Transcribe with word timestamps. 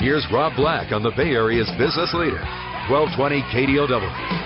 Here's 0.00 0.24
Rob 0.32 0.54
Black 0.54 0.92
on 0.92 1.02
the 1.02 1.10
Bay 1.10 1.30
Area's 1.30 1.68
business 1.76 2.14
leader, 2.14 2.38
1220 2.88 3.42
KDOW. 3.50 4.38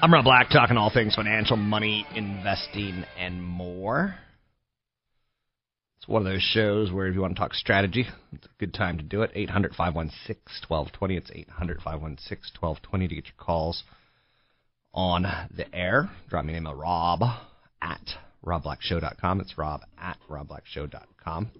I'm 0.00 0.10
Rob 0.10 0.24
Black, 0.24 0.48
talking 0.48 0.78
all 0.78 0.90
things 0.90 1.14
financial, 1.14 1.58
money, 1.58 2.06
investing, 2.14 3.04
and 3.18 3.44
more. 3.44 4.14
It's 5.98 6.08
one 6.08 6.26
of 6.26 6.32
those 6.32 6.40
shows 6.40 6.90
where 6.90 7.06
if 7.06 7.14
you 7.14 7.20
want 7.20 7.36
to 7.36 7.38
talk 7.40 7.52
strategy, 7.52 8.06
it's 8.32 8.46
a 8.46 8.58
good 8.58 8.72
time 8.72 8.96
to 8.96 9.04
do 9.04 9.20
it. 9.20 9.30
800 9.34 9.74
516 9.74 10.36
1220. 10.66 11.16
It's 11.18 11.30
800 11.30 11.82
516 11.82 12.60
1220 12.60 13.08
to 13.08 13.14
get 13.14 13.24
your 13.26 13.34
calls 13.36 13.82
on 14.94 15.24
the 15.54 15.72
air. 15.74 16.08
Drop 16.30 16.46
me 16.46 16.54
an 16.54 16.60
email, 16.60 16.74
rob 16.74 17.20
at 17.82 18.14
robblackshow.com. 18.42 19.42
It's 19.42 19.58
rob 19.58 19.82
at 20.00 20.16
robblackshow.com. 20.30 21.50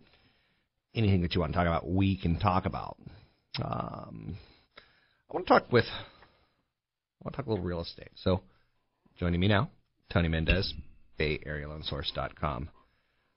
Anything 0.94 1.22
that 1.22 1.34
you 1.34 1.40
want 1.40 1.52
to 1.52 1.56
talk 1.56 1.66
about, 1.66 1.88
we 1.88 2.16
can 2.16 2.38
talk 2.38 2.66
about. 2.66 2.96
Um, 3.62 4.36
I 4.76 5.34
want 5.34 5.46
to 5.46 5.52
talk 5.52 5.72
with 5.72 5.84
I 5.86 7.24
want 7.24 7.34
to 7.34 7.36
talk 7.36 7.46
a 7.46 7.50
little 7.50 7.64
real 7.64 7.80
estate. 7.80 8.10
So, 8.16 8.40
joining 9.18 9.40
me 9.40 9.48
now, 9.48 9.70
Tony 10.10 10.28
Mendez, 10.28 10.72
BayAreaLoanSource.com. 11.18 12.70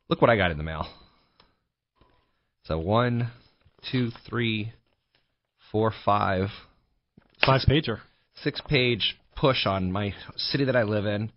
Look 0.10 0.22
what 0.22 0.30
I 0.30 0.38
got 0.38 0.52
in 0.52 0.58
the 0.58 0.64
mail. 0.64 0.88
So 2.66 2.80
one, 2.80 3.30
two, 3.92 4.12
three, 4.30 4.72
four, 5.72 5.94
five, 6.06 6.48
five 7.46 7.62
pager, 7.68 8.00
six 8.42 8.62
page 8.70 9.18
push 9.36 9.66
on 9.66 9.92
my 9.92 10.14
city 10.38 10.66
that 10.66 10.76
I 10.76 10.84
live 10.84 11.06
in, 11.06 11.30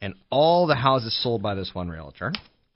and 0.00 0.14
all 0.30 0.68
the 0.68 0.76
houses 0.76 1.18
sold 1.22 1.42
by 1.42 1.56
this 1.56 1.70
one 1.72 1.88
realtor, 1.88 2.32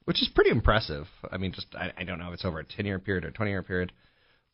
which 0.08 0.22
is 0.22 0.30
pretty 0.34 0.48
impressive. 0.48 1.04
I 1.30 1.36
mean, 1.36 1.52
just 1.52 1.66
I, 1.74 1.92
I 1.98 2.04
don't 2.04 2.19
know 2.19 2.28
if 2.28 2.32
it's 2.32 2.44
over 2.46 2.60
a 2.60 2.64
ten 2.64 2.86
year 2.86 2.98
period 2.98 3.26
or 3.26 3.30
twenty 3.30 3.50
year 3.50 3.62
period, 3.62 3.92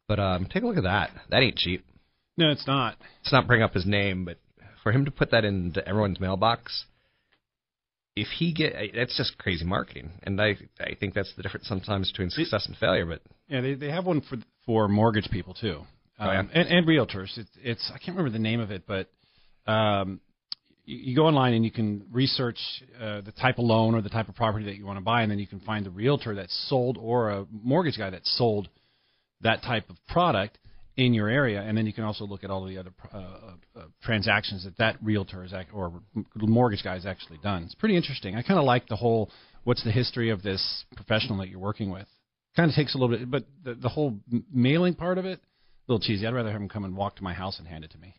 but 0.09 0.19
um, 0.19 0.49
take 0.53 0.65
a 0.65 0.67
look 0.67 0.77
at 0.77 0.83
that. 0.83 1.11
That 1.31 1.45
ain't 1.45 1.55
cheap. 1.57 1.87
No, 2.37 2.51
it's 2.51 2.67
not. 2.67 2.97
It's 3.21 3.33
not 3.33 3.47
bring 3.47 3.63
up 3.63 3.73
his 3.73 3.87
name, 3.87 4.25
but 4.25 4.39
for 4.83 4.91
him 4.91 5.05
to 5.05 5.13
put 5.13 5.31
that 5.31 5.45
into 5.45 5.87
everyone's 5.89 6.19
mailbox, 6.19 6.87
if 8.17 8.27
he 8.37 8.53
get 8.53 8.75
that's 8.97 9.17
just 9.17 9.39
crazy 9.39 9.65
marketing, 9.65 10.11
and 10.25 10.43
I 10.43 10.57
I 10.81 10.97
think 10.99 11.15
that's 11.15 11.33
the 11.37 11.45
difference 11.45 11.69
sometimes 11.69 12.11
between 12.11 12.31
success 12.31 12.67
and 12.67 12.77
failure. 12.77 13.07
But 13.07 13.23
yeah, 13.47 13.61
they 13.61 13.75
they 13.75 13.91
have 13.91 14.07
one 14.07 14.23
for 14.23 14.39
for 14.67 14.89
mortgage 14.89 15.31
people 15.31 15.55
too, 15.55 15.83
um, 16.19 16.29
oh, 16.29 16.33
yeah? 16.33 16.41
Um, 16.41 16.51
and, 16.53 16.69
and 16.69 16.87
realtors. 16.89 17.39
It's 17.39 17.51
it's 17.63 17.93
I 17.95 17.99
can't 17.99 18.17
remember 18.19 18.31
the 18.31 18.43
name 18.43 18.59
of 18.59 18.73
it, 18.73 18.89
but 18.89 19.09
um, 19.71 20.21
you, 20.85 21.17
go 21.17 21.27
online 21.27 21.55
and 21.55 21.65
you 21.65 21.71
can 21.71 22.05
research 22.13 22.59
uh, 23.01 23.21
the 23.23 23.33
type 23.33 23.59
of 23.59 23.65
loan 23.65 23.95
or 23.95 24.03
the 24.03 24.09
type 24.09 24.29
of 24.29 24.35
property 24.35 24.65
that 24.67 24.77
you 24.77 24.87
want 24.87 24.99
to 24.99 25.05
buy, 25.05 25.23
and 25.23 25.31
then 25.31 25.39
you 25.39 25.47
can 25.47 25.61
find 25.61 25.85
the 25.85 25.91
realtor 25.91 26.35
that's 26.35 26.69
sold 26.69 26.99
or 27.01 27.31
a 27.31 27.47
mortgage 27.51 27.99
guy 27.99 28.11
that 28.11 28.25
sold 28.25 28.69
that 29.41 29.63
type 29.63 29.89
of 29.91 29.97
product 30.09 30.59
in 30.97 31.13
your 31.13 31.29
area, 31.29 31.61
and 31.61 31.77
then 31.77 31.87
you 31.87 31.93
can 31.93 32.05
also 32.05 32.25
look 32.25 32.45
at 32.45 32.51
all 32.51 32.65
the 32.65 32.79
other 32.79 32.93
uh, 33.13 33.19
uh, 33.77 33.83
transactions 34.03 34.65
that 34.65 34.77
that 34.79 34.97
realtor 35.03 35.43
has 35.43 35.53
act- 35.53 35.75
or 35.75 35.93
mortgage 36.37 36.85
guy 36.85 36.95
has 36.95 37.05
actually 37.05 37.39
done. 37.43 37.65
It's 37.65 37.75
pretty 37.75 37.97
interesting. 37.97 38.37
I 38.37 38.43
kind 38.43 38.61
of 38.61 38.65
like 38.65 38.87
the 38.87 38.97
whole 38.97 39.31
what's 39.65 39.83
the 39.83 39.91
history 39.91 40.31
of 40.31 40.43
this 40.43 40.85
professional 40.95 41.39
that 41.39 41.49
you're 41.49 41.59
working 41.59 41.91
with. 41.91 42.07
Kind 42.55 42.71
of 42.71 42.77
takes 42.77 42.95
a 42.95 42.99
little 42.99 43.17
bit, 43.17 43.29
but 43.29 43.45
the, 43.65 43.75
the 43.75 43.89
whole 43.89 44.17
mailing 44.53 44.95
part 44.95 45.19
of 45.19 45.25
it, 45.25 45.41
a 45.41 45.93
little 45.93 46.07
cheesy. 46.07 46.27
I'd 46.27 46.35
rather 46.35 46.53
have 46.53 46.61
him 46.61 46.69
come 46.69 46.85
and 46.85 46.97
walk 46.97 47.17
to 47.17 47.25
my 47.25 47.35
house 47.35 47.59
and 47.59 47.67
hand 47.67 47.83
it 47.83 47.91
to 47.91 47.99
me. 47.99 48.15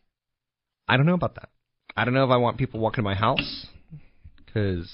I 0.88 0.98
don't 0.98 1.06
know 1.06 1.14
about 1.14 1.36
that. 1.36 1.50
I 1.96 2.06
don't 2.06 2.14
know 2.14 2.26
if 2.26 2.32
I 2.32 2.38
want 2.38 2.58
people 2.58 2.80
walking 2.80 2.98
to 2.98 3.02
my 3.04 3.16
house 3.16 3.68
because 4.38 4.90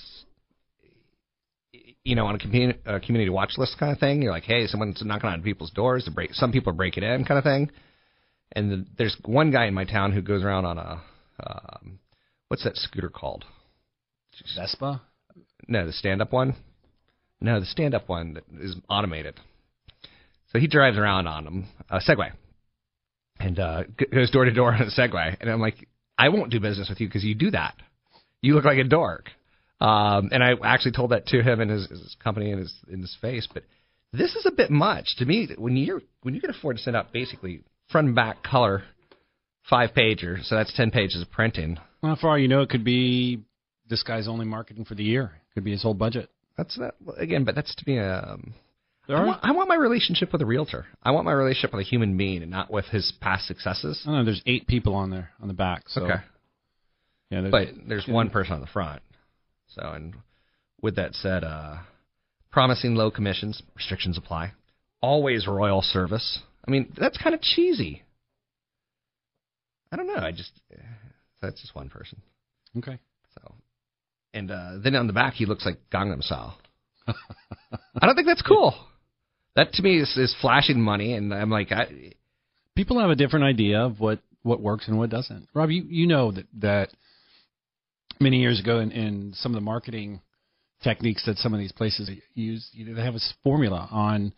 you 2.04 2.16
know, 2.16 2.26
on 2.26 2.36
a 2.36 2.40
community, 2.40 2.80
a 2.86 3.00
community 3.00 3.30
watch 3.30 3.54
list 3.58 3.78
kind 3.80 3.92
of 3.92 4.00
thing. 4.00 4.22
You're 4.22 4.32
like, 4.32 4.44
hey, 4.44 4.66
someone's 4.68 5.04
knocking 5.06 5.30
on 5.30 5.42
people's 5.44 5.72
doors. 5.72 6.06
To 6.06 6.12
break, 6.12 6.34
some 6.34 6.52
people 6.52 6.72
are 6.72 6.76
breaking 6.76 7.04
in, 7.04 7.26
kind 7.26 7.38
of 7.38 7.44
thing. 7.44 7.70
And 8.54 8.72
the, 8.72 8.86
there's 8.98 9.16
one 9.24 9.52
guy 9.52 9.68
in 9.68 9.74
my 9.74 9.86
town 9.86 10.12
who 10.12 10.22
goes 10.22 10.44
around 10.44 10.66
on 10.66 10.78
a 10.78 11.02
um, 11.46 12.00
what's 12.48 12.64
that 12.64 12.76
scooter 12.76 13.10
called? 13.10 13.46
Vespa. 14.56 15.02
No, 15.68 15.86
the 15.86 15.94
stand-up 15.94 16.34
one. 16.34 16.56
No, 17.40 17.60
the 17.60 17.66
stand-up 17.66 18.10
one 18.10 18.34
that 18.34 18.44
is 18.60 18.76
automated. 18.90 19.40
So 20.52 20.60
he 20.60 20.68
drives 20.68 20.98
around 20.98 21.28
on 21.28 21.46
them, 21.46 21.68
a 21.90 22.00
Segway, 22.00 22.32
and 23.40 23.58
uh, 23.58 23.84
goes 24.12 24.32
door 24.32 24.46
to 24.46 24.52
door 24.52 24.74
on 24.74 24.82
a 24.82 24.86
Segway. 24.88 25.38
And 25.40 25.50
I'm 25.50 25.62
like, 25.62 25.88
I 26.22 26.30
won't 26.30 26.52
do 26.52 26.60
business 26.60 26.88
with 26.88 27.00
you 27.02 27.08
because 27.08 27.24
you 27.24 27.34
do 27.34 27.50
that. 27.50 27.74
You 28.42 28.54
look 28.54 28.64
like 28.64 28.78
a 28.78 28.84
dork. 28.84 29.30
Um, 29.80 30.30
and 30.32 30.44
I 30.44 30.52
actually 30.64 30.92
told 30.92 31.10
that 31.10 31.26
to 31.28 31.42
him 31.42 31.60
in 31.60 31.70
his, 31.70 31.90
his 31.90 32.16
company 32.24 32.52
in 32.52 32.60
his 32.60 32.72
in 32.88 33.02
his 33.02 33.18
face. 33.20 33.48
But 33.52 33.64
this 34.14 34.36
is 34.36 34.46
a 34.46 34.52
bit 34.52 34.70
much 34.70 35.16
to 35.18 35.26
me. 35.26 35.50
When 35.58 35.76
you 35.76 36.02
when 36.22 36.36
you 36.36 36.42
can 36.42 36.52
afford 36.52 36.78
to 36.78 36.84
send 36.84 36.96
out 36.96 37.12
basically 37.12 37.64
front 37.90 38.06
and 38.08 38.16
back 38.16 38.44
color 38.44 38.84
five 39.68 39.96
pager, 39.98 40.44
so 40.44 40.56
that's 40.56 40.72
ten 40.78 40.92
pages 40.92 41.24
of 41.24 41.32
printing. 41.32 41.80
Well, 42.04 42.16
for 42.16 42.30
all 42.30 42.38
you 42.38 42.48
know, 42.48 42.62
it 42.62 42.70
could 42.70 42.84
be 42.84 43.42
this 43.90 44.04
guy's 44.04 44.28
only 44.28 44.46
marketing 44.46 44.86
for 44.86 44.94
the 44.94 45.04
year. 45.04 45.24
It 45.24 45.54
could 45.56 45.64
be 45.64 45.72
his 45.72 45.82
whole 45.82 45.96
budget. 45.96 46.30
That's 46.56 46.78
not 46.78 46.94
again, 47.18 47.46
but 47.46 47.56
that's 47.56 47.74
to 47.74 47.84
me. 47.88 47.98
Um, 47.98 48.54
I 49.10 49.26
want, 49.26 49.40
I 49.44 49.52
want 49.52 49.68
my 49.68 49.76
relationship 49.76 50.32
with 50.32 50.42
a 50.42 50.46
realtor. 50.46 50.86
I 51.04 51.12
want 51.12 51.26
my 51.26 51.32
relationship 51.32 51.74
with 51.74 51.86
a 51.86 51.90
human 51.90 52.18
being, 52.18 52.42
and 52.44 52.52
not 52.52 52.72
with 52.72 52.86
his 52.86 53.12
past 53.20 53.48
successes. 53.48 54.02
I 54.06 54.12
know. 54.12 54.24
There's 54.24 54.42
eight 54.46 54.68
people 54.68 54.96
on 54.96 55.10
there 55.10 55.32
on 55.42 55.48
the 55.48 55.54
back. 55.54 55.84
So. 55.88 56.04
Okay. 56.04 56.22
Yeah, 57.30 57.42
there's, 57.42 57.52
but 57.52 57.68
there's 57.88 58.08
one 58.08 58.30
person 58.30 58.54
on 58.54 58.62
the 58.62 58.68
front. 58.68 59.02
So, 59.70 59.82
and 59.82 60.16
with 60.82 60.98
that 60.98 61.14
said, 61.16 61.44
uh, 61.44 61.78
promising 62.52 62.96
low 62.96 63.10
commissions, 63.10 63.62
restrictions 63.76 64.18
apply. 64.18 64.52
Always 65.02 65.48
royal 65.48 65.82
service. 65.82 66.40
I 66.68 66.72
mean, 66.72 66.94
that's 66.98 67.18
kind 67.18 67.34
of 67.34 67.42
cheesy. 67.42 68.04
I 69.92 69.96
don't 69.96 70.08
know. 70.08 70.16
I 70.16 70.32
just 70.32 70.52
that's 71.42 71.60
just 71.62 71.76
one 71.76 71.90
person. 71.90 72.22
Okay. 72.78 73.00
So, 73.36 73.56
and 74.34 74.52
uh, 74.52 74.78
then 74.84 74.96
on 74.96 75.08
the 75.08 75.14
back, 75.14 75.34
he 75.34 75.46
looks 75.46 75.66
like 75.66 75.78
Gangnam 75.92 76.22
Style. 76.22 76.58
I 77.08 78.06
don't 78.06 78.16
think 78.16 78.28
that's 78.28 78.44
cool. 78.44 78.76
That 79.56 79.74
to 79.74 79.84
me 79.84 80.00
is, 80.00 80.16
is 80.18 80.36
flashing 80.42 80.82
money, 80.82 81.14
and 81.14 81.34
I'm 81.34 81.50
like, 81.50 81.72
I, 81.72 82.14
people 82.76 83.00
have 83.00 83.10
a 83.10 83.16
different 83.16 83.46
idea 83.46 83.82
of 83.82 84.00
what 84.00 84.20
what 84.44 84.62
works 84.62 84.88
and 84.88 84.98
what 84.98 85.10
doesn't. 85.10 85.48
Rob, 85.54 85.70
you 85.70 85.84
you 85.88 86.08
know 86.08 86.32
that 86.32 86.46
that 86.60 86.90
many 88.20 88.40
years 88.40 88.60
ago 88.60 88.80
in, 88.80 88.92
in 88.92 89.34
some 89.36 89.52
of 89.52 89.56
the 89.56 89.62
marketing 89.62 90.22
techniques 90.84 91.26
that 91.26 91.38
some 91.38 91.54
of 91.54 91.60
these 91.60 91.72
places 91.72 92.10
use, 92.34 92.70
you 92.74 92.86
know, 92.86 92.96
they 92.96 93.04
have 93.04 93.16
a 93.16 93.20
formula 93.44 93.88
on 93.92 94.34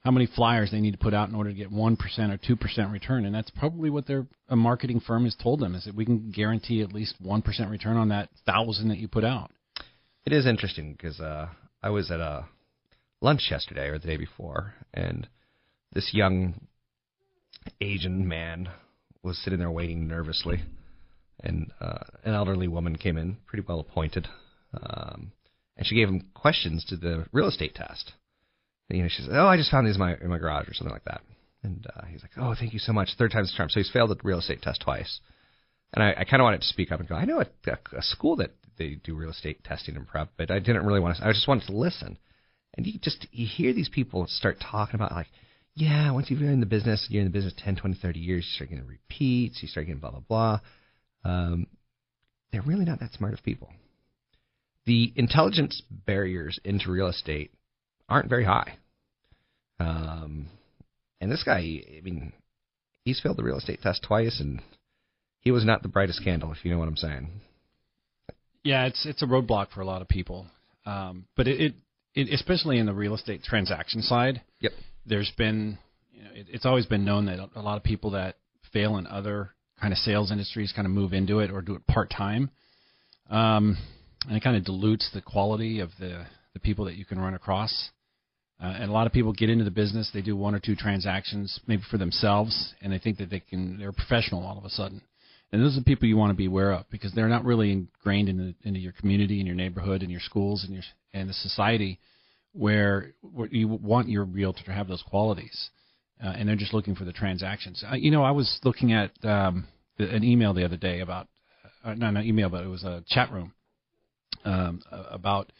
how 0.00 0.10
many 0.10 0.26
flyers 0.26 0.70
they 0.70 0.80
need 0.80 0.92
to 0.92 0.98
put 0.98 1.14
out 1.14 1.28
in 1.28 1.34
order 1.34 1.50
to 1.50 1.56
get 1.56 1.70
1% 1.70 1.98
or 2.00 2.56
2% 2.56 2.92
return. 2.92 3.24
And 3.24 3.34
that's 3.34 3.50
probably 3.50 3.88
what 3.88 4.06
their 4.06 4.26
a 4.48 4.56
marketing 4.56 5.00
firm 5.00 5.24
has 5.24 5.36
told 5.40 5.60
them 5.60 5.74
is 5.74 5.84
that 5.84 5.94
we 5.94 6.04
can 6.04 6.30
guarantee 6.30 6.82
at 6.82 6.92
least 6.92 7.22
1% 7.22 7.70
return 7.70 7.96
on 7.96 8.08
that 8.08 8.30
thousand 8.44 8.88
that 8.88 8.98
you 8.98 9.08
put 9.08 9.24
out. 9.24 9.50
It 10.24 10.32
is 10.32 10.46
interesting 10.46 10.92
because 10.92 11.20
uh, 11.20 11.48
I 11.82 11.90
was 11.90 12.10
at 12.10 12.20
a 12.20 12.46
lunch 13.22 13.48
yesterday 13.50 13.88
or 13.88 13.98
the 13.98 14.06
day 14.06 14.16
before, 14.16 14.74
and 14.92 15.28
this 15.92 16.10
young 16.12 16.66
Asian 17.80 18.26
man 18.26 18.68
was 19.22 19.38
sitting 19.38 19.58
there 19.58 19.70
waiting 19.70 20.08
nervously, 20.08 20.62
and 21.40 21.70
uh, 21.80 21.98
an 22.24 22.34
elderly 22.34 22.68
woman 22.68 22.96
came 22.96 23.16
in, 23.16 23.36
pretty 23.46 23.64
well 23.66 23.80
appointed, 23.80 24.28
um, 24.74 25.32
and 25.76 25.86
she 25.86 25.94
gave 25.94 26.08
him 26.08 26.28
questions 26.34 26.84
to 26.84 26.96
the 26.96 27.26
real 27.32 27.48
estate 27.48 27.74
test. 27.74 28.12
And, 28.88 28.98
you 28.98 29.04
know, 29.04 29.10
she 29.10 29.22
said, 29.22 29.34
"Oh, 29.34 29.46
I 29.46 29.56
just 29.56 29.70
found 29.70 29.86
these 29.86 29.96
in 29.96 30.00
my 30.00 30.14
in 30.14 30.28
my 30.28 30.38
garage 30.38 30.68
or 30.68 30.74
something 30.74 30.92
like 30.92 31.04
that." 31.04 31.22
And 31.62 31.86
uh, 31.96 32.04
he's 32.06 32.22
like, 32.22 32.32
"Oh, 32.36 32.54
thank 32.58 32.72
you 32.72 32.78
so 32.78 32.92
much. 32.92 33.10
Third 33.16 33.32
time's 33.32 33.52
the 33.52 33.56
charm." 33.56 33.70
So 33.70 33.80
he's 33.80 33.90
failed 33.90 34.10
the 34.10 34.16
real 34.22 34.38
estate 34.38 34.62
test 34.62 34.82
twice. 34.82 35.20
And 35.94 36.02
I, 36.02 36.10
I 36.18 36.24
kind 36.24 36.40
of 36.40 36.44
wanted 36.44 36.62
to 36.62 36.66
speak 36.66 36.90
up 36.90 37.00
and 37.00 37.08
go, 37.08 37.14
I 37.14 37.24
know 37.24 37.40
a, 37.40 37.46
a, 37.70 37.98
a 37.98 38.02
school 38.02 38.36
that 38.36 38.50
they 38.78 38.98
do 39.04 39.14
real 39.14 39.30
estate 39.30 39.62
testing 39.62 39.96
and 39.96 40.08
prep, 40.08 40.30
but 40.38 40.50
I 40.50 40.58
didn't 40.58 40.86
really 40.86 41.00
want 41.00 41.18
to. 41.18 41.26
I 41.26 41.32
just 41.32 41.46
wanted 41.46 41.66
to 41.66 41.76
listen. 41.76 42.18
And 42.74 42.86
you 42.86 42.98
just 42.98 43.26
you 43.32 43.46
hear 43.46 43.72
these 43.72 43.88
people 43.88 44.26
start 44.28 44.58
talking 44.60 44.94
about 44.94 45.12
like, 45.12 45.26
yeah, 45.74 46.10
once 46.10 46.30
you've 46.30 46.40
been 46.40 46.48
in 46.48 46.60
the 46.60 46.66
business, 46.66 47.06
you're 47.10 47.22
in 47.22 47.28
the 47.28 47.32
business 47.32 47.54
10, 47.58 47.76
20, 47.76 47.98
30 48.00 48.18
years, 48.18 48.46
you 48.46 48.56
start 48.56 48.70
getting 48.70 48.86
repeats, 48.86 49.58
you 49.62 49.68
start 49.68 49.86
getting 49.86 50.00
blah 50.00 50.10
blah 50.10 50.20
blah. 50.20 50.60
Um, 51.24 51.66
they're 52.50 52.62
really 52.62 52.84
not 52.84 53.00
that 53.00 53.12
smart 53.12 53.34
of 53.34 53.42
people. 53.42 53.70
The 54.84 55.12
intelligence 55.16 55.82
barriers 55.90 56.58
into 56.64 56.90
real 56.90 57.08
estate 57.08 57.52
aren't 58.08 58.28
very 58.28 58.44
high. 58.44 58.76
Um, 59.78 60.48
and 61.20 61.30
this 61.30 61.44
guy, 61.44 61.58
I 61.58 62.00
mean, 62.02 62.32
he's 63.04 63.20
failed 63.20 63.36
the 63.36 63.44
real 63.44 63.58
estate 63.58 63.80
test 63.82 64.02
twice, 64.02 64.40
and 64.40 64.60
he 65.40 65.50
was 65.50 65.64
not 65.64 65.82
the 65.82 65.88
brightest 65.88 66.22
candle, 66.24 66.52
if 66.52 66.64
you 66.64 66.70
know 66.70 66.78
what 66.78 66.88
I'm 66.88 66.96
saying. 66.96 67.28
Yeah, 68.64 68.86
it's 68.86 69.06
it's 69.06 69.22
a 69.22 69.26
roadblock 69.26 69.70
for 69.70 69.80
a 69.80 69.86
lot 69.86 70.02
of 70.02 70.08
people, 70.08 70.46
um, 70.86 71.26
but 71.36 71.48
it, 71.48 71.60
it, 71.60 71.74
it 72.14 72.32
especially 72.32 72.78
in 72.78 72.86
the 72.86 72.94
real 72.94 73.14
estate 73.14 73.42
transaction 73.42 74.02
side. 74.02 74.42
Yep. 74.60 74.72
There's 75.06 75.32
been, 75.36 75.78
you 76.10 76.24
know, 76.24 76.30
it, 76.34 76.46
it's 76.50 76.66
always 76.66 76.86
been 76.86 77.04
known 77.04 77.26
that 77.26 77.38
a 77.54 77.62
lot 77.62 77.76
of 77.76 77.82
people 77.82 78.10
that 78.12 78.36
fail 78.72 78.96
in 78.96 79.06
other 79.06 79.50
kind 79.80 79.92
of 79.92 79.98
sales 79.98 80.30
industries 80.30 80.72
kind 80.74 80.86
of 80.86 80.92
move 80.92 81.12
into 81.12 81.40
it 81.40 81.50
or 81.50 81.60
do 81.60 81.74
it 81.74 81.86
part 81.86 82.10
time, 82.10 82.50
um, 83.30 83.76
and 84.26 84.36
it 84.36 84.42
kind 84.42 84.56
of 84.56 84.64
dilutes 84.64 85.10
the 85.12 85.20
quality 85.22 85.80
of 85.80 85.90
the 85.98 86.24
the 86.52 86.60
people 86.60 86.84
that 86.84 86.96
you 86.96 87.04
can 87.04 87.18
run 87.18 87.34
across. 87.34 87.90
Uh, 88.62 88.66
and 88.66 88.90
a 88.90 88.92
lot 88.92 89.06
of 89.06 89.12
people 89.12 89.32
get 89.32 89.50
into 89.50 89.64
the 89.64 89.70
business, 89.70 90.10
they 90.14 90.22
do 90.22 90.36
one 90.36 90.54
or 90.54 90.60
two 90.60 90.76
transactions, 90.76 91.58
maybe 91.66 91.82
for 91.90 91.98
themselves, 91.98 92.74
and 92.80 92.92
they 92.92 92.98
think 92.98 93.18
that 93.18 93.28
they 93.28 93.40
can, 93.40 93.76
they're 93.78 93.92
professional 93.92 94.46
all 94.46 94.56
of 94.56 94.64
a 94.64 94.70
sudden. 94.70 95.02
And 95.52 95.62
those 95.62 95.76
are 95.76 95.80
the 95.80 95.84
people 95.84 96.08
you 96.08 96.16
want 96.16 96.30
to 96.30 96.36
be 96.36 96.46
aware 96.46 96.72
of 96.72 96.88
because 96.90 97.12
they're 97.12 97.28
not 97.28 97.44
really 97.44 97.70
ingrained 97.72 98.30
into, 98.30 98.54
into 98.62 98.80
your 98.80 98.92
community 98.92 99.38
and 99.38 99.46
your 99.46 99.56
neighborhood 99.56 100.00
and 100.00 100.10
your 100.10 100.20
schools 100.20 100.64
and 100.64 100.72
your 100.72 100.82
and 101.12 101.28
the 101.28 101.34
society 101.34 102.00
where, 102.52 103.12
where 103.20 103.48
you 103.48 103.68
want 103.68 104.08
your 104.08 104.24
realtor 104.24 104.64
to 104.64 104.72
have 104.72 104.88
those 104.88 105.02
qualities. 105.02 105.70
Uh, 106.22 106.28
and 106.28 106.48
they're 106.48 106.56
just 106.56 106.72
looking 106.72 106.94
for 106.94 107.04
the 107.04 107.12
transactions. 107.12 107.84
Uh, 107.90 107.94
you 107.94 108.10
know, 108.10 108.22
I 108.22 108.30
was 108.30 108.60
looking 108.64 108.92
at 108.92 109.10
um, 109.24 109.66
an 109.98 110.22
email 110.22 110.54
the 110.54 110.64
other 110.64 110.76
day 110.76 111.00
about, 111.00 111.28
uh, 111.84 111.94
no, 111.94 112.10
not 112.10 112.24
email, 112.24 112.48
but 112.48 112.62
it 112.64 112.68
was 112.68 112.84
a 112.84 113.02
chat 113.08 113.32
room 113.32 113.52
um, 114.44 114.80
about 115.10 115.52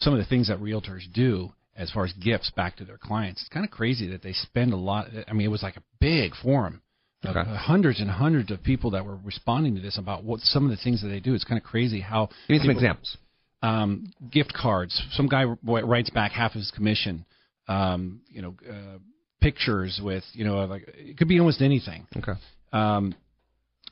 some 0.00 0.12
of 0.12 0.18
the 0.18 0.26
things 0.26 0.48
that 0.48 0.60
realtors 0.60 1.10
do 1.12 1.52
as 1.76 1.90
far 1.90 2.04
as 2.04 2.12
gifts 2.14 2.50
back 2.54 2.76
to 2.76 2.84
their 2.84 2.98
clients. 2.98 3.40
It's 3.40 3.48
kind 3.48 3.64
of 3.64 3.70
crazy 3.70 4.08
that 4.10 4.22
they 4.22 4.32
spend 4.32 4.72
a 4.72 4.76
lot. 4.76 5.08
I 5.26 5.32
mean, 5.32 5.46
it 5.46 5.50
was 5.50 5.62
like 5.62 5.76
a 5.76 5.82
big 6.00 6.32
forum 6.42 6.82
Okay. 7.24 7.38
Uh, 7.38 7.56
hundreds 7.56 8.00
and 8.00 8.10
hundreds 8.10 8.50
of 8.50 8.62
people 8.62 8.90
that 8.90 9.04
were 9.04 9.16
responding 9.24 9.74
to 9.76 9.80
this 9.80 9.98
about 9.98 10.24
what 10.24 10.40
some 10.40 10.64
of 10.64 10.70
the 10.70 10.76
things 10.76 11.02
that 11.02 11.08
they 11.08 11.20
do. 11.20 11.34
It's 11.34 11.44
kind 11.44 11.58
of 11.58 11.64
crazy 11.64 12.00
how. 12.00 12.28
Give 12.48 12.56
me 12.56 12.58
some 12.60 12.70
examples. 12.70 13.16
Um, 13.62 14.12
gift 14.30 14.52
cards. 14.52 15.00
Some 15.12 15.26
guy 15.26 15.44
writes 15.62 16.10
back 16.10 16.32
half 16.32 16.52
of 16.52 16.58
his 16.58 16.70
commission. 16.70 17.24
Um, 17.66 18.20
you 18.28 18.42
know, 18.42 18.54
uh, 18.68 18.98
pictures 19.40 20.00
with 20.02 20.24
you 20.32 20.44
know 20.44 20.64
like 20.64 20.84
it 20.94 21.16
could 21.16 21.28
be 21.28 21.38
almost 21.38 21.60
anything. 21.60 22.06
Okay. 22.16 22.32
Um, 22.72 23.14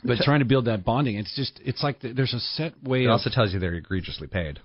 but 0.05 0.19
trying 0.19 0.41
to 0.41 0.47
build 0.47 0.65
that 0.65 0.85
bonding, 0.85 1.17
it's 1.17 1.35
just 1.37 1.61
it's 1.65 1.83
like 1.83 2.01
the, 2.01 2.13
there's 2.13 2.35
a 2.35 2.41
set 2.41 2.83
way. 2.83 3.05
It 3.05 3.07
of, 3.07 3.13
also 3.13 3.31
tells 3.31 3.53
you 3.53 3.61
they're 3.61 3.75
egregiously 3.75 4.27
paid. 4.27 4.59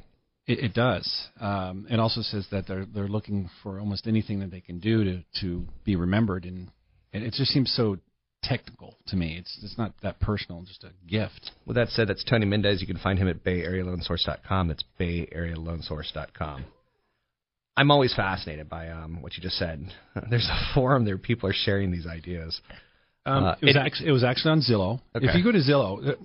It, 0.47 0.59
it 0.59 0.73
does. 0.73 1.27
Um, 1.39 1.87
it 1.89 1.99
also 1.99 2.21
says 2.21 2.47
that 2.51 2.67
they're 2.67 2.85
they're 2.85 3.07
looking 3.07 3.49
for 3.61 3.79
almost 3.79 4.07
anything 4.07 4.39
that 4.39 4.49
they 4.49 4.61
can 4.61 4.79
do 4.79 5.03
to 5.03 5.23
to 5.41 5.65
be 5.83 5.95
remembered, 5.95 6.45
and, 6.45 6.71
and 7.13 7.23
it 7.23 7.33
just 7.33 7.51
seems 7.51 7.71
so 7.75 7.97
technical 8.47 8.95
to 9.07 9.15
me. 9.15 9.37
It's 9.39 9.59
it's 9.63 9.77
not 9.77 9.93
that 10.03 10.19
personal, 10.19 10.63
just 10.63 10.83
a 10.83 10.91
gift. 11.07 11.51
With 11.65 11.75
that 11.75 11.89
said, 11.89 12.07
that's 12.07 12.23
Tony 12.23 12.45
Mendez. 12.45 12.81
You 12.81 12.87
can 12.87 12.97
find 12.97 13.19
him 13.19 13.27
at 13.27 13.43
BayAreaLoanSource.com. 13.43 14.67
That's 14.67 14.83
BayAreaLoanSource.com. 14.99 16.65
I'm 17.75 17.91
always 17.91 18.13
fascinated 18.15 18.69
by 18.69 18.89
um, 18.89 19.21
what 19.21 19.35
you 19.35 19.43
just 19.43 19.57
said. 19.57 19.85
There's 20.29 20.49
a 20.51 20.73
forum 20.73 21.05
there. 21.05 21.17
People 21.17 21.49
are 21.49 21.55
sharing 21.55 21.91
these 21.91 22.07
ideas. 22.07 22.59
Um, 23.25 23.43
uh, 23.43 23.55
it, 23.61 23.65
was 23.65 23.75
it, 23.75 23.79
actually, 23.79 24.09
it 24.09 24.11
was 24.11 24.23
actually 24.23 24.51
on 24.51 24.61
Zillow. 24.61 25.01
Okay. 25.15 25.27
If 25.27 25.35
you 25.35 25.43
go 25.43 25.51
to 25.51 25.59
Zillow, 25.59 26.09
uh, 26.09 26.15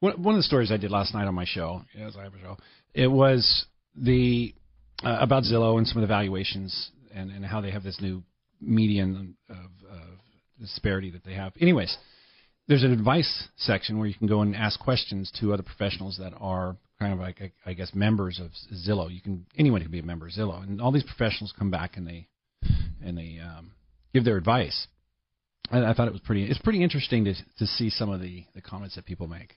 one, 0.00 0.22
one 0.22 0.34
of 0.34 0.38
the 0.38 0.44
stories 0.44 0.70
I 0.70 0.76
did 0.76 0.90
last 0.90 1.14
night 1.14 1.26
on 1.26 1.34
my 1.34 1.46
show, 1.46 1.82
as 1.98 2.16
I 2.16 2.24
have 2.24 2.34
a 2.34 2.38
show, 2.40 2.56
it 2.94 3.08
was 3.08 3.66
the 3.96 4.54
uh, 5.02 5.18
about 5.20 5.42
Zillow 5.44 5.78
and 5.78 5.86
some 5.86 5.98
of 5.98 6.02
the 6.02 6.12
valuations 6.12 6.90
and, 7.14 7.30
and 7.30 7.44
how 7.44 7.60
they 7.60 7.70
have 7.70 7.82
this 7.82 8.00
new 8.00 8.22
median 8.60 9.36
of, 9.48 9.56
of 9.56 10.18
disparity 10.62 11.10
that 11.10 11.24
they 11.24 11.34
have. 11.34 11.52
Anyways, 11.60 11.96
there's 12.68 12.84
an 12.84 12.92
advice 12.92 13.48
section 13.56 13.98
where 13.98 14.06
you 14.06 14.14
can 14.14 14.26
go 14.26 14.40
and 14.40 14.56
ask 14.56 14.80
questions 14.80 15.30
to 15.40 15.52
other 15.52 15.62
professionals 15.62 16.18
that 16.18 16.32
are 16.40 16.76
kind 16.98 17.12
of 17.12 17.18
like 17.18 17.52
I 17.66 17.72
guess 17.72 17.90
members 17.94 18.40
of 18.40 18.50
Zillow. 18.74 19.12
You 19.12 19.20
can 19.20 19.46
anyone 19.58 19.82
can 19.82 19.90
be 19.90 19.98
a 19.98 20.04
member 20.04 20.26
of 20.26 20.32
Zillow, 20.32 20.62
and 20.62 20.80
all 20.80 20.92
these 20.92 21.04
professionals 21.04 21.52
come 21.58 21.70
back 21.70 21.96
and 21.96 22.06
they 22.06 22.28
and 23.04 23.18
they 23.18 23.40
um, 23.42 23.72
give 24.14 24.24
their 24.24 24.36
advice. 24.36 24.86
I, 25.70 25.84
I 25.84 25.94
thought 25.94 26.08
it 26.08 26.12
was 26.12 26.22
pretty. 26.22 26.44
It's 26.44 26.60
pretty 26.60 26.82
interesting 26.82 27.24
to 27.24 27.34
to 27.58 27.66
see 27.66 27.90
some 27.90 28.10
of 28.10 28.20
the 28.20 28.44
the 28.54 28.62
comments 28.62 28.94
that 28.94 29.04
people 29.04 29.26
make. 29.26 29.54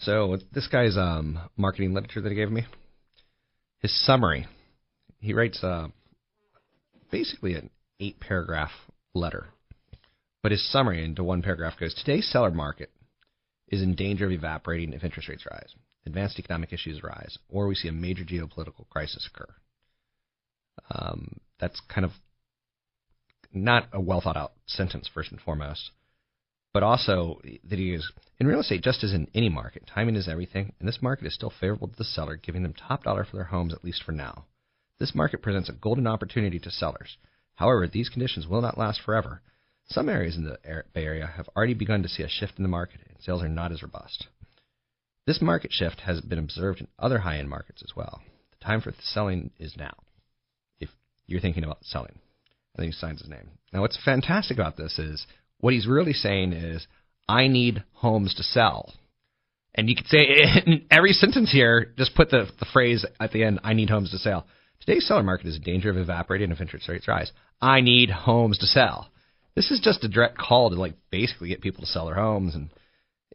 So 0.00 0.36
this 0.52 0.68
guy's 0.68 0.96
um, 0.96 1.40
marketing 1.56 1.92
literature 1.92 2.20
that 2.20 2.28
he 2.28 2.36
gave 2.36 2.52
me, 2.52 2.64
his 3.80 4.06
summary, 4.06 4.46
he 5.18 5.34
writes 5.34 5.62
uh, 5.64 5.88
basically 7.10 7.54
an 7.54 7.70
eight 7.98 8.20
paragraph 8.20 8.70
letter 9.14 9.48
but 10.42 10.52
his 10.52 10.70
summary 10.70 11.04
into 11.04 11.24
one 11.24 11.42
paragraph 11.42 11.78
goes 11.78 11.94
Today's 11.94 12.30
seller 12.30 12.50
market 12.50 12.90
is 13.68 13.82
in 13.82 13.94
danger 13.94 14.26
of 14.26 14.32
evaporating 14.32 14.92
if 14.92 15.04
interest 15.04 15.28
rates 15.28 15.44
rise, 15.50 15.74
advanced 16.06 16.38
economic 16.38 16.72
issues 16.72 17.02
rise, 17.02 17.38
or 17.48 17.66
we 17.66 17.74
see 17.74 17.88
a 17.88 17.92
major 17.92 18.24
geopolitical 18.24 18.88
crisis 18.88 19.28
occur. 19.32 19.52
Um, 20.90 21.40
that's 21.60 21.80
kind 21.92 22.04
of 22.04 22.12
not 23.52 23.88
a 23.92 24.00
well 24.00 24.20
thought 24.20 24.36
out 24.36 24.52
sentence, 24.66 25.08
first 25.12 25.30
and 25.30 25.40
foremost, 25.40 25.90
but 26.72 26.82
also 26.82 27.40
that 27.64 27.78
he 27.78 27.92
is 27.94 28.10
in 28.38 28.46
real 28.46 28.60
estate, 28.60 28.82
just 28.82 29.02
as 29.02 29.12
in 29.12 29.28
any 29.34 29.48
market, 29.48 29.90
timing 29.92 30.14
is 30.14 30.28
everything, 30.28 30.72
and 30.78 30.88
this 30.88 31.02
market 31.02 31.26
is 31.26 31.34
still 31.34 31.52
favorable 31.60 31.88
to 31.88 31.96
the 31.96 32.04
seller, 32.04 32.36
giving 32.36 32.62
them 32.62 32.72
top 32.72 33.04
dollar 33.04 33.24
for 33.24 33.36
their 33.36 33.46
homes, 33.46 33.74
at 33.74 33.84
least 33.84 34.02
for 34.04 34.12
now. 34.12 34.44
This 34.98 35.14
market 35.14 35.42
presents 35.42 35.68
a 35.68 35.72
golden 35.72 36.06
opportunity 36.06 36.58
to 36.60 36.70
sellers. 36.70 37.16
However, 37.54 37.88
these 37.88 38.08
conditions 38.08 38.46
will 38.46 38.62
not 38.62 38.78
last 38.78 39.00
forever. 39.00 39.42
Some 39.90 40.08
areas 40.08 40.36
in 40.36 40.44
the 40.44 40.58
Bay 40.92 41.04
Area 41.04 41.26
have 41.26 41.48
already 41.56 41.74
begun 41.74 42.02
to 42.02 42.08
see 42.08 42.22
a 42.22 42.28
shift 42.28 42.54
in 42.58 42.62
the 42.62 42.68
market, 42.68 43.00
and 43.08 43.16
sales 43.20 43.42
are 43.42 43.48
not 43.48 43.72
as 43.72 43.82
robust. 43.82 44.26
This 45.26 45.40
market 45.40 45.72
shift 45.72 46.00
has 46.00 46.20
been 46.20 46.38
observed 46.38 46.80
in 46.80 46.88
other 46.98 47.18
high 47.18 47.38
end 47.38 47.48
markets 47.48 47.82
as 47.82 47.96
well. 47.96 48.20
The 48.58 48.64
time 48.64 48.80
for 48.80 48.92
selling 49.00 49.50
is 49.58 49.76
now, 49.76 49.94
if 50.78 50.90
you're 51.26 51.40
thinking 51.40 51.64
about 51.64 51.84
selling. 51.84 52.12
And 52.12 52.82
then 52.82 52.86
he 52.86 52.92
signs 52.92 53.20
his 53.20 53.30
name. 53.30 53.50
Now, 53.72 53.80
what's 53.80 53.98
fantastic 54.02 54.58
about 54.58 54.76
this 54.76 54.98
is 54.98 55.26
what 55.58 55.74
he's 55.74 55.86
really 55.86 56.12
saying 56.12 56.52
is, 56.52 56.86
I 57.28 57.48
need 57.48 57.84
homes 57.92 58.34
to 58.34 58.42
sell. 58.42 58.92
And 59.74 59.88
you 59.88 59.96
could 59.96 60.06
say 60.06 60.18
in 60.66 60.86
every 60.90 61.12
sentence 61.12 61.52
here, 61.52 61.94
just 61.96 62.14
put 62.14 62.30
the, 62.30 62.46
the 62.58 62.66
phrase 62.72 63.04
at 63.20 63.32
the 63.32 63.44
end, 63.44 63.60
I 63.64 63.74
need 63.74 63.90
homes 63.90 64.10
to 64.10 64.18
sell. 64.18 64.46
Today's 64.80 65.06
seller 65.06 65.22
market 65.22 65.46
is 65.46 65.56
in 65.56 65.62
danger 65.62 65.90
of 65.90 65.96
evaporating 65.96 66.50
if 66.50 66.60
interest 66.60 66.88
rates 66.88 67.08
rise. 67.08 67.32
I 67.60 67.80
need 67.80 68.10
homes 68.10 68.58
to 68.58 68.66
sell. 68.66 69.10
This 69.58 69.72
is 69.72 69.80
just 69.80 70.04
a 70.04 70.08
direct 70.08 70.38
call 70.38 70.70
to 70.70 70.76
like 70.76 70.94
basically 71.10 71.48
get 71.48 71.60
people 71.60 71.80
to 71.80 71.86
sell 71.88 72.06
their 72.06 72.14
homes 72.14 72.54
and 72.54 72.70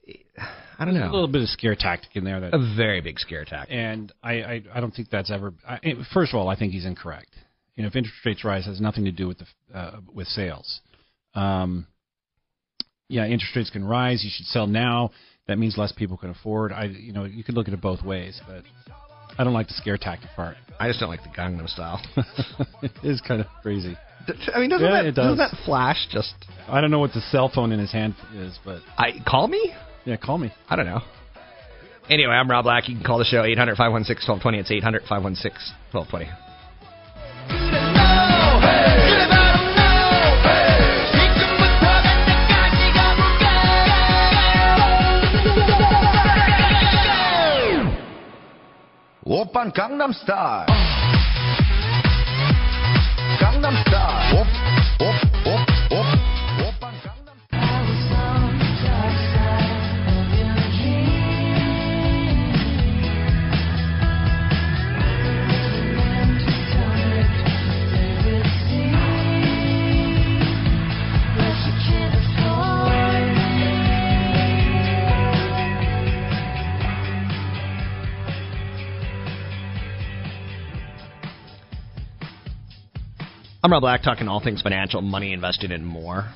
I 0.80 0.86
don't 0.86 0.94
know. 0.94 1.04
A 1.04 1.12
little 1.12 1.28
bit 1.28 1.42
of 1.42 1.50
scare 1.50 1.76
tactic 1.76 2.16
in 2.16 2.24
there. 2.24 2.40
That, 2.40 2.54
a 2.54 2.76
very 2.78 3.02
big 3.02 3.20
scare 3.20 3.44
tactic. 3.44 3.76
And 3.76 4.10
I, 4.24 4.32
I, 4.42 4.64
I 4.74 4.80
don't 4.80 4.92
think 4.92 5.10
that's 5.10 5.30
ever. 5.30 5.54
I, 5.68 5.80
first 6.14 6.34
of 6.34 6.40
all, 6.40 6.48
I 6.48 6.56
think 6.58 6.72
he's 6.72 6.86
incorrect. 6.86 7.36
You 7.76 7.84
know, 7.84 7.88
if 7.88 7.96
interest 7.98 8.16
rates 8.26 8.46
rise, 8.46 8.66
has 8.68 8.80
nothing 8.80 9.04
to 9.04 9.12
do 9.12 9.28
with 9.28 9.40
the 9.40 9.78
uh, 9.78 10.00
with 10.14 10.28
sales. 10.28 10.80
Um, 11.36 11.88
yeah, 13.10 13.26
interest 13.26 13.54
rates 13.56 13.70
can 13.70 13.84
rise. 13.84 14.24
You 14.24 14.32
should 14.34 14.46
sell 14.46 14.66
now. 14.66 15.12
That 15.48 15.60
means 15.60 15.78
less 15.78 15.92
people 15.92 16.16
can 16.16 16.30
afford. 16.30 16.72
I, 16.72 16.86
you 16.86 17.12
know, 17.12 17.26
you 17.26 17.44
could 17.44 17.56
look 17.56 17.68
at 17.68 17.74
it 17.74 17.82
both 17.82 18.02
ways, 18.02 18.40
but 18.48 18.64
I 19.38 19.44
don't 19.44 19.54
like 19.54 19.68
the 19.68 19.74
scare 19.74 19.98
tactic 19.98 20.30
part. 20.38 20.56
I 20.80 20.88
just 20.88 21.02
don't 21.02 21.10
like 21.10 21.24
the 21.24 21.30
Gangnam 21.30 21.68
style. 21.68 22.02
it 22.82 22.92
is 23.04 23.20
kind 23.20 23.42
of 23.42 23.48
crazy. 23.62 23.98
I 24.55 24.61
mean, 24.61 24.71
doesn't, 24.71 24.85
yeah, 24.87 24.93
that, 24.93 25.07
it 25.07 25.13
does. 25.13 25.39
doesn't 25.39 25.39
that 25.39 25.65
flash 25.65 26.07
just? 26.11 26.35
I 26.69 26.81
don't 26.81 26.91
know 26.91 26.99
what 26.99 27.13
the 27.13 27.21
cell 27.21 27.51
phone 27.53 27.73
in 27.73 27.79
his 27.79 27.93
hand 27.93 28.15
is, 28.35 28.59
but 28.65 28.83
I 28.97 29.13
call 29.27 29.49
me. 29.49 29.73
Yeah, 30.05 30.17
call 30.17 30.39
me. 30.39 30.53
I 30.69 30.77
don't 30.77 30.87
know. 30.87 31.01
Anyway, 32.11 32.33
I'm 32.33 32.51
Rob 32.51 32.65
Black. 32.65 32.89
You 32.89 32.97
can 32.97 33.05
call 33.05 33.19
the 33.19 33.25
show 33.25 33.45
800 33.45 33.77
516 33.77 34.29
1220. 34.29 34.59
It's 34.59 34.71
800 34.71 35.03
516 35.09 35.75
1220. 35.93 36.49
오빤 49.31 49.73
강남스타일 49.73 50.65
Monster. 53.74 54.63
Rob 83.74 83.82
Black, 83.82 84.04
talking 84.04 84.28
all 84.28 84.40
things 84.40 84.62
financial, 84.62 85.02
money, 85.02 85.34
investing, 85.34 85.72
and 85.72 85.84
more. 85.84 86.32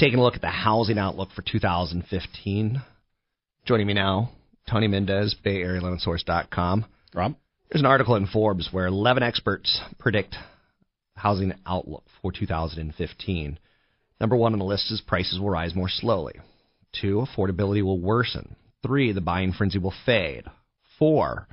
Taking 0.00 0.18
a 0.18 0.22
look 0.24 0.34
at 0.34 0.40
the 0.40 0.48
housing 0.48 0.98
outlook 0.98 1.28
for 1.30 1.42
2015. 1.42 2.82
Joining 3.66 3.86
me 3.86 3.94
now, 3.94 4.32
Tony 4.68 4.88
Mendez, 4.88 5.36
Bay 5.44 5.62
Area 5.62 5.80
BayAreaLoanSource.com. 5.80 6.86
Rob? 7.14 7.36
There's 7.70 7.82
an 7.82 7.86
article 7.86 8.16
in 8.16 8.26
Forbes 8.26 8.70
where 8.72 8.86
11 8.86 9.22
experts 9.22 9.80
predict 10.00 10.34
housing 11.14 11.52
outlook 11.64 12.02
for 12.20 12.32
2015. 12.32 13.56
Number 14.20 14.34
one 14.34 14.54
on 14.54 14.58
the 14.58 14.64
list 14.64 14.90
is 14.90 15.00
prices 15.00 15.38
will 15.38 15.50
rise 15.50 15.76
more 15.76 15.88
slowly. 15.88 16.34
Two, 17.00 17.24
affordability 17.24 17.84
will 17.84 18.00
worsen. 18.00 18.56
Three, 18.82 19.12
the 19.12 19.20
buying 19.20 19.52
frenzy 19.52 19.78
will 19.78 19.94
fade. 20.04 20.46
Four, 20.98 21.46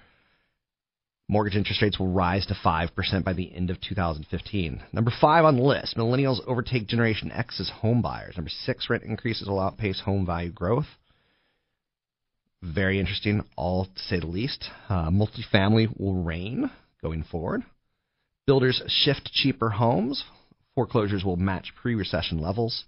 mortgage 1.30 1.56
interest 1.56 1.82
rates 1.82 2.00
will 2.00 2.12
rise 2.12 2.46
to 2.46 2.54
5% 2.54 3.24
by 3.24 3.34
the 3.34 3.54
end 3.54 3.70
of 3.70 3.82
2015. 3.82 4.82
Number 4.94 5.12
five 5.22 5.46
on 5.46 5.58
the 5.58 5.64
list, 5.64 5.98
millennials 5.98 6.40
overtake 6.48 6.88
Generation 6.88 7.32
X 7.32 7.60
as 7.60 7.70
home 7.70 8.02
buyers. 8.02 8.36
Number 8.38 8.50
six, 8.50 8.90
rent 8.90 9.04
increases 9.04 9.48
will 9.48 9.60
outpace 9.60 10.02
home 10.02 10.26
value 10.26 10.52
growth. 10.52 10.88
Very 12.64 13.00
interesting, 13.00 13.44
all 13.56 13.86
to 13.86 14.00
say 14.08 14.20
the 14.20 14.26
least. 14.26 14.70
Uh, 14.90 15.10
multifamily 15.10 15.88
will 16.00 16.24
reign 16.24 16.72
going 17.02 17.24
forward. 17.24 17.64
Builders 18.48 18.82
shift 18.88 19.30
cheaper 19.34 19.70
homes. 19.70 20.24
Foreclosures 20.74 21.24
will 21.24 21.36
match 21.36 21.74
pre 21.76 21.94
recession 21.94 22.40
levels. 22.40 22.86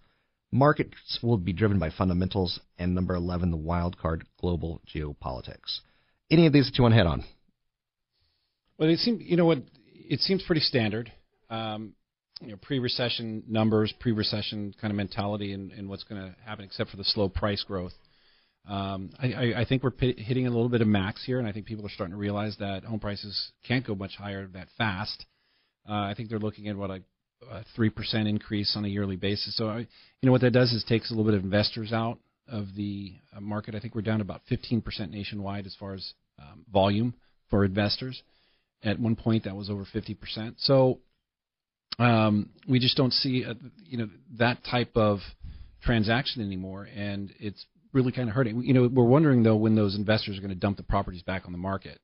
Markets 0.51 1.19
will 1.22 1.38
be 1.38 1.53
driven 1.53 1.77
by 1.77 1.91
fundamentals. 1.91 2.60
And 2.79 2.96
number 2.96 3.13
11, 3.13 3.51
the 3.51 3.58
wild 3.58 3.98
card 3.98 4.25
global 4.39 4.81
geopolitics. 4.91 5.81
Any 6.31 6.48
of 6.48 6.53
these 6.53 6.65
that 6.67 6.77
you 6.77 6.84
want 6.84 6.93
to 6.93 6.98
hit 6.98 7.05
on? 7.08 7.24
Well, 8.79 8.89
it 8.89 9.00
seems 9.00 9.21
you 9.21 9.36
know 9.36 9.45
what 9.45 9.59
it 9.93 10.21
seems 10.21 10.41
pretty 10.43 10.62
standard. 10.62 11.12
Um, 11.50 11.93
you 12.41 12.48
know, 12.51 12.55
pre-recession 12.62 13.43
numbers, 13.50 13.93
pre-recession 14.00 14.74
kind 14.79 14.91
of 14.91 14.95
mentality, 14.95 15.51
and, 15.51 15.74
and 15.74 15.89
what's 15.89 16.05
going 16.05 16.21
to 16.21 16.33
happen, 16.45 16.63
except 16.63 16.89
for 16.89 16.95
the 16.95 17.03
slow 17.03 17.27
price 17.27 17.62
growth. 17.67 17.91
Um, 18.65 19.09
I, 19.19 19.33
I, 19.33 19.62
I 19.62 19.65
think 19.65 19.83
we're 19.83 19.91
p- 19.91 20.15
hitting 20.17 20.48
a 20.48 20.50
little 20.50 20.69
bit 20.69 20.79
of 20.79 20.88
max 20.88 21.25
here, 21.25 21.39
and 21.39 21.48
I 21.48 21.51
think 21.51 21.65
people 21.65 21.86
are 21.86 21.89
starting 21.89 22.13
to 22.13 22.17
realize 22.17 22.55
that 22.59 22.86
home 22.86 23.01
prices 23.01 23.51
can't 23.67 23.86
go 23.86 23.93
much 23.93 24.15
higher 24.17 24.48
that 24.53 24.69
fast. 24.77 25.25
Uh, 25.88 25.93
I 25.93 26.13
think 26.15 26.29
they're 26.29 26.39
looking 26.39 26.69
at 26.69 26.77
what 26.77 26.91
a 26.91 27.01
three 27.75 27.89
percent 27.89 28.29
increase 28.29 28.74
on 28.77 28.86
a 28.86 28.88
yearly 28.88 29.17
basis. 29.17 29.57
So, 29.57 29.67
I, 29.67 29.79
you 29.79 29.88
know, 30.24 30.31
what 30.31 30.41
that 30.41 30.51
does 30.51 30.71
is 30.71 30.86
takes 30.88 31.12
a 31.12 31.13
little 31.13 31.29
bit 31.29 31.38
of 31.38 31.43
investors 31.43 31.91
out 31.91 32.19
of 32.48 32.67
the 32.77 33.15
uh, 33.36 33.41
market. 33.41 33.75
I 33.75 33.81
think 33.81 33.95
we're 33.95 34.01
down 34.01 34.21
about 34.21 34.41
15% 34.50 35.09
nationwide 35.09 35.65
as 35.65 35.75
far 35.77 35.93
as 35.93 36.13
um, 36.39 36.63
volume 36.71 37.15
for 37.50 37.65
investors. 37.65 38.21
At 38.83 39.00
one 39.00 39.15
point, 39.15 39.43
that 39.43 39.55
was 39.55 39.69
over 39.69 39.86
50%. 39.86 40.55
So 40.57 41.00
um, 41.98 42.50
we 42.67 42.79
just 42.79 42.95
don't 42.95 43.12
see 43.12 43.43
a, 43.43 43.55
you 43.83 43.98
know 43.98 44.09
that 44.38 44.63
type 44.63 44.91
of 44.95 45.19
transaction 45.83 46.41
anymore, 46.41 46.88
and 46.95 47.33
it's 47.39 47.65
really 47.91 48.12
kind 48.12 48.29
of 48.29 48.36
hurting. 48.36 48.63
You 48.63 48.74
know, 48.74 48.89
we're 48.91 49.03
wondering 49.03 49.43
though 49.43 49.57
when 49.57 49.75
those 49.75 49.95
investors 49.95 50.38
are 50.38 50.41
going 50.41 50.53
to 50.53 50.59
dump 50.59 50.77
the 50.77 50.83
properties 50.83 51.24
back 51.24 51.43
on 51.45 51.51
the 51.51 51.57
market. 51.57 52.00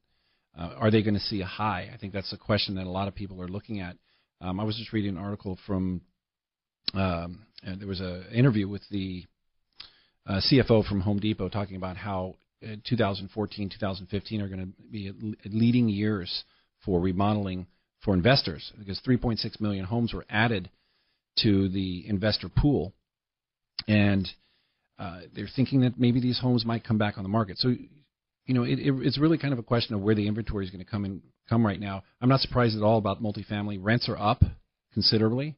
Uh, 0.58 0.74
are 0.78 0.92
they 0.92 1.02
going 1.02 1.14
to 1.16 1.20
see 1.20 1.42
a 1.42 1.46
high? 1.46 1.90
I 1.94 1.98
think 1.98 2.14
that's 2.14 2.32
a 2.34 2.38
question 2.38 2.76
that 2.76 2.88
a 2.88 2.90
lot 2.90 3.08
of 3.08 3.16
people 3.16 3.42
are 3.42 3.48
looking 3.48 3.82
at. 3.82 3.98
Um, 4.42 4.60
I 4.60 4.64
was 4.64 4.78
just 4.78 4.94
reading 4.94 5.12
an 5.12 5.18
article 5.18 5.58
from 5.66 6.02
um, 6.94 7.46
and 7.64 7.82
there 7.82 7.88
was 7.88 8.00
an 8.00 8.26
interview 8.34 8.68
with 8.68 8.84
the 8.90 9.26
uh, 10.28 10.40
CFO 10.52 10.86
from 10.86 11.02
Home 11.02 11.20
Depot 11.20 11.50
talking 11.50 11.76
about 11.76 11.98
how 11.98 12.36
uh, 12.64 12.76
2014, 12.88 13.70
2015 13.70 14.42
are 14.42 14.48
going 14.48 14.60
to 14.60 14.92
be 14.92 15.12
leading 15.46 15.90
years 15.90 16.44
for 16.86 17.00
remodeling 17.00 17.68
for 18.04 18.14
investors 18.14 18.72
because 18.78 19.02
3.6 19.06 19.60
million 19.60 19.86
homes 19.86 20.14
were 20.14 20.26
added 20.30 20.70
to 21.40 21.68
the 21.70 22.08
investor 22.08 22.48
pool, 22.50 22.94
and 23.88 24.28
uh, 24.98 25.22
they're 25.36 25.50
thinking 25.54 25.82
that 25.82 26.00
maybe 26.00 26.22
these 26.22 26.40
homes 26.40 26.66
might 26.66 26.86
come 26.86 26.98
back 26.98 27.18
on 27.18 27.24
the 27.24 27.30
market. 27.30 27.58
So, 27.58 27.70
you 28.46 28.54
know, 28.54 28.64
it, 28.64 28.80
it, 28.80 28.94
it's 29.02 29.20
really 29.20 29.38
kind 29.38 29.52
of 29.52 29.60
a 29.60 29.64
question 29.64 29.96
of 29.96 30.02
where 30.02 30.16
the 30.16 30.28
inventory 30.28 30.64
is 30.64 30.72
going 30.72 30.84
to 30.84 30.90
come 30.90 31.04
in 31.04 31.22
come 31.50 31.66
right 31.66 31.80
now. 31.80 32.04
I'm 32.22 32.30
not 32.30 32.40
surprised 32.40 32.76
at 32.76 32.84
all 32.84 32.98
about 32.98 33.22
multifamily. 33.22 33.80
Rents 33.82 34.10
are 34.10 34.18
up 34.18 34.44
considerably. 34.94 35.56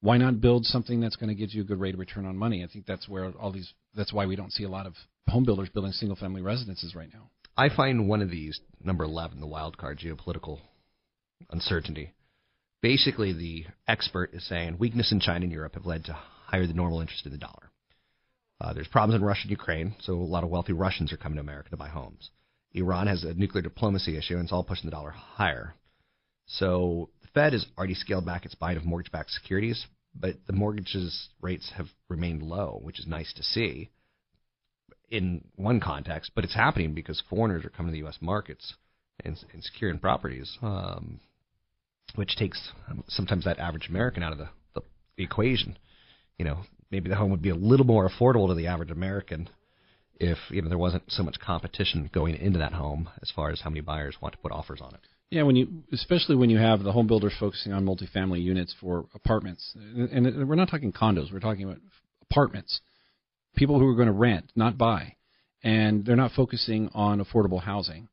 Why 0.00 0.16
not 0.16 0.40
build 0.40 0.66
something 0.66 1.00
that's 1.00 1.16
going 1.16 1.28
to 1.28 1.34
give 1.34 1.54
you 1.54 1.62
a 1.62 1.64
good 1.64 1.80
rate 1.80 1.94
of 1.94 2.00
return 2.00 2.26
on 2.26 2.36
money? 2.36 2.64
I 2.64 2.66
think 2.66 2.86
that's 2.86 3.08
where 3.08 3.30
all 3.32 3.52
these. 3.52 3.72
That's 3.94 4.12
why 4.12 4.26
we 4.26 4.34
don't 4.34 4.52
see 4.52 4.64
a 4.64 4.68
lot 4.68 4.86
of 4.86 4.94
home 5.28 5.44
builders 5.44 5.68
building 5.68 5.92
single 5.92 6.16
family 6.16 6.42
residences 6.42 6.94
right 6.94 7.08
now. 7.12 7.30
I 7.56 7.68
find 7.68 8.08
one 8.08 8.22
of 8.22 8.30
these, 8.30 8.60
number 8.82 9.04
11, 9.04 9.40
the 9.40 9.46
wild 9.46 9.76
card 9.76 9.98
geopolitical 9.98 10.60
uncertainty. 11.50 12.14
Basically, 12.80 13.32
the 13.32 13.66
expert 13.86 14.32
is 14.32 14.46
saying 14.48 14.78
weakness 14.78 15.12
in 15.12 15.20
China 15.20 15.44
and 15.44 15.52
Europe 15.52 15.74
have 15.74 15.86
led 15.86 16.06
to 16.06 16.14
higher 16.14 16.66
than 16.66 16.76
normal 16.76 17.00
interest 17.00 17.26
in 17.26 17.32
the 17.32 17.38
dollar. 17.38 17.70
Uh, 18.60 18.72
there's 18.72 18.88
problems 18.88 19.20
in 19.20 19.26
Russia 19.26 19.42
and 19.42 19.50
Ukraine, 19.50 19.94
so 20.00 20.14
a 20.14 20.16
lot 20.16 20.44
of 20.44 20.50
wealthy 20.50 20.72
Russians 20.72 21.12
are 21.12 21.16
coming 21.16 21.36
to 21.36 21.42
America 21.42 21.70
to 21.70 21.76
buy 21.76 21.88
homes. 21.88 22.30
Iran 22.72 23.06
has 23.06 23.22
a 23.22 23.34
nuclear 23.34 23.62
diplomacy 23.62 24.16
issue, 24.16 24.34
and 24.34 24.44
it's 24.44 24.52
all 24.52 24.64
pushing 24.64 24.86
the 24.86 24.96
dollar 24.96 25.10
higher. 25.10 25.74
So 26.46 27.10
the 27.20 27.28
Fed 27.34 27.52
has 27.52 27.66
already 27.76 27.94
scaled 27.94 28.24
back 28.24 28.46
its 28.46 28.54
buying 28.54 28.78
of 28.78 28.84
mortgage-backed 28.84 29.30
securities, 29.30 29.86
but 30.14 30.36
the 30.46 30.52
mortgages 30.54 31.28
rates 31.40 31.70
have 31.76 31.88
remained 32.08 32.42
low, 32.42 32.80
which 32.82 32.98
is 32.98 33.06
nice 33.06 33.32
to 33.34 33.42
see 33.42 33.90
in 35.12 35.44
one 35.56 35.78
context. 35.78 36.32
But 36.34 36.42
it's 36.42 36.54
happening 36.54 36.94
because 36.94 37.22
foreigners 37.30 37.64
are 37.64 37.70
coming 37.70 37.90
to 37.90 37.92
the 37.92 37.98
U.S. 37.98 38.18
markets 38.20 38.74
and, 39.24 39.38
and 39.52 39.62
securing 39.62 39.98
properties, 39.98 40.58
um, 40.62 41.20
which 42.16 42.34
takes 42.34 42.72
sometimes 43.06 43.44
that 43.44 43.58
average 43.58 43.88
American 43.88 44.22
out 44.22 44.32
of 44.32 44.38
the, 44.38 44.48
the, 44.74 44.80
the 45.16 45.22
equation. 45.22 45.78
You 46.38 46.46
know, 46.46 46.58
maybe 46.90 47.08
the 47.08 47.16
home 47.16 47.30
would 47.30 47.42
be 47.42 47.50
a 47.50 47.54
little 47.54 47.86
more 47.86 48.08
affordable 48.08 48.48
to 48.48 48.54
the 48.54 48.66
average 48.66 48.90
American 48.90 49.48
if 50.16 50.38
you 50.50 50.62
know 50.62 50.68
there 50.68 50.78
wasn't 50.78 51.02
so 51.08 51.22
much 51.22 51.38
competition 51.40 52.08
going 52.14 52.36
into 52.36 52.58
that 52.58 52.72
home 52.72 53.08
as 53.22 53.30
far 53.34 53.50
as 53.50 53.60
how 53.60 53.70
many 53.70 53.80
buyers 53.80 54.16
want 54.20 54.32
to 54.32 54.38
put 54.38 54.52
offers 54.52 54.80
on 54.80 54.94
it. 54.94 55.00
Yeah, 55.30 55.42
when 55.42 55.56
you 55.56 55.82
especially 55.92 56.36
when 56.36 56.50
you 56.50 56.58
have 56.58 56.82
the 56.82 56.92
home 56.92 57.06
builders 57.06 57.34
focusing 57.38 57.72
on 57.72 57.84
multifamily 57.84 58.42
units 58.42 58.74
for 58.80 59.06
apartments, 59.14 59.72
and, 59.74 60.26
and 60.26 60.48
we're 60.48 60.54
not 60.54 60.70
talking 60.70 60.92
condos, 60.92 61.32
we're 61.32 61.40
talking 61.40 61.64
about 61.64 61.78
apartments, 62.30 62.80
people 63.56 63.78
who 63.78 63.86
are 63.88 63.94
going 63.94 64.06
to 64.06 64.12
rent, 64.12 64.50
not 64.56 64.78
buy, 64.78 65.16
and 65.62 66.04
they're 66.04 66.16
not 66.16 66.32
focusing 66.32 66.88
on 66.94 67.22
affordable 67.22 67.62
housing. 67.62 68.08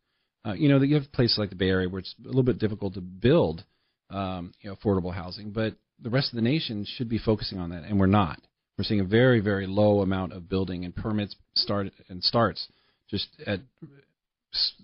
Uh, 0.45 0.53
you 0.53 0.69
know, 0.69 0.81
you 0.81 0.95
have 0.95 1.11
places 1.11 1.37
like 1.37 1.49
the 1.49 1.55
Bay 1.55 1.69
Area 1.69 1.89
where 1.89 1.99
it's 1.99 2.15
a 2.23 2.27
little 2.27 2.43
bit 2.43 2.59
difficult 2.59 2.93
to 2.93 3.01
build, 3.01 3.63
um, 4.09 4.53
you 4.61 4.69
know, 4.69 4.75
affordable 4.75 5.13
housing, 5.13 5.51
but 5.51 5.73
the 6.01 6.09
rest 6.09 6.31
of 6.31 6.35
the 6.35 6.41
nation 6.41 6.85
should 6.87 7.09
be 7.09 7.17
focusing 7.17 7.59
on 7.59 7.71
that, 7.71 7.83
and 7.83 7.99
we're 7.99 8.07
not. 8.07 8.39
We're 8.77 8.85
seeing 8.85 9.01
a 9.01 9.05
very, 9.05 9.41
very 9.41 9.67
low 9.67 10.01
amount 10.01 10.31
of 10.31 10.47
building 10.47 10.85
and 10.85 10.95
permits 10.95 11.35
start 11.55 11.87
and 12.07 12.23
starts 12.23 12.67
just 13.09 13.27
at 13.45 13.59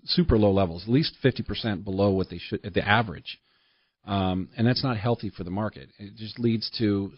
super 0.04 0.36
low 0.36 0.52
levels, 0.52 0.82
at 0.82 0.88
least 0.88 1.16
50% 1.24 1.84
below 1.84 2.10
what 2.10 2.28
they 2.28 2.38
should 2.38 2.64
at 2.64 2.74
the 2.74 2.86
average. 2.86 3.38
Um, 4.06 4.50
and 4.56 4.66
that's 4.66 4.84
not 4.84 4.96
healthy 4.96 5.30
for 5.30 5.44
the 5.44 5.50
market. 5.50 5.88
It 5.98 6.14
just 6.16 6.38
leads 6.38 6.70
to 6.78 7.12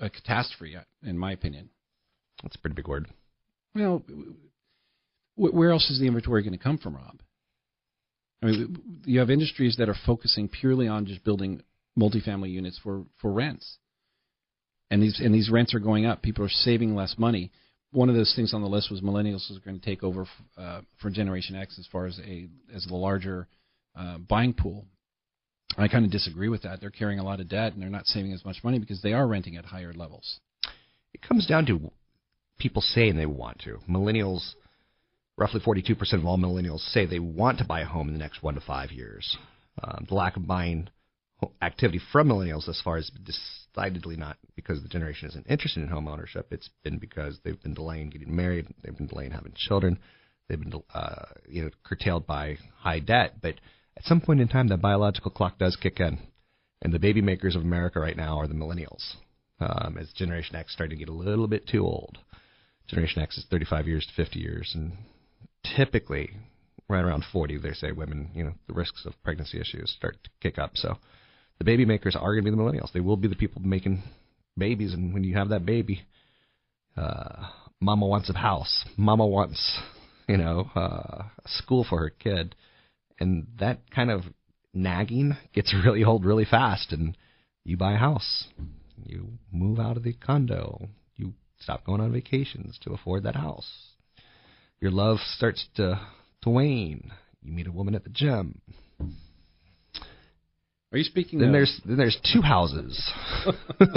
a 0.00 0.10
catastrophe, 0.10 0.76
in 1.04 1.18
my 1.18 1.32
opinion. 1.32 1.68
That's 2.42 2.56
a 2.56 2.58
pretty 2.58 2.74
big 2.74 2.88
word. 2.88 3.08
Well, 3.74 4.02
where 5.36 5.70
else 5.70 5.88
is 5.90 5.98
the 5.98 6.06
inventory 6.06 6.42
going 6.42 6.56
to 6.56 6.62
come 6.62 6.78
from, 6.78 6.96
Rob? 6.96 7.20
I 8.42 8.46
mean, 8.46 8.76
you 9.04 9.20
have 9.20 9.30
industries 9.30 9.76
that 9.76 9.88
are 9.88 9.96
focusing 10.04 10.48
purely 10.48 10.88
on 10.88 11.06
just 11.06 11.24
building 11.24 11.62
multifamily 11.98 12.50
units 12.50 12.78
for, 12.82 13.04
for 13.20 13.32
rents, 13.32 13.78
and 14.90 15.02
these 15.02 15.20
and 15.20 15.34
these 15.34 15.48
rents 15.48 15.74
are 15.74 15.78
going 15.78 16.06
up. 16.06 16.22
People 16.22 16.44
are 16.44 16.50
saving 16.50 16.94
less 16.94 17.14
money. 17.16 17.50
one 17.92 18.08
of 18.08 18.14
those 18.14 18.32
things 18.34 18.52
on 18.52 18.62
the 18.62 18.68
list 18.68 18.90
was 18.90 19.00
millennials 19.00 19.50
is 19.50 19.58
going 19.64 19.78
to 19.78 19.84
take 19.84 20.02
over 20.02 20.26
uh, 20.58 20.80
for 21.00 21.10
Generation 21.10 21.54
X 21.56 21.78
as 21.78 21.86
far 21.86 22.06
as 22.06 22.18
a 22.26 22.48
as 22.74 22.84
the 22.84 22.94
larger 22.94 23.46
uh, 23.96 24.18
buying 24.18 24.52
pool. 24.52 24.86
I 25.78 25.88
kind 25.88 26.04
of 26.04 26.10
disagree 26.10 26.48
with 26.48 26.62
that. 26.62 26.80
They're 26.80 26.90
carrying 26.90 27.20
a 27.20 27.24
lot 27.24 27.40
of 27.40 27.48
debt 27.48 27.72
and 27.72 27.80
they're 27.80 27.88
not 27.88 28.06
saving 28.06 28.32
as 28.32 28.44
much 28.44 28.58
money 28.62 28.78
because 28.78 29.00
they 29.00 29.14
are 29.14 29.26
renting 29.26 29.56
at 29.56 29.64
higher 29.64 29.94
levels. 29.94 30.40
It 31.14 31.22
comes 31.22 31.46
down 31.46 31.64
to 31.66 31.90
people 32.62 32.82
saying 32.82 33.16
they 33.16 33.26
want 33.26 33.58
to. 33.60 33.78
Millennials, 33.90 34.52
roughly 35.36 35.60
42% 35.60 36.12
of 36.14 36.24
all 36.24 36.38
millennials 36.38 36.80
say 36.92 37.04
they 37.04 37.18
want 37.18 37.58
to 37.58 37.64
buy 37.64 37.80
a 37.80 37.86
home 37.86 38.06
in 38.08 38.14
the 38.14 38.20
next 38.20 38.42
one 38.42 38.54
to 38.54 38.60
five 38.60 38.92
years. 38.92 39.36
Um, 39.82 40.06
the 40.08 40.14
lack 40.14 40.36
of 40.36 40.46
buying 40.46 40.88
activity 41.60 42.00
from 42.12 42.28
millennials 42.28 42.66
thus 42.66 42.80
far 42.84 42.98
is 42.98 43.10
decidedly 43.24 44.16
not 44.16 44.36
because 44.54 44.80
the 44.80 44.88
generation 44.88 45.28
isn't 45.28 45.46
interested 45.48 45.82
in 45.82 45.88
home 45.88 46.06
ownership. 46.06 46.46
It's 46.52 46.70
been 46.84 46.98
because 46.98 47.40
they've 47.44 47.60
been 47.60 47.74
delaying 47.74 48.10
getting 48.10 48.34
married, 48.34 48.66
they've 48.82 48.96
been 48.96 49.08
delaying 49.08 49.32
having 49.32 49.52
children, 49.56 49.98
they've 50.48 50.60
been 50.60 50.80
uh, 50.94 51.24
you 51.48 51.64
know 51.64 51.70
curtailed 51.82 52.26
by 52.26 52.58
high 52.78 53.00
debt. 53.00 53.40
But 53.42 53.54
at 53.96 54.04
some 54.04 54.20
point 54.20 54.40
in 54.40 54.46
time, 54.46 54.68
that 54.68 54.80
biological 54.80 55.32
clock 55.32 55.58
does 55.58 55.76
kick 55.76 55.98
in, 55.98 56.18
and 56.80 56.92
the 56.92 57.00
baby 57.00 57.22
makers 57.22 57.56
of 57.56 57.62
America 57.62 57.98
right 57.98 58.16
now 58.16 58.38
are 58.38 58.46
the 58.46 58.54
millennials. 58.54 59.14
Um, 59.60 59.96
as 59.96 60.12
Generation 60.12 60.56
X 60.56 60.72
starting 60.72 60.98
to 60.98 61.04
get 61.04 61.12
a 61.12 61.16
little 61.16 61.46
bit 61.46 61.68
too 61.68 61.84
old. 61.84 62.18
Generation 62.92 63.22
X 63.22 63.38
is 63.38 63.46
35 63.50 63.88
years 63.88 64.06
to 64.06 64.22
50 64.22 64.38
years, 64.38 64.70
and 64.74 64.92
typically 65.76 66.30
right 66.90 67.02
around 67.02 67.24
40, 67.32 67.56
they 67.56 67.72
say 67.72 67.90
women, 67.90 68.30
you 68.34 68.44
know, 68.44 68.52
the 68.66 68.74
risks 68.74 69.06
of 69.06 69.14
pregnancy 69.24 69.58
issues 69.58 69.94
start 69.96 70.18
to 70.22 70.30
kick 70.42 70.58
up. 70.58 70.72
So 70.74 70.98
the 71.58 71.64
baby 71.64 71.86
makers 71.86 72.14
are 72.14 72.34
going 72.34 72.44
to 72.44 72.50
be 72.50 72.54
the 72.54 72.62
millennials. 72.62 72.92
They 72.92 73.00
will 73.00 73.16
be 73.16 73.28
the 73.28 73.34
people 73.34 73.62
making 73.62 74.02
babies, 74.58 74.92
and 74.92 75.14
when 75.14 75.24
you 75.24 75.36
have 75.36 75.48
that 75.48 75.64
baby, 75.64 76.02
uh, 76.94 77.48
mama 77.80 78.06
wants 78.06 78.28
a 78.28 78.36
house, 78.36 78.84
mama 78.98 79.26
wants, 79.26 79.80
you 80.28 80.36
know, 80.36 80.70
uh, 80.76 81.22
a 81.44 81.48
school 81.48 81.86
for 81.88 81.98
her 81.98 82.10
kid, 82.10 82.54
and 83.18 83.46
that 83.58 83.90
kind 83.90 84.10
of 84.10 84.22
nagging 84.74 85.34
gets 85.54 85.74
really 85.84 86.04
old 86.04 86.26
really 86.26 86.44
fast, 86.44 86.92
and 86.92 87.16
you 87.64 87.78
buy 87.78 87.94
a 87.94 87.98
house, 87.98 88.48
you 89.02 89.28
move 89.50 89.78
out 89.78 89.96
of 89.96 90.02
the 90.02 90.12
condo, 90.12 90.88
stop 91.62 91.84
going 91.84 92.00
on 92.00 92.12
vacations 92.12 92.78
to 92.82 92.92
afford 92.92 93.22
that 93.24 93.36
house. 93.36 93.70
Your 94.80 94.90
love 94.90 95.18
starts 95.36 95.66
to 95.76 96.00
to 96.42 96.50
wane. 96.50 97.12
You 97.42 97.52
meet 97.52 97.66
a 97.66 97.72
woman 97.72 97.94
at 97.94 98.04
the 98.04 98.10
gym. 98.10 98.60
Are 100.92 100.98
you 100.98 101.04
speaking? 101.04 101.38
Then 101.38 101.48
of... 101.48 101.52
there's 101.52 101.80
then 101.84 101.96
there's 101.96 102.18
two 102.32 102.42
houses. 102.42 103.10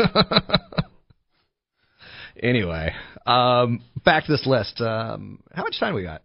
anyway, 2.41 2.93
um, 3.25 3.81
back 4.03 4.25
to 4.25 4.31
this 4.31 4.45
list. 4.45 4.79
Um, 4.79 5.41
how 5.51 5.63
much 5.63 5.79
time 5.79 5.93
we 5.93 6.03
got? 6.03 6.21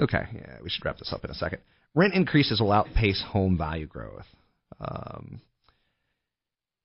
Okay, 0.00 0.22
yeah, 0.34 0.56
we 0.62 0.70
should 0.70 0.84
wrap 0.84 0.98
this 0.98 1.12
up 1.12 1.24
in 1.24 1.30
a 1.30 1.34
second. 1.34 1.60
Rent 1.94 2.14
increases 2.14 2.60
will 2.60 2.72
outpace 2.72 3.22
home 3.22 3.56
value 3.56 3.86
growth. 3.86 4.26
Um, 4.80 5.40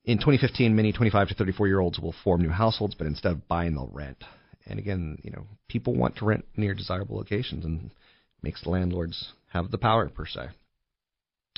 in 0.06 0.18
2015, 0.18 0.75
many 0.75 0.91
25 0.91 1.29
to 1.29 1.34
34 1.36 1.68
year 1.68 1.79
olds 1.79 2.00
will 2.00 2.15
form 2.24 2.41
new 2.41 2.50
households, 2.50 2.96
but 2.96 3.08
instead 3.08 3.32
of 3.32 3.48
buying, 3.48 3.74
they'll 3.74 3.91
rent. 3.94 4.24
And 4.65 4.79
again, 4.79 5.18
you 5.24 5.32
know, 5.32 5.48
people 5.68 5.96
want 5.96 6.18
to 6.18 6.25
rent 6.25 6.46
near 6.56 6.74
desirable 6.74 7.18
locations, 7.18 7.65
and 7.65 7.91
makes 8.41 8.63
the 8.63 8.70
landlords 8.70 9.34
have 9.51 9.72
the 9.72 9.77
power 9.77 10.08
per 10.10 10.25
se. 10.25 10.48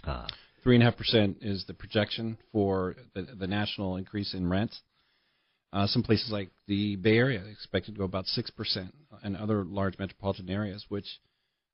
Uh, 0.04 0.28
Three 0.64 0.76
and 0.76 0.84
a 0.84 0.86
half 0.86 0.98
percent 0.98 1.38
is 1.42 1.66
the 1.66 1.74
projection 1.74 2.38
for 2.52 2.96
the, 3.16 3.24
the 3.38 3.48
national 3.48 3.98
increase 3.98 4.34
in 4.34 4.48
rents. 4.48 4.80
Uh, 5.74 5.88
some 5.88 6.04
places 6.04 6.30
like 6.32 6.50
the 6.68 6.98
Bay 6.98 7.18
Area 7.18 7.42
expected 7.52 7.94
to 7.94 8.00
go 8.00 8.04
about 8.06 8.28
six 8.28 8.50
percent, 8.50 8.94
and 9.24 9.36
other 9.36 9.64
large 9.64 9.98
metropolitan 9.98 10.50
areas, 10.50 10.86
which 10.90 11.20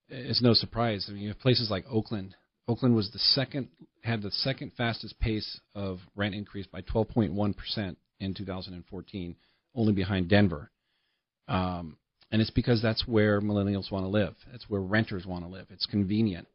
is 0.10 0.42
no 0.42 0.54
surprise. 0.54 1.06
I 1.10 1.14
mean, 1.14 1.24
you 1.24 1.30
have 1.30 1.40
places 1.40 1.70
like 1.70 1.86
Oakland. 1.90 2.36
Oakland 2.68 2.96
was 2.96 3.12
the 3.12 3.20
second 3.20 3.70
had 4.04 4.22
the 4.22 4.32
second 4.32 4.72
fastest 4.78 5.20
pace 5.20 5.60
of 5.76 6.00
rent 6.16 6.36
increase 6.36 6.68
by 6.68 6.82
12.1 6.82 7.56
percent 7.56 7.98
in 8.20 8.34
2014, 8.34 9.36
only 9.76 9.94
behind 9.94 10.30
Denver. 10.30 10.70
Um, 11.48 11.98
and 12.32 12.42
it's 12.42 12.52
because 12.52 12.82
that's 12.82 13.08
where 13.08 13.40
millennials 13.40 13.92
want 13.92 14.04
to 14.04 14.10
live. 14.10 14.36
It's 14.54 14.70
where 14.70 14.82
renters 14.82 15.26
want 15.26 15.46
to 15.46 15.50
live. 15.50 15.68
It's 15.70 15.86
convenient. 15.86 16.48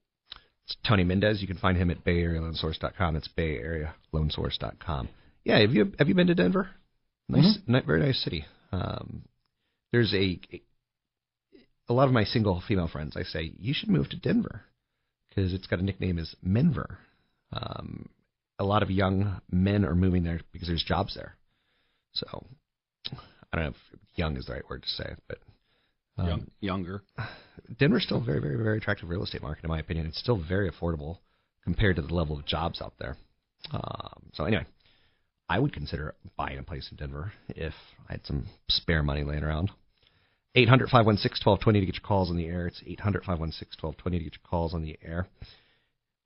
It's 0.66 0.76
Tony 0.87 1.04
Mendez. 1.04 1.40
You 1.40 1.48
can 1.48 1.56
find 1.56 1.76
him 1.76 1.90
at 1.90 2.04
BayAreaLoanSource.com. 2.04 3.16
It's 3.16 3.28
BayAreaLoanSource.com. 3.37 5.08
Yeah, 5.44 5.60
have 5.60 5.72
you 5.72 5.92
have 5.98 6.08
you 6.08 6.14
been 6.14 6.26
to 6.28 6.34
Denver? 6.34 6.68
Nice, 7.28 7.58
mm-hmm. 7.66 7.87
very 7.87 8.00
nice 8.00 8.22
city. 8.22 8.44
Um, 8.70 9.22
there's 9.92 10.12
a 10.14 10.38
a 11.88 11.92
lot 11.92 12.06
of 12.06 12.12
my 12.12 12.24
single 12.24 12.62
female 12.66 12.88
friends. 12.88 13.16
I 13.16 13.22
say 13.22 13.52
you 13.58 13.74
should 13.74 13.88
move 13.88 14.10
to 14.10 14.16
Denver 14.16 14.62
because 15.34 15.52
it's 15.52 15.66
got 15.66 15.78
a 15.78 15.84
nickname 15.84 16.18
as 16.18 16.34
Menver. 16.42 16.98
Um, 17.52 18.08
a 18.58 18.64
lot 18.64 18.82
of 18.82 18.90
young 18.90 19.40
men 19.50 19.84
are 19.84 19.94
moving 19.94 20.24
there 20.24 20.40
because 20.52 20.68
there's 20.68 20.84
jobs 20.84 21.14
there. 21.14 21.36
So 22.12 22.46
I 23.10 23.56
don't 23.56 23.64
know 23.64 23.70
if 23.70 23.98
young 24.14 24.36
is 24.36 24.46
the 24.46 24.52
right 24.52 24.68
word 24.68 24.82
to 24.82 24.88
say, 24.88 25.14
but 25.28 25.38
um, 26.18 26.28
Young, 26.28 26.46
younger. 26.60 27.02
Denver's 27.78 28.04
still 28.04 28.18
a 28.18 28.24
very, 28.24 28.40
very, 28.40 28.56
very 28.56 28.78
attractive 28.78 29.08
real 29.08 29.22
estate 29.24 29.42
market, 29.42 29.64
in 29.64 29.70
my 29.70 29.78
opinion. 29.78 30.06
It's 30.06 30.20
still 30.20 30.36
very 30.36 30.70
affordable 30.70 31.18
compared 31.64 31.96
to 31.96 32.02
the 32.02 32.14
level 32.14 32.38
of 32.38 32.44
jobs 32.44 32.82
out 32.82 32.94
there. 32.98 33.16
Um, 33.72 34.24
so 34.32 34.44
anyway, 34.44 34.66
I 35.48 35.58
would 35.58 35.72
consider 35.72 36.14
buying 36.36 36.58
a 36.58 36.62
place 36.62 36.88
in 36.90 36.96
Denver 36.96 37.32
if 37.48 37.74
I 38.08 38.12
had 38.12 38.26
some 38.26 38.46
spare 38.68 39.02
money 39.02 39.24
laying 39.24 39.44
around. 39.44 39.70
800 40.54 40.90
516 40.90 41.44
1220 41.44 41.80
to 41.80 41.86
get 41.86 41.94
your 41.94 42.06
calls 42.06 42.30
on 42.30 42.36
the 42.36 42.46
air. 42.46 42.66
It's 42.66 42.82
800 42.86 43.24
516 43.24 43.78
1220 43.80 44.18
to 44.18 44.24
get 44.24 44.34
your 44.34 44.48
calls 44.48 44.74
on 44.74 44.82
the 44.82 44.98
air. 45.02 45.26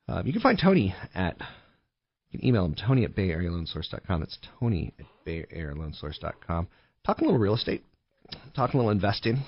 Um, 0.08 0.26
you 0.26 0.32
can 0.32 0.42
find 0.42 0.58
Tony 0.58 0.94
at, 1.14 1.36
you 2.30 2.38
can 2.38 2.46
email 2.46 2.64
him, 2.64 2.74
Tony 2.74 3.04
at 3.04 3.14
BayAreaLoanSource.com. 3.14 4.20
That's 4.20 4.38
Tony 4.58 4.92
at 4.98 5.06
BayAreaLoanSource.com. 5.26 6.68
Talking 7.04 7.24
a 7.24 7.30
little 7.30 7.40
real 7.40 7.54
estate, 7.54 7.84
talking 8.54 8.74
a 8.74 8.82
little 8.82 8.90
investing. 8.90 9.42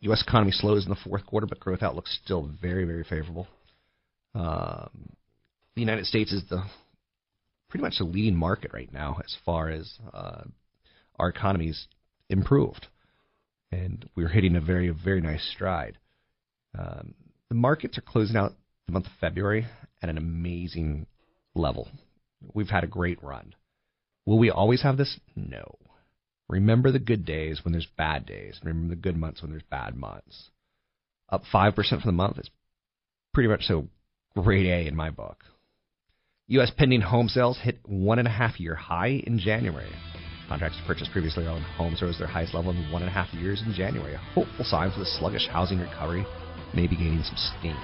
U.S. 0.00 0.22
economy 0.26 0.52
slows 0.52 0.84
in 0.84 0.90
the 0.90 0.96
fourth 0.96 1.26
quarter, 1.26 1.46
but 1.46 1.58
growth 1.58 1.82
outlook 1.82 2.06
still 2.06 2.50
very, 2.60 2.84
very 2.84 3.02
favorable. 3.02 3.48
Um, 4.34 5.16
the 5.74 5.80
United 5.80 6.06
States 6.06 6.32
is 6.32 6.42
the 6.48 6.62
pretty 7.68 7.82
much 7.82 7.94
the 7.98 8.04
leading 8.04 8.36
market 8.36 8.72
right 8.72 8.92
now 8.92 9.18
as 9.24 9.36
far 9.44 9.70
as 9.70 9.98
uh, 10.12 10.42
our 11.18 11.28
economy's 11.28 11.86
improved, 12.28 12.86
and 13.72 14.08
we're 14.14 14.28
hitting 14.28 14.56
a 14.56 14.60
very, 14.60 14.88
very 14.90 15.20
nice 15.20 15.46
stride. 15.54 15.98
Um, 16.78 17.14
the 17.48 17.54
markets 17.54 17.98
are 17.98 18.02
closing 18.02 18.36
out 18.36 18.52
the 18.86 18.92
month 18.92 19.06
of 19.06 19.12
February 19.20 19.66
at 20.02 20.08
an 20.08 20.18
amazing 20.18 21.06
level. 21.54 21.88
We've 22.54 22.68
had 22.68 22.84
a 22.84 22.88
great 22.88 23.22
run. 23.22 23.54
Will 24.24 24.38
we 24.38 24.50
always 24.50 24.82
have 24.82 24.96
this? 24.96 25.18
No. 25.34 25.78
Remember 26.48 26.92
the 26.92 26.98
good 26.98 27.24
days 27.24 27.60
when 27.64 27.72
there's 27.72 27.88
bad 27.96 28.26
days. 28.26 28.60
Remember 28.62 28.94
the 28.94 29.00
good 29.00 29.16
months 29.16 29.42
when 29.42 29.50
there's 29.50 29.62
bad 29.70 29.96
months. 29.96 30.50
Up 31.28 31.42
5% 31.52 31.74
for 31.74 32.06
the 32.06 32.12
month 32.12 32.38
is 32.38 32.50
pretty 33.34 33.48
much 33.48 33.64
so 33.64 33.88
grade 34.34 34.66
A 34.66 34.86
in 34.86 34.94
my 34.94 35.10
book. 35.10 35.44
U.S. 36.48 36.70
pending 36.76 37.00
home 37.00 37.28
sales 37.28 37.58
hit 37.60 37.80
one 37.84 38.20
and 38.20 38.28
a 38.28 38.30
half 38.30 38.60
year 38.60 38.76
high 38.76 39.20
in 39.26 39.40
January. 39.40 39.90
Contracts 40.48 40.78
purchased 40.86 41.10
previously 41.10 41.46
owned 41.46 41.64
homes 41.76 42.00
rose 42.02 42.18
their 42.18 42.28
highest 42.28 42.54
level 42.54 42.70
in 42.70 42.90
one 42.90 43.02
and 43.02 43.08
a 43.08 43.12
half 43.12 43.32
years 43.34 43.62
in 43.66 43.72
January. 43.72 44.14
A 44.14 44.18
hopeful 44.18 44.64
sign 44.64 44.92
for 44.92 45.00
the 45.00 45.06
sluggish 45.06 45.48
housing 45.48 45.78
recovery 45.78 46.24
may 46.74 46.86
be 46.86 46.96
gaining 46.96 47.22
some 47.22 47.36
steam. 47.36 47.76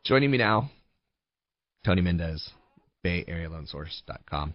Joining 0.05 0.31
me 0.31 0.37
now, 0.37 0.71
Tony 1.87 2.03
Mendez, 2.03 2.51
BayAreaLoanSource.com. 3.05 4.53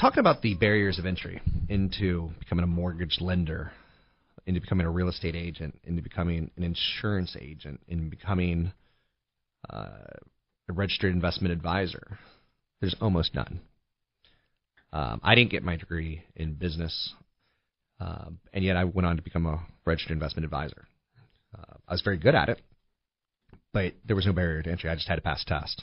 Talking 0.00 0.18
about 0.18 0.42
the 0.42 0.54
barriers 0.54 0.98
of 0.98 1.06
entry 1.06 1.40
into 1.68 2.30
becoming 2.40 2.64
a 2.64 2.66
mortgage 2.68 3.18
lender, 3.20 3.70
into 4.46 4.60
becoming 4.60 4.86
a 4.86 4.90
real 4.90 5.08
estate 5.08 5.36
agent, 5.36 5.78
into 5.84 6.02
becoming 6.02 6.50
an 6.56 6.64
insurance 6.64 7.36
agent, 7.40 7.80
into 7.86 8.10
becoming 8.10 8.72
uh, 9.70 9.90
a 10.68 10.72
registered 10.72 11.12
investment 11.12 11.52
advisor. 11.52 12.18
There's 12.80 12.96
almost 13.00 13.34
none. 13.34 13.60
Um, 14.92 15.20
I 15.24 15.34
didn't 15.34 15.50
get 15.50 15.62
my 15.62 15.76
degree 15.76 16.22
in 16.36 16.54
business, 16.54 17.14
um, 18.00 18.38
and 18.52 18.64
yet 18.64 18.76
I 18.76 18.84
went 18.84 19.06
on 19.06 19.16
to 19.16 19.22
become 19.22 19.46
a 19.46 19.60
registered 19.84 20.12
investment 20.12 20.44
advisor. 20.44 20.86
Uh, 21.56 21.74
I 21.88 21.92
was 21.92 22.02
very 22.02 22.16
good 22.16 22.34
at 22.34 22.48
it, 22.48 22.60
but 23.72 23.94
there 24.04 24.16
was 24.16 24.26
no 24.26 24.32
barrier 24.32 24.62
to 24.62 24.70
entry. 24.70 24.90
I 24.90 24.94
just 24.94 25.08
had 25.08 25.16
to 25.16 25.20
pass 25.20 25.42
a 25.42 25.46
test. 25.46 25.82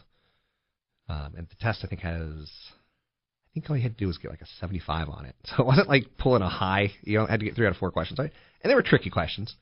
Um, 1.10 1.34
and 1.38 1.48
the 1.50 1.56
test, 1.60 1.82
I 1.84 1.88
think, 1.88 2.02
has, 2.02 2.50
I 2.50 3.50
think 3.54 3.70
all 3.70 3.76
you 3.76 3.84
had 3.84 3.98
to 3.98 4.00
do 4.00 4.08
was 4.08 4.18
get 4.18 4.32
like 4.32 4.42
a 4.42 4.48
75 4.60 5.10
on 5.10 5.26
it. 5.26 5.36
So 5.46 5.64
it 5.64 5.66
wasn't 5.66 5.90
like 5.90 6.18
pulling 6.18 6.42
a 6.42 6.50
high. 6.50 6.92
You 7.02 7.20
know, 7.20 7.26
had 7.26 7.42
to 7.42 7.46
get 7.46 7.56
three 7.56 7.68
out 7.68 7.72
of 7.72 7.78
four 7.78 7.92
questions. 7.92 8.18
Right? 8.18 8.32
And 8.64 8.72
they 8.72 8.76
were 8.76 8.82
tricky 8.82 9.10
questions. 9.10 9.56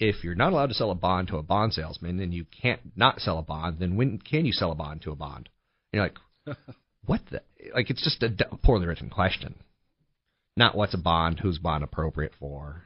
If 0.00 0.24
you're 0.24 0.34
not 0.34 0.52
allowed 0.52 0.68
to 0.68 0.74
sell 0.74 0.90
a 0.90 0.96
bond 0.96 1.28
to 1.28 1.36
a 1.36 1.42
bond 1.42 1.74
salesman, 1.74 2.16
then 2.16 2.32
you 2.32 2.44
can't 2.44 2.80
not 2.96 3.20
sell 3.20 3.38
a 3.38 3.42
bond. 3.42 3.78
Then 3.78 3.96
when 3.96 4.18
can 4.18 4.46
you 4.46 4.52
sell 4.52 4.72
a 4.72 4.74
bond 4.74 5.02
to 5.02 5.12
a 5.12 5.16
bond? 5.16 5.48
And 5.92 5.98
you're 5.98 6.04
like, 6.04 6.16
what 7.06 7.20
the? 7.30 7.42
Like 7.74 7.90
it's 7.90 8.02
just 8.02 8.22
a 8.22 8.56
poorly 8.56 8.86
written 8.86 9.10
question. 9.10 9.54
Not 10.56 10.76
what's 10.76 10.94
a 10.94 10.98
bond, 10.98 11.40
who's 11.40 11.58
bond 11.58 11.84
appropriate 11.84 12.32
for, 12.38 12.82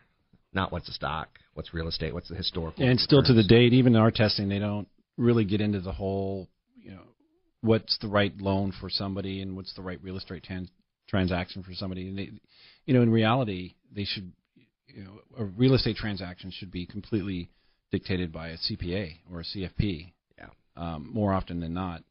not 0.53 0.71
what's 0.71 0.89
a 0.89 0.93
stock, 0.93 1.29
what's 1.55 1.75
real 1.75 1.89
estate, 1.89 2.15
what's 2.15 2.29
the 2.29 2.37
historical. 2.37 2.85
And 2.85 3.01
still 3.01 3.23
to 3.23 3.33
the 3.33 3.43
date, 3.43 3.73
even 3.73 3.95
in 3.95 4.01
our 4.01 4.11
testing, 4.11 4.49
they 4.49 4.59
don't 4.59 4.89
really 5.17 5.45
get 5.45 5.61
into 5.61 5.81
the 5.81 5.93
whole, 5.93 6.49
you 6.77 6.93
know, 6.93 7.03
what's 7.61 7.99
the 7.99 8.09
right 8.09 8.33
loan 8.39 8.73
for 8.81 8.91
somebody 8.91 9.41
and 9.41 9.57
what's 9.57 9.75
the 9.75 9.83
right 9.83 9.99
real 10.03 10.17
estate 10.17 10.45
trans- 10.45 10.71
transaction 11.09 11.63
for 11.63 11.73
somebody. 11.75 12.09
And 12.09 12.19
they, 12.19 12.31
you 12.85 12.95
know, 12.95 13.03
in 13.03 13.11
reality, 13.11 13.75
they 13.95 14.05
should, 14.05 14.33
you 14.87 15.05
know, 15.05 15.21
a 15.39 15.45
real 15.45 15.75
estate 15.75 15.97
transaction 15.97 16.53
should 16.53 16.71
be 16.71 16.87
completely 16.87 17.51
dictated 17.91 18.33
by 18.33 18.49
a 18.49 18.57
CPA 18.57 19.17
or 19.33 19.41
a 19.41 19.45
CFP. 19.45 20.13
Yeah. 20.39 20.49
Um, 20.77 21.11
more 21.13 21.33
often 21.33 21.61
than 21.61 21.75
not, 21.75 22.03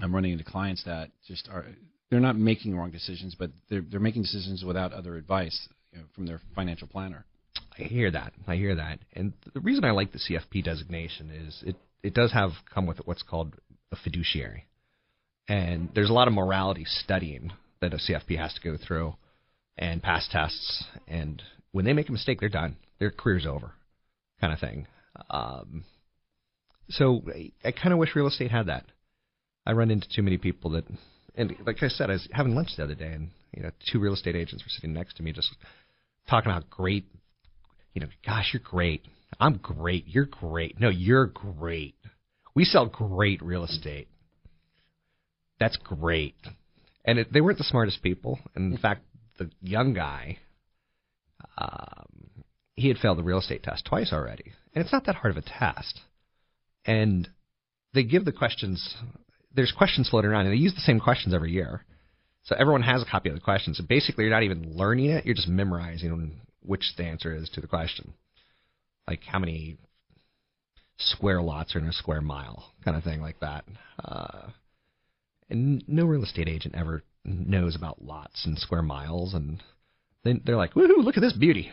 I'm 0.00 0.14
running 0.14 0.32
into 0.32 0.44
clients 0.44 0.84
that 0.84 1.10
just 1.26 1.48
are 1.48 1.66
they're 2.10 2.20
not 2.20 2.36
making 2.36 2.76
wrong 2.76 2.90
decisions, 2.90 3.34
but 3.38 3.50
they're 3.68 3.84
they're 3.88 4.00
making 4.00 4.22
decisions 4.22 4.64
without 4.64 4.92
other 4.92 5.16
advice 5.16 5.68
you 5.92 5.98
know, 5.98 6.04
from 6.14 6.26
their 6.26 6.40
financial 6.54 6.88
planner. 6.88 7.24
I 7.78 7.82
hear 7.82 8.10
that. 8.10 8.32
I 8.46 8.56
hear 8.56 8.74
that. 8.76 9.00
And 9.14 9.32
the 9.52 9.60
reason 9.60 9.84
I 9.84 9.90
like 9.90 10.12
the 10.12 10.18
CFP 10.18 10.64
designation 10.64 11.30
is 11.30 11.62
it 11.66 11.76
it 12.02 12.14
does 12.14 12.32
have 12.32 12.50
come 12.72 12.86
with 12.86 12.98
what's 13.04 13.22
called 13.22 13.54
a 13.90 13.96
fiduciary. 13.96 14.66
And 15.48 15.90
there's 15.94 16.10
a 16.10 16.14
lot 16.14 16.28
of 16.28 16.34
morality 16.34 16.84
studying 16.86 17.52
that 17.80 17.92
a 17.92 17.96
CFP 17.96 18.38
has 18.38 18.54
to 18.54 18.60
go 18.60 18.76
through 18.76 19.14
and 19.76 20.02
pass 20.02 20.28
tests. 20.30 20.84
And 21.06 21.42
when 21.72 21.84
they 21.84 21.92
make 21.92 22.08
a 22.08 22.12
mistake, 22.12 22.40
they're 22.40 22.48
done. 22.48 22.76
Their 22.98 23.10
career's 23.10 23.46
over, 23.46 23.72
kind 24.40 24.52
of 24.52 24.58
thing. 24.58 24.86
Um, 25.30 25.84
so 26.88 27.22
I, 27.28 27.52
I 27.64 27.72
kind 27.72 27.92
of 27.92 27.98
wish 27.98 28.14
real 28.14 28.26
estate 28.26 28.50
had 28.50 28.66
that. 28.66 28.84
I 29.66 29.72
run 29.72 29.90
into 29.90 30.08
too 30.14 30.22
many 30.22 30.38
people 30.38 30.70
that, 30.72 30.84
and 31.34 31.54
like 31.66 31.82
I 31.82 31.88
said, 31.88 32.10
I 32.10 32.14
was 32.14 32.28
having 32.32 32.54
lunch 32.54 32.70
the 32.76 32.84
other 32.84 32.94
day, 32.94 33.12
and 33.12 33.30
you 33.52 33.62
know, 33.62 33.70
two 33.90 34.00
real 34.00 34.14
estate 34.14 34.36
agents 34.36 34.64
were 34.64 34.70
sitting 34.70 34.92
next 34.92 35.16
to 35.16 35.22
me, 35.22 35.32
just 35.32 35.54
talking 36.28 36.50
about 36.50 36.68
great, 36.70 37.06
you 37.92 38.00
know, 38.00 38.08
gosh, 38.24 38.50
you're 38.52 38.62
great. 38.62 39.02
I'm 39.40 39.56
great. 39.58 40.06
You're 40.06 40.26
great. 40.26 40.78
No, 40.80 40.88
you're 40.88 41.26
great. 41.26 41.94
We 42.54 42.64
sell 42.64 42.86
great 42.86 43.42
real 43.42 43.64
estate. 43.64 44.08
That's 45.58 45.76
great. 45.76 46.36
And 47.04 47.18
it, 47.18 47.32
they 47.32 47.40
weren't 47.40 47.58
the 47.58 47.64
smartest 47.64 48.02
people. 48.02 48.38
And 48.54 48.72
in 48.72 48.78
fact, 48.78 49.02
the 49.38 49.50
young 49.60 49.94
guy, 49.94 50.38
um, 51.58 52.06
he 52.74 52.88
had 52.88 52.98
failed 52.98 53.18
the 53.18 53.22
real 53.22 53.38
estate 53.38 53.62
test 53.62 53.84
twice 53.84 54.12
already. 54.12 54.52
And 54.74 54.82
it's 54.84 54.92
not 54.92 55.06
that 55.06 55.16
hard 55.16 55.36
of 55.36 55.42
a 55.42 55.46
test. 55.46 56.00
And 56.84 57.28
they 57.92 58.02
give 58.02 58.24
the 58.24 58.32
questions 58.32 58.96
there's 59.54 59.72
questions 59.72 60.08
floating 60.08 60.30
around, 60.30 60.46
and 60.46 60.52
they 60.52 60.58
use 60.58 60.74
the 60.74 60.80
same 60.80 61.00
questions 61.00 61.34
every 61.34 61.52
year. 61.52 61.84
So 62.44 62.54
everyone 62.58 62.82
has 62.82 63.02
a 63.02 63.06
copy 63.06 63.30
of 63.30 63.34
the 63.34 63.40
questions. 63.40 63.78
So 63.78 63.84
basically, 63.88 64.24
you're 64.24 64.32
not 64.32 64.42
even 64.42 64.76
learning 64.76 65.10
it; 65.10 65.24
you're 65.24 65.34
just 65.34 65.48
memorizing 65.48 66.40
which 66.60 66.92
the 66.96 67.04
answer 67.04 67.34
is 67.34 67.48
to 67.50 67.60
the 67.60 67.66
question. 67.66 68.14
Like 69.06 69.22
how 69.24 69.38
many 69.38 69.78
square 70.98 71.42
lots 71.42 71.74
are 71.74 71.78
in 71.78 71.86
a 71.86 71.92
square 71.92 72.20
mile, 72.20 72.72
kind 72.84 72.96
of 72.96 73.04
thing, 73.04 73.20
like 73.20 73.40
that. 73.40 73.64
Uh, 74.02 74.48
and 75.50 75.82
no 75.86 76.04
real 76.04 76.22
estate 76.22 76.48
agent 76.48 76.74
ever 76.74 77.02
knows 77.24 77.76
about 77.76 78.02
lots 78.02 78.44
and 78.46 78.58
square 78.58 78.82
miles, 78.82 79.34
and 79.34 79.62
then 80.24 80.40
they're 80.44 80.56
like, 80.56 80.74
"Woohoo! 80.74 81.04
Look 81.04 81.16
at 81.16 81.22
this 81.22 81.32
beauty! 81.32 81.70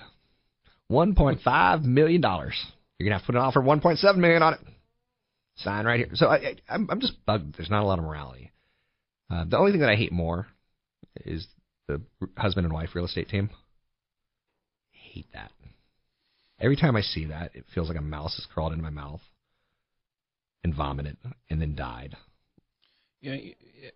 1.5 0.90 1.84
million 1.84 2.22
dollars. 2.22 2.56
You're 2.98 3.08
gonna 3.08 3.16
have 3.16 3.24
to 3.24 3.28
put 3.28 3.36
an 3.36 3.42
offer 3.42 3.62
1.7 3.62 4.18
million 4.18 4.44
on 4.44 4.54
it." 4.54 4.60
Sign 5.56 5.86
right 5.86 6.00
here. 6.00 6.10
So 6.14 6.28
I, 6.28 6.36
I 6.36 6.56
I'm, 6.70 6.90
I'm 6.90 7.02
just 7.02 7.26
bugged. 7.26 7.58
There's 7.58 7.70
not 7.70 7.84
a 7.84 7.86
lot 7.86 8.00
of 8.00 8.06
morality. 8.06 8.52
Uh, 9.30 9.46
the 9.48 9.58
only 9.58 9.72
thing 9.72 9.82
that 9.82 9.90
I 9.90 9.96
hate 9.96 10.12
more 10.12 10.48
is 11.26 11.48
the 11.88 12.02
husband 12.38 12.66
and 12.66 12.74
wife 12.74 12.90
real 12.94 13.06
estate 13.06 13.30
team. 13.30 13.50
I 14.94 14.98
hate 15.14 15.28
that. 15.34 15.52
Every 16.60 16.76
time 16.76 16.96
I 16.96 17.02
see 17.02 17.26
that, 17.26 17.56
it 17.56 17.66
feels 17.74 17.88
like 17.88 17.98
a 17.98 18.02
mouse 18.02 18.36
has 18.36 18.46
crawled 18.54 18.74
into 18.74 18.84
my 18.84 18.92
mouth 18.92 19.22
and 20.64 20.76
vomited 20.76 21.18
and 21.50 21.62
then 21.62 21.76
died. 21.76 22.16
Yeah, 23.22 23.36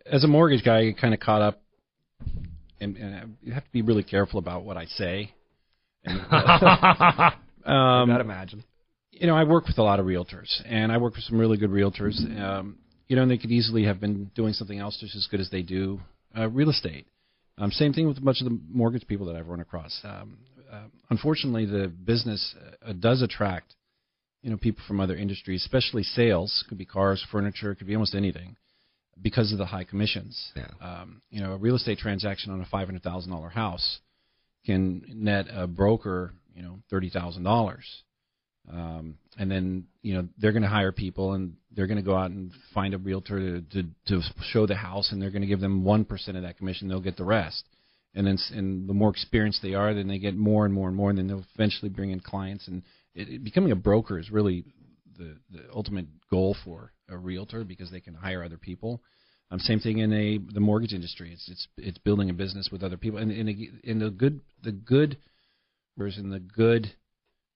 as 0.05 0.23
a 0.23 0.27
mortgage 0.27 0.63
guy, 0.63 0.81
you 0.81 0.95
kind 0.95 1.13
of 1.13 1.19
caught 1.19 1.41
up, 1.41 1.61
and, 2.79 2.95
and 2.97 3.37
you 3.41 3.53
have 3.53 3.63
to 3.63 3.71
be 3.71 3.81
really 3.81 4.03
careful 4.03 4.39
about 4.39 4.63
what 4.63 4.77
I 4.77 4.85
say. 4.85 5.31
And, 6.07 6.21
um, 7.65 8.11
I 8.11 8.21
imagine 8.21 8.63
you 9.15 9.27
know, 9.27 9.35
I 9.35 9.45
work 9.45 9.65
with 9.65 9.77
a 9.77 9.83
lot 9.83 9.99
of 9.99 10.05
realtors, 10.05 10.61
and 10.65 10.91
I 10.91 10.97
work 10.97 11.15
with 11.15 11.23
some 11.23 11.39
really 11.39 11.57
good 11.57 11.69
realtors. 11.69 12.17
Um, 12.39 12.77
you 13.07 13.15
know, 13.15 13.21
and 13.21 13.31
they 13.31 13.37
could 13.37 13.51
easily 13.51 13.85
have 13.85 13.99
been 13.99 14.31
doing 14.35 14.53
something 14.53 14.79
else 14.79 14.97
just 14.99 15.15
as 15.15 15.27
good 15.29 15.39
as 15.39 15.49
they 15.49 15.61
do 15.61 15.99
uh, 16.37 16.49
real 16.49 16.69
estate. 16.69 17.07
Um, 17.57 17.71
same 17.71 17.93
thing 17.93 18.07
with 18.07 18.17
a 18.17 18.21
bunch 18.21 18.41
of 18.41 18.45
the 18.45 18.59
mortgage 18.69 19.07
people 19.07 19.27
that 19.27 19.35
I've 19.35 19.47
run 19.47 19.61
across. 19.61 19.97
Um, 20.03 20.37
uh, 20.71 20.87
unfortunately, 21.09 21.65
the 21.65 21.87
business 21.87 22.55
uh, 22.85 22.93
does 22.93 23.21
attract, 23.21 23.75
you 24.41 24.49
know, 24.49 24.57
people 24.57 24.83
from 24.87 24.99
other 24.99 25.15
industries, 25.15 25.61
especially 25.61 26.03
sales. 26.03 26.65
Could 26.67 26.77
be 26.77 26.85
cars, 26.85 27.25
furniture, 27.31 27.75
could 27.75 27.87
be 27.87 27.95
almost 27.95 28.15
anything, 28.15 28.57
because 29.21 29.51
of 29.53 29.59
the 29.59 29.65
high 29.65 29.85
commissions. 29.85 30.51
Yeah. 30.55 30.67
Um, 30.81 31.21
you 31.29 31.41
know, 31.41 31.53
a 31.53 31.57
real 31.57 31.75
estate 31.75 31.99
transaction 31.99 32.51
on 32.51 32.59
a 32.59 32.65
five 32.65 32.87
hundred 32.87 33.03
thousand 33.03 33.31
dollar 33.31 33.49
house 33.49 33.99
can 34.65 35.05
net 35.07 35.45
a 35.51 35.67
broker, 35.67 36.33
you 36.53 36.63
know, 36.63 36.79
thirty 36.89 37.09
thousand 37.09 37.43
dollars. 37.43 37.85
Um, 38.71 39.17
and 39.37 39.49
then 39.51 39.85
you 40.01 40.15
know 40.15 40.27
they're 40.37 40.51
going 40.51 40.63
to 40.63 40.69
hire 40.69 40.91
people 40.91 41.33
and 41.33 41.55
they're 41.71 41.87
going 41.87 41.97
to 41.97 42.03
go 42.03 42.15
out 42.15 42.31
and 42.31 42.51
find 42.73 42.93
a 42.93 42.97
realtor 42.97 43.61
to, 43.61 43.61
to 43.61 43.83
to 44.07 44.21
show 44.51 44.65
the 44.65 44.75
house 44.75 45.11
and 45.11 45.21
they're 45.21 45.31
going 45.31 45.41
to 45.41 45.47
give 45.47 45.59
them 45.59 45.83
one 45.83 46.05
percent 46.05 46.37
of 46.37 46.43
that 46.43 46.57
commission. 46.57 46.87
They'll 46.87 46.99
get 46.99 47.17
the 47.17 47.25
rest. 47.25 47.63
And 48.15 48.25
then 48.25 48.37
and 48.53 48.87
the 48.87 48.93
more 48.93 49.09
experienced 49.09 49.61
they 49.61 49.73
are, 49.73 49.93
then 49.93 50.07
they 50.07 50.19
get 50.19 50.35
more 50.35 50.65
and 50.65 50.73
more 50.73 50.87
and 50.87 50.95
more, 50.95 51.09
and 51.09 51.19
then 51.19 51.27
they'll 51.27 51.45
eventually 51.53 51.89
bring 51.89 52.11
in 52.11 52.21
clients. 52.21 52.67
And 52.67 52.81
it, 53.13 53.29
it, 53.29 53.43
becoming 53.43 53.71
a 53.71 53.75
broker 53.75 54.17
is 54.17 54.31
really 54.31 54.63
the 55.17 55.35
the 55.51 55.63
ultimate 55.73 56.07
goal 56.31 56.55
for 56.63 56.93
a 57.09 57.17
realtor 57.17 57.63
because 57.63 57.91
they 57.91 57.99
can 57.99 58.13
hire 58.13 58.43
other 58.43 58.57
people. 58.57 59.01
Um, 59.51 59.59
same 59.59 59.79
thing 59.79 59.99
in 59.99 60.11
a 60.13 60.39
the 60.53 60.59
mortgage 60.59 60.93
industry. 60.93 61.33
It's 61.33 61.49
it's 61.49 61.67
it's 61.77 61.97
building 61.99 62.29
a 62.29 62.33
business 62.33 62.69
with 62.71 62.83
other 62.83 62.97
people. 62.97 63.19
And 63.19 63.31
in 63.31 63.81
in 63.83 63.99
the 63.99 64.09
good 64.09 64.41
the 64.63 64.71
good 64.71 65.17
version 65.97 66.29
the 66.29 66.39
good 66.39 66.93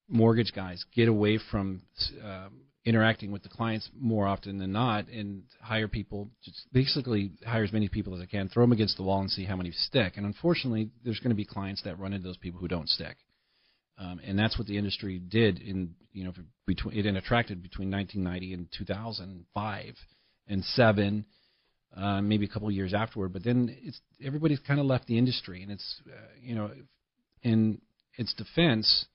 mortgage 0.10 0.52
guys 0.54 0.84
get 0.94 1.08
away 1.08 1.40
from 1.52 1.82
uh, 2.24 2.50
interacting 2.86 3.32
with 3.32 3.44
the 3.44 3.50
clients 3.50 3.90
more 3.98 4.28
often 4.28 4.58
than 4.58 4.72
not, 4.72 5.08
and 5.08 5.44
hire 5.62 5.88
people. 5.88 6.30
Just 6.44 6.66
basically 6.74 7.32
hire 7.46 7.64
as 7.64 7.72
many 7.72 7.88
people 7.88 8.16
as 8.16 8.22
I 8.22 8.26
can, 8.26 8.50
throw 8.50 8.64
them 8.64 8.72
against 8.72 8.98
the 8.98 9.04
wall, 9.04 9.22
and 9.22 9.30
see 9.30 9.46
how 9.46 9.56
many 9.56 9.72
stick. 9.72 10.14
And 10.18 10.26
unfortunately, 10.26 10.90
there's 11.04 11.20
going 11.20 11.30
to 11.30 11.36
be 11.36 11.46
clients 11.46 11.84
that 11.84 12.00
run 12.00 12.14
into 12.14 12.28
those 12.28 12.38
people 12.38 12.60
who 12.60 12.68
don't 12.68 12.90
stick. 12.90 13.18
Um, 13.98 14.20
and 14.26 14.40
that's 14.40 14.58
what 14.58 14.66
the 14.66 14.78
industry 14.78 15.20
did 15.20 15.60
in 15.60 15.94
you 16.14 16.24
know 16.24 16.34
between 16.66 16.98
it 16.98 17.16
attracted 17.16 17.62
between 17.62 17.92
1990 17.92 18.54
and 18.54 18.68
2005 18.78 19.96
and 20.48 20.64
seven, 20.64 21.26
uh, 21.96 22.22
maybe 22.22 22.46
a 22.46 22.50
couple 22.50 22.70
of 22.70 22.74
years 22.74 22.94
afterward. 22.94 23.34
But 23.34 23.44
then 23.44 23.76
it's 23.84 24.00
everybody's 24.24 24.60
kind 24.60 24.80
of 24.80 24.86
left 24.86 25.06
the 25.08 25.18
industry, 25.18 25.64
and 25.64 25.72
it's 25.72 26.02
uh, 26.08 26.16
you 26.42 26.56
know 26.56 26.72
in 27.44 27.82
its 28.18 28.34
defense, 28.34 29.06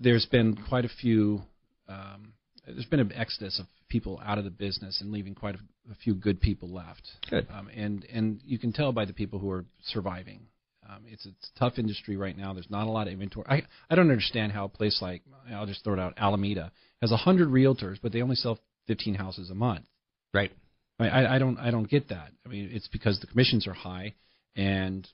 there's 0.00 0.26
been 0.26 0.56
quite 0.68 0.84
a 0.84 0.88
few. 0.88 1.42
Um, 1.88 2.32
there's 2.66 2.86
been 2.86 3.00
an 3.00 3.12
exodus 3.14 3.58
of 3.58 3.66
people 3.88 4.20
out 4.24 4.38
of 4.38 4.44
the 4.44 4.50
business 4.50 5.00
and 5.00 5.12
leaving 5.12 5.34
quite 5.34 5.54
a, 5.54 5.92
a 5.92 5.94
few 5.96 6.14
good 6.14 6.40
people 6.40 6.72
left. 6.72 7.02
Good. 7.30 7.46
Um, 7.52 7.68
and 7.74 8.04
and 8.12 8.40
you 8.44 8.58
can 8.58 8.72
tell 8.72 8.92
by 8.92 9.04
the 9.04 9.12
people 9.12 9.38
who 9.38 9.50
are 9.50 9.64
surviving. 9.84 10.40
Um, 10.88 11.04
it's, 11.06 11.24
it's 11.24 11.50
a 11.54 11.58
tough 11.58 11.78
industry 11.78 12.16
right 12.16 12.36
now. 12.36 12.52
There's 12.52 12.70
not 12.70 12.86
a 12.86 12.90
lot 12.90 13.06
of 13.06 13.12
inventory. 13.12 13.46
I 13.48 13.62
I 13.90 13.94
don't 13.94 14.10
understand 14.10 14.52
how 14.52 14.64
a 14.64 14.68
place 14.68 14.98
like 15.00 15.22
I'll 15.52 15.66
just 15.66 15.84
throw 15.84 15.94
it 15.94 15.98
out 15.98 16.14
Alameda 16.16 16.72
has 17.00 17.12
a 17.12 17.16
hundred 17.16 17.48
realtors, 17.48 17.98
but 18.02 18.12
they 18.12 18.22
only 18.22 18.36
sell 18.36 18.58
15 18.86 19.14
houses 19.14 19.50
a 19.50 19.54
month. 19.54 19.86
Right. 20.32 20.52
I, 20.98 21.08
I 21.08 21.36
I 21.36 21.38
don't 21.38 21.58
I 21.58 21.70
don't 21.70 21.88
get 21.88 22.08
that. 22.08 22.30
I 22.44 22.48
mean, 22.48 22.70
it's 22.72 22.88
because 22.88 23.20
the 23.20 23.26
commissions 23.26 23.66
are 23.66 23.72
high, 23.74 24.14
and 24.56 25.08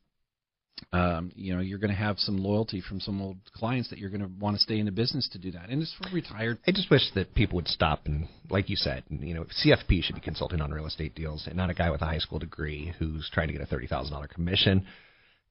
um, 0.93 1.31
you 1.35 1.55
know 1.55 1.61
you're 1.61 1.79
going 1.79 1.91
to 1.91 1.97
have 1.97 2.19
some 2.19 2.39
loyalty 2.39 2.81
from 2.81 3.01
some 3.01 3.21
old 3.21 3.39
clients 3.55 3.91
that 3.91 3.99
you're 3.99 4.11
going 4.11 4.23
to 4.23 4.31
want 4.39 4.57
to 4.57 4.63
stay 4.63 4.79
in 4.79 4.87
the 4.87 4.93
business 4.93 5.29
to 5.33 5.39
do 5.39 5.51
that. 5.53 5.69
And 5.69 5.83
it's 5.83 5.95
for 6.01 6.15
retired. 6.15 6.59
I 6.67 6.73
just 6.73 6.91
wish 6.91 7.03
that 7.15 7.35
people 7.35 7.57
would 7.57 7.69
stop 7.69 8.07
and, 8.07 8.29
like 8.49 8.69
you 8.69 8.77
said, 8.77 9.05
you 9.09 9.35
know, 9.35 9.45
CFP 9.65 10.03
should 10.03 10.15
be 10.15 10.21
consulting 10.21 10.61
on 10.61 10.71
real 10.71 10.87
estate 10.87 11.15
deals, 11.15 11.47
and 11.47 11.57
not 11.57 11.71
a 11.71 11.75
guy 11.75 11.91
with 11.91 12.03
a 12.03 12.07
high 12.07 12.19
school 12.19 12.39
degree 12.39 12.95
who's 12.99 13.29
trying 13.33 13.49
to 13.49 13.53
get 13.53 13.63
a 13.63 13.67
thirty 13.67 13.87
thousand 13.87 14.13
dollar 14.13 14.29
commission, 14.29 14.87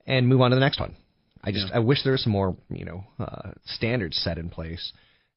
and 0.05 0.27
move 0.27 0.41
on 0.41 0.51
to 0.51 0.55
the 0.55 0.61
next 0.61 0.79
one. 0.79 0.95
I 1.43 1.51
just 1.51 1.67
Yeah. 1.69 1.77
I 1.77 1.79
wish 1.79 2.03
there 2.03 2.13
was 2.13 2.23
some 2.23 2.33
more 2.33 2.55
you 2.69 2.85
know 2.85 3.03
uh, 3.19 3.51
standards 3.65 4.17
set 4.17 4.37
in 4.37 4.49
place. 4.49 4.91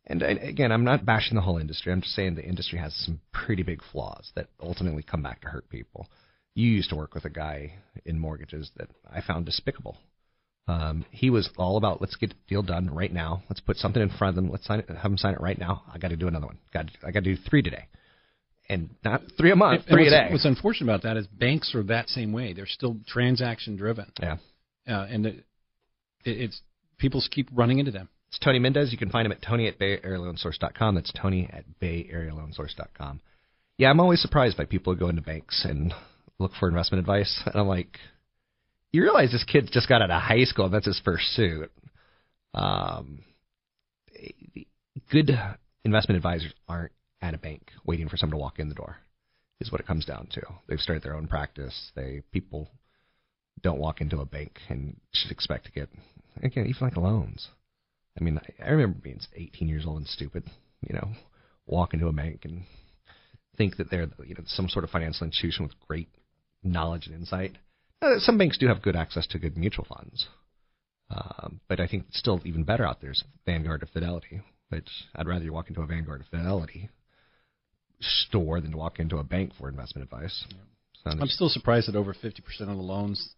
And 0.04 0.24
I, 0.24 0.30
again, 0.30 0.72
I'm 0.72 0.82
not 0.82 1.04
bashing 1.04 1.36
the 1.36 1.42
whole 1.42 1.58
industry. 1.58 1.92
I'm 1.92 2.00
just 2.00 2.14
saying 2.14 2.34
the 2.34 2.44
industry 2.44 2.78
has 2.78 2.92
some 3.04 3.20
pretty 3.32 3.62
big 3.62 3.80
flaws 3.92 4.32
that 4.34 4.48
ultimately 4.60 5.04
come 5.04 5.22
back 5.22 5.40
to 5.42 5.48
hurt 5.48 5.68
people. 5.68 6.08
You 6.54 6.68
used 6.68 6.90
to 6.90 6.96
work 6.96 7.14
with 7.14 7.24
a 7.24 7.30
guy 7.30 7.74
in 8.04 8.18
mortgages 8.18 8.70
that 8.76 8.88
I 9.10 9.20
found 9.22 9.46
despicable. 9.46 9.96
Um, 10.68 11.04
he 11.10 11.28
was 11.30 11.48
all 11.56 11.76
about 11.76 12.00
let's 12.00 12.14
get 12.16 12.30
the 12.30 12.36
deal 12.48 12.62
done 12.62 12.88
right 12.94 13.12
now. 13.12 13.42
Let's 13.48 13.60
put 13.60 13.76
something 13.78 14.00
in 14.02 14.10
front 14.10 14.30
of 14.30 14.42
them. 14.42 14.50
Let's 14.52 14.66
sign 14.66 14.78
it, 14.80 14.88
have 14.88 15.02
them 15.02 15.18
sign 15.18 15.34
it 15.34 15.40
right 15.40 15.58
now. 15.58 15.82
I 15.92 15.98
got 15.98 16.08
to 16.08 16.16
do 16.16 16.28
another 16.28 16.46
one. 16.46 16.58
Got 16.72 16.86
I 17.04 17.10
got 17.10 17.24
to 17.24 17.34
do 17.34 17.40
three 17.50 17.62
today, 17.62 17.86
and 18.68 18.90
not 19.04 19.22
three 19.36 19.50
a 19.50 19.56
month, 19.56 19.82
And 19.88 19.94
three 19.96 20.06
a 20.06 20.10
day. 20.10 20.28
what's 20.30 20.44
unfortunate 20.44 20.86
about 20.88 21.02
that 21.02 21.16
is 21.16 21.26
banks 21.26 21.74
are 21.74 21.82
that 21.84 22.08
same 22.08 22.32
way. 22.32 22.52
They're 22.52 22.66
still 22.66 22.96
transaction 23.08 23.76
driven, 23.76 24.12
yeah, 24.20 24.36
uh, 24.88 25.06
and 25.10 25.26
it, 25.26 25.44
it's 26.24 26.60
people 26.98 27.20
keep 27.28 27.48
running 27.52 27.80
into 27.80 27.90
them. 27.90 28.08
it's 28.28 28.38
Tony 28.38 28.60
Mendez. 28.60 28.92
You 28.92 28.98
can 28.98 29.10
find 29.10 29.26
him 29.26 29.32
at 29.32 29.42
Tony 29.42 29.66
at 29.66 29.80
BayAreaLoanSource.com. 29.80 30.94
That's 30.94 31.12
Tony 31.20 31.50
at 31.52 31.64
BayAreaLoanSource.com. 31.80 33.20
Yeah, 33.78 33.90
I'm 33.90 33.98
always 33.98 34.20
surprised 34.22 34.56
by 34.56 34.64
people 34.66 34.92
who 34.92 35.00
go 35.00 35.08
into 35.08 35.22
banks 35.22 35.64
and 35.68 35.92
look 36.38 36.52
for 36.58 36.68
investment 36.68 37.00
advice, 37.00 37.42
and 37.46 37.54
I'm 37.56 37.68
like, 37.68 37.98
you 38.92 39.02
realize 39.02 39.32
this 39.32 39.44
kid 39.44 39.70
just 39.72 39.88
got 39.88 40.02
out 40.02 40.10
of 40.10 40.20
high 40.20 40.44
school 40.44 40.66
and 40.66 40.74
that's 40.74 40.86
his 40.86 41.00
first 41.04 41.24
suit. 41.34 41.72
Um, 42.54 43.20
good 45.10 45.30
investment 45.84 46.16
advisors 46.16 46.52
aren't 46.68 46.92
at 47.22 47.34
a 47.34 47.38
bank 47.38 47.70
waiting 47.84 48.08
for 48.08 48.16
someone 48.16 48.38
to 48.38 48.40
walk 48.42 48.58
in 48.58 48.68
the 48.68 48.74
door. 48.74 48.98
Is 49.60 49.70
what 49.70 49.80
it 49.80 49.86
comes 49.86 50.04
down 50.04 50.26
to. 50.32 50.42
They've 50.66 50.80
started 50.80 51.04
their 51.04 51.14
own 51.14 51.28
practice. 51.28 51.92
They 51.94 52.22
people 52.32 52.68
don't 53.62 53.78
walk 53.78 54.00
into 54.00 54.18
a 54.18 54.26
bank 54.26 54.58
and 54.68 54.96
should 55.12 55.30
expect 55.30 55.66
to 55.66 55.70
get 55.72 55.88
again 56.42 56.66
even 56.66 56.80
like 56.80 56.96
loans. 56.96 57.48
I 58.18 58.24
mean, 58.24 58.38
I, 58.38 58.64
I 58.64 58.70
remember 58.70 58.98
being 59.00 59.20
18 59.36 59.68
years 59.68 59.84
old 59.86 59.98
and 59.98 60.08
stupid. 60.08 60.42
You 60.80 60.96
know, 60.96 61.12
walk 61.64 61.94
into 61.94 62.08
a 62.08 62.12
bank 62.12 62.40
and 62.44 62.64
think 63.56 63.76
that 63.76 63.88
they're 63.88 64.08
you 64.26 64.34
know 64.34 64.42
some 64.46 64.68
sort 64.68 64.84
of 64.84 64.90
financial 64.90 65.26
institution 65.28 65.64
with 65.64 65.78
great 65.86 66.08
knowledge 66.62 67.06
and 67.06 67.14
insight. 67.14 67.56
Uh, 68.00 68.18
some 68.18 68.38
banks 68.38 68.58
do 68.58 68.66
have 68.66 68.82
good 68.82 68.96
access 68.96 69.26
to 69.28 69.38
good 69.38 69.56
mutual 69.56 69.84
funds, 69.84 70.26
um, 71.10 71.60
but 71.68 71.80
I 71.80 71.86
think 71.86 72.06
it's 72.08 72.18
still 72.18 72.40
even 72.44 72.64
better 72.64 72.84
out 72.84 73.00
there 73.00 73.12
is 73.12 73.24
Vanguard 73.46 73.82
or 73.82 73.86
Fidelity. 73.86 74.40
Which 74.70 74.88
I'd 75.14 75.26
rather 75.28 75.44
you 75.44 75.52
walk 75.52 75.68
into 75.68 75.82
a 75.82 75.86
Vanguard 75.86 76.22
or 76.22 76.24
Fidelity 76.30 76.88
store 78.00 78.60
than 78.60 78.72
to 78.72 78.76
walk 78.76 78.98
into 78.98 79.18
a 79.18 79.24
bank 79.24 79.52
for 79.58 79.68
investment 79.68 80.04
advice. 80.10 80.44
So 81.04 81.10
I'm 81.10 81.28
still 81.28 81.48
surprised 81.48 81.88
that 81.88 81.96
over 81.96 82.14
50% 82.14 82.38
of 82.62 82.66
the 82.68 82.74
loans 82.74 83.34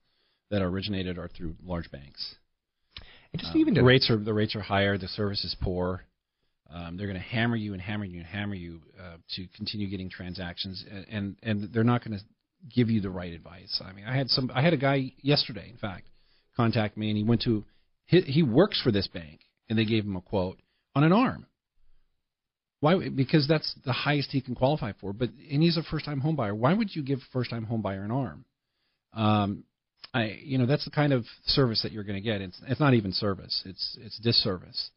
that 0.50 0.62
are 0.62 0.68
originated 0.68 1.18
are 1.18 1.28
through 1.28 1.56
large 1.64 1.90
banks. 1.90 2.36
and 3.32 3.40
just 3.40 3.52
Um, 3.52 3.60
even 3.60 3.74
the 3.74 3.82
rates 3.82 4.08
are 4.10 4.16
the 4.16 4.34
rates 4.34 4.54
are 4.54 4.60
higher, 4.60 4.96
the 4.96 5.08
service 5.08 5.44
is 5.44 5.56
poor. 5.60 6.04
Um, 6.70 6.96
they're 6.96 7.06
going 7.06 7.20
to 7.20 7.28
hammer 7.28 7.56
you 7.56 7.72
and 7.72 7.82
hammer 7.82 8.04
you 8.04 8.18
and 8.18 8.26
hammer 8.26 8.54
you 8.54 8.80
uh, 9.00 9.16
to 9.36 9.46
continue 9.56 9.88
getting 9.88 10.08
transactions, 10.08 10.84
and 10.90 11.06
and, 11.08 11.36
and 11.42 11.72
they're 11.72 11.84
not 11.84 12.04
going 12.04 12.18
to 12.18 12.24
give 12.72 12.90
you 12.90 13.00
the 13.00 13.10
right 13.10 13.32
advice. 13.32 13.80
I 13.84 13.92
mean, 13.92 14.04
I 14.04 14.16
had 14.16 14.28
some 14.28 14.50
I 14.54 14.62
had 14.62 14.72
a 14.72 14.78
guy 14.78 15.12
yesterday, 15.22 15.68
in 15.70 15.76
fact, 15.76 16.08
contact 16.56 16.96
me, 16.96 17.08
and 17.10 17.16
he 17.16 17.24
went 17.24 17.42
to 17.42 17.64
he, 18.06 18.20
he 18.20 18.42
works 18.42 18.80
for 18.82 18.92
this 18.92 19.08
bank, 19.08 19.40
and 19.68 19.78
they 19.78 19.84
gave 19.84 20.04
him 20.04 20.16
a 20.16 20.20
quote 20.20 20.58
on 20.94 21.04
an 21.04 21.12
arm. 21.12 21.46
Why? 22.80 23.08
Because 23.08 23.48
that's 23.48 23.74
the 23.84 23.92
highest 23.92 24.30
he 24.30 24.42
can 24.42 24.54
qualify 24.54 24.92
for. 25.00 25.12
But 25.12 25.30
and 25.50 25.62
he's 25.62 25.78
a 25.78 25.82
first-time 25.82 26.20
home 26.20 26.36
buyer. 26.36 26.54
Why 26.54 26.74
would 26.74 26.94
you 26.94 27.02
give 27.02 27.18
a 27.18 27.32
first-time 27.32 27.64
home 27.64 27.80
buyer 27.80 28.02
an 28.02 28.10
arm? 28.10 28.44
Um, 29.14 29.64
I, 30.12 30.38
you 30.42 30.58
know, 30.58 30.66
that's 30.66 30.84
the 30.84 30.90
kind 30.90 31.12
of 31.12 31.24
service 31.46 31.82
that 31.82 31.92
you're 31.92 32.04
going 32.04 32.22
to 32.22 32.28
get. 32.28 32.40
It's 32.40 32.60
it's 32.68 32.80
not 32.80 32.94
even 32.94 33.12
service. 33.12 33.62
It's 33.64 33.98
it's 34.00 34.18
disservice. 34.18 34.90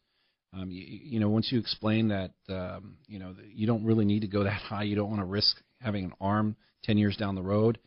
Um, 0.54 0.70
you, 0.70 0.84
you 0.86 1.20
know, 1.20 1.30
once 1.30 1.52
you 1.52 1.60
explain 1.60 2.10
that, 2.10 2.32
um, 2.50 2.98
you 3.08 3.20
know, 3.20 3.36
you 3.54 3.68
don't 3.68 3.86
really 3.86 4.06
need 4.06 4.22
to 4.22 4.28
go 4.28 4.44
that 4.44 4.62
high. 4.62 4.84
You 4.84 4.96
don't 4.96 5.10
want 5.10 5.22
to 5.22 5.26
risk 5.26 5.56
having 5.80 6.06
an 6.06 6.14
arm 6.20 6.56
ten 6.84 6.98
years 6.98 7.18
down 7.18 7.36
the 7.36 7.42
road. 7.42 7.80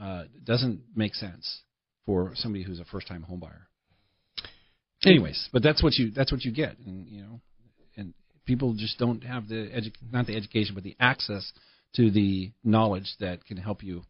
Uh, 0.00 0.24
doesn't 0.42 0.80
make 0.96 1.14
sense 1.14 1.62
for 2.04 2.32
somebody 2.34 2.64
who's 2.64 2.80
a 2.80 2.84
first-time 2.84 3.22
home 3.22 3.40
buyer. 3.40 3.68
Anyways, 5.04 5.48
but 5.52 5.62
that's 5.62 5.82
what 5.82 5.94
you 5.94 6.10
that's 6.10 6.32
what 6.32 6.44
you 6.44 6.52
get, 6.52 6.78
and 6.84 7.06
you 7.08 7.22
know, 7.22 7.40
and 7.96 8.14
people 8.46 8.74
just 8.74 8.98
don't 8.98 9.22
have 9.22 9.48
the 9.48 9.54
edu- 9.54 9.92
not 10.10 10.26
the 10.26 10.34
education, 10.34 10.74
but 10.74 10.82
the 10.82 10.96
access 10.98 11.52
to 11.94 12.10
the 12.10 12.50
knowledge 12.64 13.14
that 13.20 13.44
can 13.44 13.56
help 13.56 13.82
you, 13.82 14.02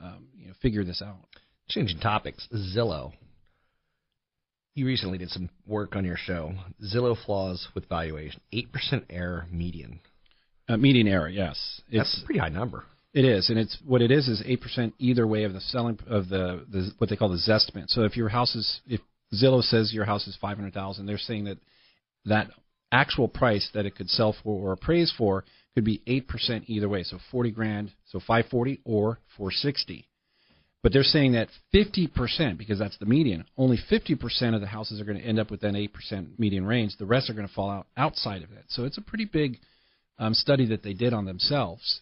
um, 0.00 0.26
you 0.36 0.48
know, 0.48 0.52
figure 0.60 0.84
this 0.84 1.02
out. 1.02 1.16
Changing 1.68 1.98
topics, 1.98 2.46
Zillow. 2.54 3.12
You 4.74 4.86
recently 4.86 5.18
did 5.18 5.30
some 5.30 5.48
work 5.66 5.96
on 5.96 6.04
your 6.04 6.16
show. 6.16 6.52
Zillow 6.82 7.16
flaws 7.24 7.68
with 7.74 7.88
valuation, 7.88 8.40
eight 8.52 8.70
percent 8.70 9.04
error 9.08 9.46
median. 9.50 10.00
Uh, 10.68 10.76
median 10.76 11.06
error, 11.08 11.28
yes, 11.28 11.82
That's 11.92 12.14
it's 12.14 12.22
a 12.22 12.26
pretty 12.26 12.40
high 12.40 12.48
number. 12.48 12.84
it 13.12 13.24
is, 13.24 13.50
and 13.50 13.58
it's 13.58 13.76
what 13.84 14.00
it 14.02 14.10
is 14.10 14.28
is 14.28 14.42
eight 14.46 14.60
percent 14.62 14.94
either 14.98 15.26
way 15.26 15.44
of 15.44 15.52
the 15.52 15.60
selling 15.60 15.98
of 16.06 16.28
the, 16.28 16.64
the 16.70 16.90
what 16.98 17.10
they 17.10 17.16
call 17.16 17.28
the 17.28 17.36
Zestimate. 17.36 17.88
So 17.88 18.02
if 18.04 18.16
your 18.16 18.28
house 18.30 18.54
is 18.54 18.80
if 18.86 19.00
Zillow 19.34 19.62
says 19.62 19.92
your 19.92 20.04
house 20.06 20.26
is 20.26 20.36
five 20.40 20.56
hundred 20.56 20.74
thousand, 20.74 21.06
they're 21.06 21.18
saying 21.18 21.44
that 21.44 21.58
that 22.24 22.48
actual 22.92 23.28
price 23.28 23.68
that 23.74 23.84
it 23.86 23.94
could 23.96 24.08
sell 24.08 24.34
for 24.42 24.68
or 24.68 24.72
appraise 24.72 25.12
for 25.16 25.44
could 25.74 25.84
be 25.84 26.00
eight 26.06 26.28
percent 26.28 26.64
either 26.68 26.88
way. 26.88 27.02
So 27.02 27.18
forty 27.30 27.50
grand, 27.50 27.92
so 28.06 28.20
five 28.26 28.46
forty 28.50 28.80
or 28.84 29.18
four 29.36 29.50
sixty. 29.50 30.06
But 30.82 30.92
they're 30.92 31.02
saying 31.02 31.32
that 31.32 31.48
50%, 31.72 32.58
because 32.58 32.78
that's 32.78 32.98
the 32.98 33.06
median, 33.06 33.46
only 33.56 33.78
50% 33.90 34.54
of 34.54 34.60
the 34.60 34.66
houses 34.66 35.00
are 35.00 35.04
going 35.06 35.16
to 35.16 35.24
end 35.24 35.38
up 35.38 35.50
within 35.50 35.72
8% 35.74 36.38
median 36.38 36.66
range. 36.66 36.98
The 36.98 37.06
rest 37.06 37.30
are 37.30 37.32
going 37.32 37.48
to 37.48 37.54
fall 37.54 37.70
out 37.70 37.86
outside 37.96 38.42
of 38.42 38.52
it. 38.52 38.64
So 38.68 38.84
it's 38.84 38.98
a 38.98 39.00
pretty 39.00 39.24
big 39.24 39.60
um, 40.18 40.34
study 40.34 40.66
that 40.66 40.82
they 40.82 40.92
did 40.92 41.12
on 41.12 41.24
themselves 41.24 42.00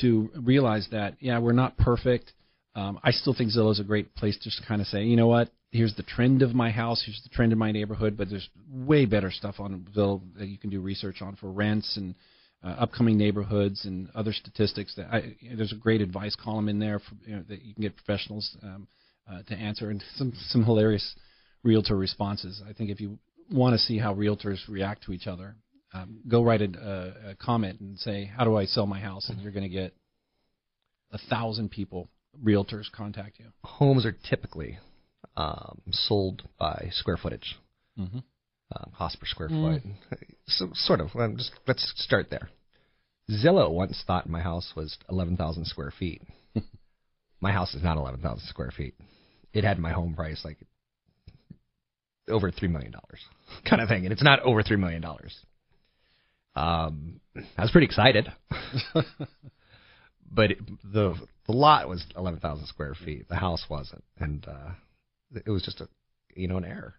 to 0.00 0.30
realize 0.36 0.88
that, 0.92 1.16
yeah, 1.20 1.38
we're 1.38 1.52
not 1.52 1.76
perfect. 1.76 2.32
Um, 2.74 3.00
I 3.02 3.10
still 3.10 3.34
think 3.34 3.50
Zillow 3.50 3.72
is 3.72 3.80
a 3.80 3.84
great 3.84 4.14
place 4.14 4.38
just 4.40 4.60
to 4.60 4.66
kind 4.66 4.80
of 4.80 4.86
say, 4.86 5.02
you 5.04 5.16
know 5.16 5.26
what, 5.26 5.50
here's 5.72 5.94
the 5.96 6.02
trend 6.02 6.42
of 6.42 6.54
my 6.54 6.70
house, 6.70 7.02
here's 7.04 7.20
the 7.22 7.34
trend 7.34 7.52
of 7.52 7.58
my 7.58 7.72
neighborhood, 7.72 8.16
but 8.16 8.30
there's 8.30 8.48
way 8.70 9.06
better 9.06 9.30
stuff 9.30 9.56
on 9.58 9.86
Zillow 9.96 10.20
that 10.38 10.48
you 10.48 10.58
can 10.58 10.70
do 10.70 10.80
research 10.80 11.20
on 11.20 11.36
for 11.36 11.50
rents 11.50 11.96
and 11.96 12.14
uh, 12.62 12.68
upcoming 12.78 13.16
neighborhoods 13.16 13.84
and 13.84 14.08
other 14.14 14.32
statistics. 14.32 14.94
That 14.96 15.06
I, 15.12 15.36
there's 15.56 15.72
a 15.72 15.76
great 15.76 16.00
advice 16.00 16.36
column 16.36 16.68
in 16.68 16.78
there 16.78 16.98
for, 16.98 17.14
you 17.26 17.36
know, 17.36 17.44
that 17.48 17.62
you 17.62 17.74
can 17.74 17.82
get 17.82 17.96
professionals 17.96 18.56
um, 18.62 18.86
uh, 19.30 19.42
to 19.42 19.54
answer, 19.54 19.90
and 19.90 20.02
some 20.16 20.32
some 20.48 20.64
hilarious 20.64 21.14
realtor 21.62 21.96
responses. 21.96 22.62
I 22.68 22.72
think 22.72 22.90
if 22.90 23.00
you 23.00 23.18
want 23.50 23.74
to 23.74 23.78
see 23.78 23.98
how 23.98 24.14
realtors 24.14 24.58
react 24.68 25.04
to 25.04 25.12
each 25.12 25.26
other, 25.26 25.56
um, 25.92 26.20
go 26.28 26.42
write 26.42 26.62
a, 26.62 26.64
a, 27.26 27.30
a 27.30 27.34
comment 27.36 27.80
and 27.80 27.98
say, 27.98 28.24
"How 28.24 28.44
do 28.44 28.56
I 28.56 28.64
sell 28.66 28.86
my 28.86 29.00
house?" 29.00 29.28
And 29.28 29.40
you're 29.40 29.52
going 29.52 29.64
to 29.64 29.68
get 29.68 29.94
a 31.12 31.18
thousand 31.28 31.70
people, 31.70 32.08
realtors, 32.44 32.90
contact 32.92 33.38
you. 33.38 33.46
Homes 33.64 34.06
are 34.06 34.14
typically 34.28 34.78
um, 35.36 35.80
sold 35.90 36.42
by 36.58 36.88
square 36.92 37.16
footage, 37.16 37.56
Mm-hmm. 37.98 38.18
um, 38.18 38.92
cost 38.96 39.18
per 39.20 39.26
square 39.26 39.48
Mm. 39.48 39.82
foot. 40.08 40.18
So 40.46 40.68
sort 40.74 41.00
of. 41.00 41.08
Um, 41.16 41.36
just 41.36 41.52
let's 41.66 41.92
start 41.96 42.30
there. 42.30 42.48
Zillow 43.30 43.70
once 43.70 44.02
thought 44.06 44.28
my 44.28 44.40
house 44.40 44.72
was 44.74 44.96
11,000 45.08 45.64
square 45.66 45.92
feet. 45.96 46.22
my 47.40 47.52
house 47.52 47.74
is 47.74 47.82
not 47.82 47.96
11,000 47.96 48.44
square 48.48 48.72
feet. 48.76 48.94
It 49.52 49.62
had 49.64 49.78
my 49.78 49.92
home 49.92 50.14
price 50.14 50.44
like 50.44 50.58
over 52.28 52.50
three 52.50 52.68
million 52.68 52.92
dollars, 52.92 53.20
kind 53.68 53.82
of 53.82 53.88
thing, 53.88 54.04
and 54.04 54.12
it's 54.12 54.22
not 54.22 54.40
over 54.40 54.62
three 54.62 54.76
million 54.76 55.00
dollars. 55.02 55.36
Um, 56.54 57.20
I 57.56 57.62
was 57.62 57.70
pretty 57.70 57.86
excited, 57.86 58.32
but 60.30 60.50
it, 60.52 60.58
the 60.84 61.14
the 61.46 61.52
lot 61.52 61.88
was 61.88 62.04
11,000 62.16 62.66
square 62.66 62.94
feet. 62.94 63.28
The 63.28 63.36
house 63.36 63.64
wasn't, 63.68 64.04
and 64.18 64.46
uh, 64.46 64.70
it 65.46 65.50
was 65.50 65.62
just 65.62 65.80
a 65.80 65.88
you 66.34 66.48
know 66.48 66.56
an 66.56 66.64
error. 66.64 66.94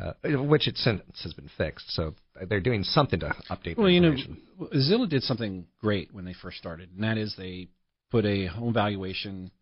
Uh, 0.00 0.14
which 0.42 0.66
it 0.66 0.76
since 0.78 1.02
has 1.22 1.32
been 1.34 1.50
fixed, 1.56 1.84
so 1.90 2.14
they're 2.48 2.60
doing 2.60 2.82
something 2.82 3.20
to 3.20 3.32
update. 3.50 3.76
Well, 3.76 3.90
you 3.90 4.00
know. 4.00 4.16
Zillow 4.74 5.08
did 5.08 5.22
something 5.22 5.66
great 5.80 6.12
when 6.12 6.24
they 6.24 6.32
first 6.32 6.58
started, 6.58 6.90
and 6.92 7.04
that 7.04 7.18
is 7.18 7.34
they 7.36 7.68
put 8.10 8.24
a 8.24 8.46
home 8.46 8.74
valuation 8.74 9.52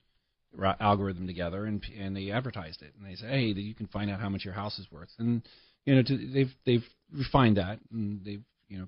algorithm 0.80 1.26
together 1.26 1.66
and 1.66 1.84
and 1.98 2.16
they 2.16 2.30
advertised 2.30 2.80
it, 2.82 2.92
and 2.96 3.06
they 3.06 3.16
say, 3.16 3.26
hey, 3.28 3.52
that 3.52 3.60
you 3.60 3.74
can 3.74 3.86
find 3.88 4.10
out 4.10 4.20
how 4.20 4.28
much 4.28 4.44
your 4.44 4.54
house 4.54 4.78
is 4.78 4.90
worth, 4.90 5.10
and 5.18 5.42
you 5.84 5.94
know, 5.94 6.02
to, 6.02 6.32
they've 6.32 6.52
they've 6.64 6.84
refined 7.12 7.56
that, 7.56 7.78
and 7.92 8.24
they've 8.24 8.42
you 8.68 8.78
know 8.78 8.86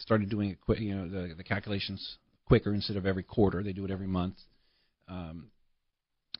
started 0.00 0.28
doing 0.30 0.50
it 0.50 0.60
quick, 0.60 0.80
you 0.80 0.94
know, 0.94 1.08
the 1.08 1.34
the 1.34 1.44
calculations 1.44 2.16
quicker 2.46 2.74
instead 2.74 2.96
of 2.96 3.06
every 3.06 3.22
quarter, 3.22 3.62
they 3.62 3.72
do 3.72 3.84
it 3.84 3.90
every 3.90 4.06
month. 4.08 4.34
Um, 5.08 5.50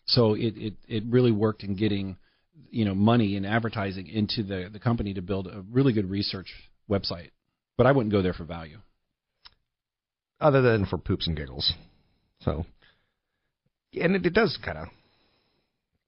so 0.06 0.34
it, 0.34 0.54
it 0.56 0.74
it 0.88 1.04
really 1.08 1.32
worked 1.32 1.62
in 1.62 1.76
getting 1.76 2.16
you 2.70 2.84
know 2.84 2.94
money 2.94 3.36
and 3.36 3.46
advertising 3.46 4.06
into 4.08 4.42
the 4.42 4.68
the 4.72 4.80
company 4.80 5.14
to 5.14 5.22
build 5.22 5.46
a 5.46 5.64
really 5.70 5.92
good 5.92 6.10
research 6.10 6.48
website. 6.88 7.30
But 7.76 7.86
I 7.86 7.92
wouldn't 7.92 8.12
go 8.12 8.22
there 8.22 8.34
for 8.34 8.44
value. 8.44 8.78
other 10.40 10.62
than 10.62 10.86
for 10.86 10.98
poops 10.98 11.26
and 11.26 11.36
giggles. 11.36 11.72
So, 12.40 12.64
and 13.94 14.16
it, 14.16 14.26
it 14.26 14.34
does 14.34 14.58
kind 14.64 14.78
of 14.78 14.88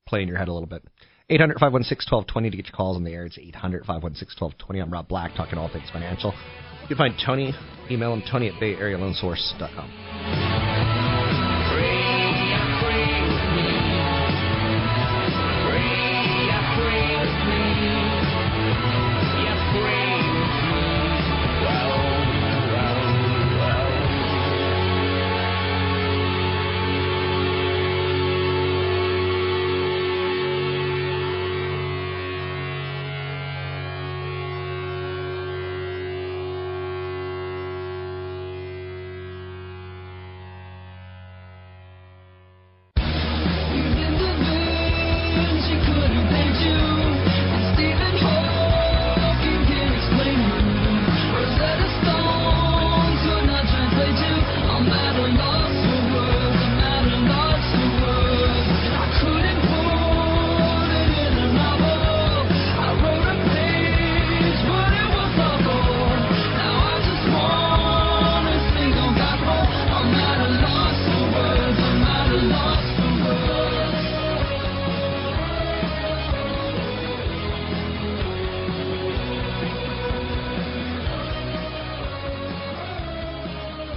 play 0.06 0.22
in 0.22 0.28
your 0.28 0.38
head 0.38 0.48
a 0.48 0.52
little 0.52 0.68
bit. 0.68 0.84
800 1.30 1.54
516 1.54 2.10
1220 2.12 2.50
to 2.50 2.56
get 2.56 2.66
your 2.66 2.76
calls 2.76 2.96
on 2.96 3.04
the 3.04 3.12
air. 3.12 3.24
It's 3.24 3.38
800 3.38 3.84
516 3.86 4.36
1220. 4.40 4.80
I'm 4.80 4.92
Rob 4.92 5.08
Black, 5.08 5.34
talking 5.34 5.58
all 5.58 5.68
things 5.72 5.88
financial. 5.92 6.34
You 6.92 6.96
can 6.96 7.10
find 7.10 7.22
Tony, 7.24 7.54
email 7.90 8.12
him, 8.12 8.22
tony 8.30 8.48
at 8.48 8.54
bayarealoansource.com. 8.60 10.51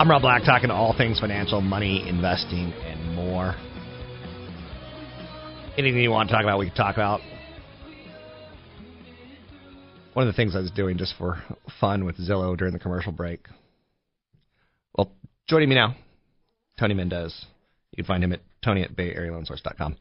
I'm 0.05 0.11
Rob 0.11 0.21
Black, 0.21 0.43
talking 0.43 0.69
to 0.69 0.75
all 0.75 0.95
things 0.95 1.19
financial, 1.19 1.61
money, 1.61 2.07
investing, 2.07 2.71
and 2.73 3.15
more. 3.15 3.55
Anything 5.79 5.99
you 5.99 6.11
want 6.11 6.29
to 6.29 6.35
talk 6.35 6.43
about, 6.43 6.59
we 6.59 6.67
can 6.67 6.75
talk 6.75 6.93
about. 6.93 7.21
One 10.13 10.27
of 10.27 10.31
the 10.31 10.37
things 10.37 10.55
I 10.55 10.59
was 10.59 10.69
doing 10.69 10.99
just 10.99 11.15
for 11.17 11.41
fun 11.81 12.05
with 12.05 12.19
Zillow 12.19 12.55
during 12.55 12.71
the 12.71 12.79
commercial 12.79 13.13
break. 13.13 13.47
Well, 14.95 15.11
joining 15.49 15.69
me 15.69 15.73
now, 15.73 15.95
Tony 16.79 16.93
Mendez. 16.93 17.47
You 17.89 18.03
can 18.03 18.05
find 18.05 18.23
him 18.23 18.31
at 18.31 18.41
Tony 18.63 18.83
at 18.83 18.95
BayAreaLoanSource.com. 18.95 19.97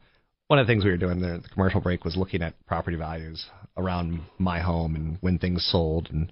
One 0.49 0.59
of 0.59 0.67
the 0.67 0.71
things 0.71 0.85
we 0.85 0.91
were 0.91 0.97
doing 0.97 1.19
there 1.19 1.33
at 1.33 1.41
the 1.41 1.49
commercial 1.49 1.81
break 1.81 2.05
was 2.05 2.15
looking 2.15 2.43
at 2.43 2.63
property 2.67 2.95
values 2.95 3.47
around 3.75 4.21
my 4.37 4.59
home 4.59 4.95
and 4.95 5.17
when 5.21 5.39
things 5.39 5.67
sold, 5.67 6.09
and 6.11 6.31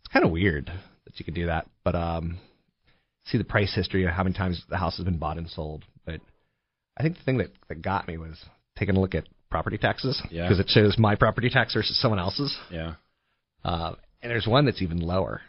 it's 0.00 0.10
kind 0.10 0.24
of 0.24 0.30
weird 0.30 0.72
that 1.04 1.18
you 1.18 1.26
could 1.26 1.34
do 1.34 1.48
that, 1.48 1.66
but 1.84 1.94
um, 1.94 2.38
see 3.26 3.38
the 3.38 3.44
price 3.44 3.74
history 3.74 4.04
of 4.04 4.10
how 4.12 4.22
many 4.24 4.34
times 4.34 4.62
the 4.68 4.76
house 4.76 4.96
has 4.96 5.04
been 5.04 5.18
bought 5.18 5.38
and 5.38 5.48
sold. 5.48 5.84
But 6.04 6.20
I 6.96 7.02
think 7.02 7.16
the 7.18 7.24
thing 7.24 7.38
that, 7.38 7.50
that 7.68 7.82
got 7.82 8.08
me 8.08 8.16
was 8.18 8.42
taking 8.78 8.96
a 8.96 9.00
look 9.00 9.14
at 9.14 9.24
property 9.50 9.78
taxes 9.78 10.20
Yeah. 10.30 10.44
because 10.44 10.60
it 10.60 10.68
shows 10.68 10.96
my 10.98 11.14
property 11.16 11.50
tax 11.50 11.74
versus 11.74 12.00
someone 12.00 12.18
else's. 12.20 12.56
Yeah. 12.70 12.94
Uh, 13.64 13.94
and 14.22 14.30
there's 14.30 14.46
one 14.46 14.64
that's 14.64 14.82
even 14.82 14.98
lower. 15.00 15.40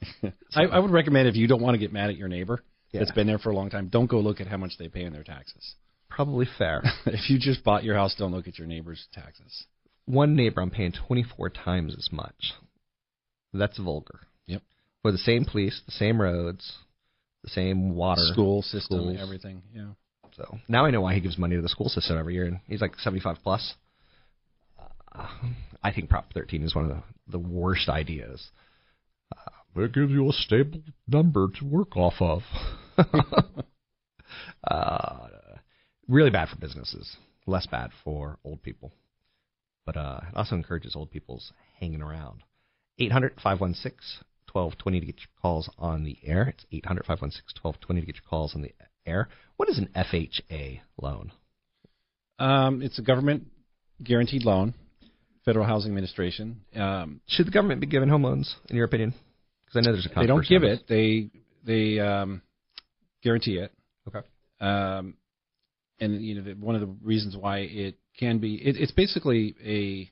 I, 0.54 0.64
I 0.64 0.78
would 0.78 0.90
recommend 0.90 1.28
if 1.28 1.36
you 1.36 1.46
don't 1.46 1.62
want 1.62 1.74
to 1.74 1.78
get 1.78 1.92
mad 1.92 2.10
at 2.10 2.16
your 2.16 2.28
neighbor 2.28 2.62
Yeah. 2.92 3.00
that's 3.00 3.12
been 3.12 3.26
there 3.26 3.38
for 3.38 3.50
a 3.50 3.54
long 3.54 3.70
time, 3.70 3.88
don't 3.88 4.06
go 4.10 4.20
look 4.20 4.40
at 4.40 4.46
how 4.48 4.56
much 4.56 4.72
they 4.78 4.88
pay 4.88 5.02
in 5.04 5.12
their 5.12 5.22
taxes. 5.24 5.74
Probably 6.10 6.46
fair. 6.58 6.82
if 7.06 7.30
you 7.30 7.38
just 7.38 7.64
bought 7.64 7.84
your 7.84 7.94
house, 7.96 8.14
don't 8.18 8.32
look 8.32 8.46
at 8.48 8.58
your 8.58 8.66
neighbor's 8.68 9.06
taxes. 9.12 9.64
one 10.06 10.36
neighbor 10.36 10.60
I'm 10.60 10.70
paying 10.70 10.92
24 10.92 11.50
times 11.50 11.94
as 11.96 12.08
much. 12.12 12.52
That's 13.52 13.78
vulgar. 13.78 14.20
Yep. 14.46 14.62
For 15.02 15.12
the 15.12 15.18
same 15.18 15.44
police, 15.44 15.80
the 15.86 15.92
same 15.92 16.20
roads, 16.20 16.72
the 17.44 17.50
same 17.50 17.94
water. 17.94 18.22
School 18.32 18.62
system, 18.62 18.98
schools. 19.00 19.18
everything. 19.20 19.62
Yeah. 19.72 19.90
So 20.34 20.58
now 20.66 20.84
I 20.86 20.90
know 20.90 21.02
why 21.02 21.14
he 21.14 21.20
gives 21.20 21.38
money 21.38 21.54
to 21.56 21.62
the 21.62 21.68
school 21.68 21.88
system 21.88 22.18
every 22.18 22.34
year, 22.34 22.46
and 22.46 22.58
he's 22.66 22.80
like 22.80 22.98
75 22.98 23.36
plus. 23.42 23.74
Uh, 25.14 25.28
I 25.82 25.92
think 25.92 26.08
Prop 26.08 26.32
13 26.32 26.62
is 26.64 26.74
one 26.74 26.90
of 26.90 26.90
the, 26.90 27.02
the 27.28 27.38
worst 27.38 27.88
ideas. 27.88 28.50
Uh, 29.36 29.82
it 29.82 29.92
gives 29.92 30.10
you 30.10 30.28
a 30.28 30.32
stable 30.32 30.80
number 31.06 31.48
to 31.60 31.64
work 31.64 31.96
off 31.96 32.14
of. 32.20 32.42
uh, 34.68 35.28
really 36.08 36.30
bad 36.30 36.48
for 36.48 36.56
businesses, 36.56 37.16
less 37.46 37.66
bad 37.66 37.90
for 38.02 38.38
old 38.44 38.62
people. 38.62 38.92
But 39.86 39.96
uh, 39.96 40.20
it 40.28 40.36
also 40.36 40.56
encourages 40.56 40.96
old 40.96 41.10
people's 41.12 41.52
hanging 41.78 42.02
around. 42.02 42.42
800 42.98 43.34
516 43.42 44.24
1220 44.54 45.00
to 45.00 45.06
get 45.06 45.18
your 45.18 45.42
calls 45.42 45.68
on 45.78 46.04
the 46.04 46.16
air. 46.24 46.48
It's 46.48 46.64
800 46.70 47.04
516 47.06 47.60
1220 47.60 48.00
to 48.00 48.06
get 48.06 48.14
your 48.16 48.28
calls 48.28 48.54
on 48.54 48.62
the 48.62 48.72
air. 49.04 49.28
What 49.56 49.68
is 49.68 49.78
an 49.78 49.88
FHA 49.96 50.80
loan? 51.00 51.32
Um, 52.38 52.80
it's 52.82 52.98
a 52.98 53.02
government 53.02 53.46
guaranteed 54.02 54.44
loan, 54.44 54.74
Federal 55.44 55.66
Housing 55.66 55.90
Administration. 55.90 56.60
Um, 56.74 57.20
Should 57.26 57.46
the 57.46 57.50
government 57.50 57.80
be 57.80 57.86
giving 57.86 58.08
home 58.08 58.22
loans, 58.22 58.54
in 58.68 58.76
your 58.76 58.86
opinion? 58.86 59.14
Because 59.64 59.78
I 59.78 59.80
know 59.82 59.92
there's 59.92 60.06
a 60.06 60.20
they 60.20 60.26
don't 60.26 60.46
give 60.46 60.62
it; 60.62 60.84
they 60.88 61.30
they 61.64 61.98
um, 61.98 62.42
guarantee 63.22 63.58
it. 63.58 63.72
Okay. 64.08 64.26
Um, 64.60 65.14
and 66.00 66.22
you 66.22 66.36
know 66.36 66.42
the, 66.42 66.54
one 66.54 66.74
of 66.74 66.80
the 66.80 66.94
reasons 67.02 67.36
why 67.36 67.58
it 67.58 67.96
can 68.18 68.38
be 68.38 68.54
it, 68.54 68.76
it's 68.76 68.92
basically 68.92 69.54
a 69.64 70.10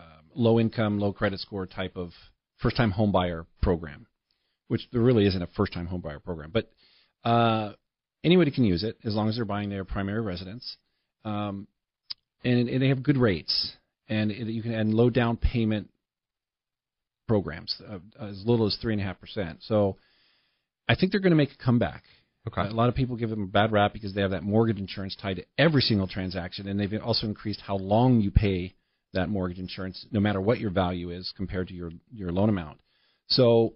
um, 0.00 0.24
low 0.34 0.60
income, 0.60 0.98
low 0.98 1.12
credit 1.12 1.40
score 1.40 1.66
type 1.66 1.96
of 1.96 2.10
first 2.62 2.76
time 2.76 2.90
home 2.90 3.12
buyer 3.12 3.46
program, 3.60 4.06
which 4.68 4.82
there 4.92 5.02
really 5.02 5.26
isn't 5.26 5.42
a 5.42 5.48
first 5.48 5.72
time 5.72 5.86
home 5.86 6.00
buyer 6.00 6.20
program, 6.20 6.50
but 6.52 6.70
uh, 7.24 7.72
anybody 8.24 8.50
can 8.50 8.64
use 8.64 8.84
it 8.84 8.96
as 9.04 9.14
long 9.14 9.28
as 9.28 9.36
they're 9.36 9.44
buying 9.44 9.68
their 9.68 9.84
primary 9.84 10.20
residence, 10.20 10.76
um, 11.24 11.66
and, 12.44 12.68
and 12.68 12.82
they 12.82 12.88
have 12.88 13.02
good 13.02 13.16
rates, 13.16 13.72
and 14.08 14.30
it, 14.30 14.46
you 14.48 14.62
can 14.62 14.74
add 14.74 14.86
low 14.86 15.10
down 15.10 15.36
payment 15.36 15.90
programs 17.28 17.80
uh, 17.88 17.98
as 18.20 18.42
little 18.44 18.66
as 18.66 18.76
three 18.80 18.92
and 18.92 19.00
a 19.00 19.04
half 19.04 19.20
percent. 19.20 19.58
So 19.62 19.96
I 20.88 20.94
think 20.94 21.12
they're 21.12 21.20
going 21.20 21.30
to 21.30 21.36
make 21.36 21.52
a 21.52 21.64
comeback. 21.64 22.04
Okay. 22.48 22.68
A 22.68 22.74
lot 22.74 22.88
of 22.88 22.96
people 22.96 23.14
give 23.16 23.30
them 23.30 23.44
a 23.44 23.46
bad 23.46 23.70
rap 23.70 23.92
because 23.92 24.14
they 24.14 24.20
have 24.20 24.32
that 24.32 24.42
mortgage 24.42 24.78
insurance 24.78 25.16
tied 25.20 25.36
to 25.36 25.44
every 25.56 25.80
single 25.80 26.08
transaction, 26.08 26.66
and 26.66 26.78
they've 26.78 27.00
also 27.00 27.26
increased 27.26 27.60
how 27.60 27.76
long 27.76 28.20
you 28.20 28.32
pay 28.32 28.74
that 29.12 29.28
mortgage 29.28 29.58
insurance, 29.58 30.06
no 30.10 30.20
matter 30.20 30.40
what 30.40 30.60
your 30.60 30.70
value 30.70 31.10
is 31.10 31.32
compared 31.36 31.68
to 31.68 31.74
your 31.74 31.90
your 32.12 32.32
loan 32.32 32.48
amount. 32.48 32.80
So 33.28 33.74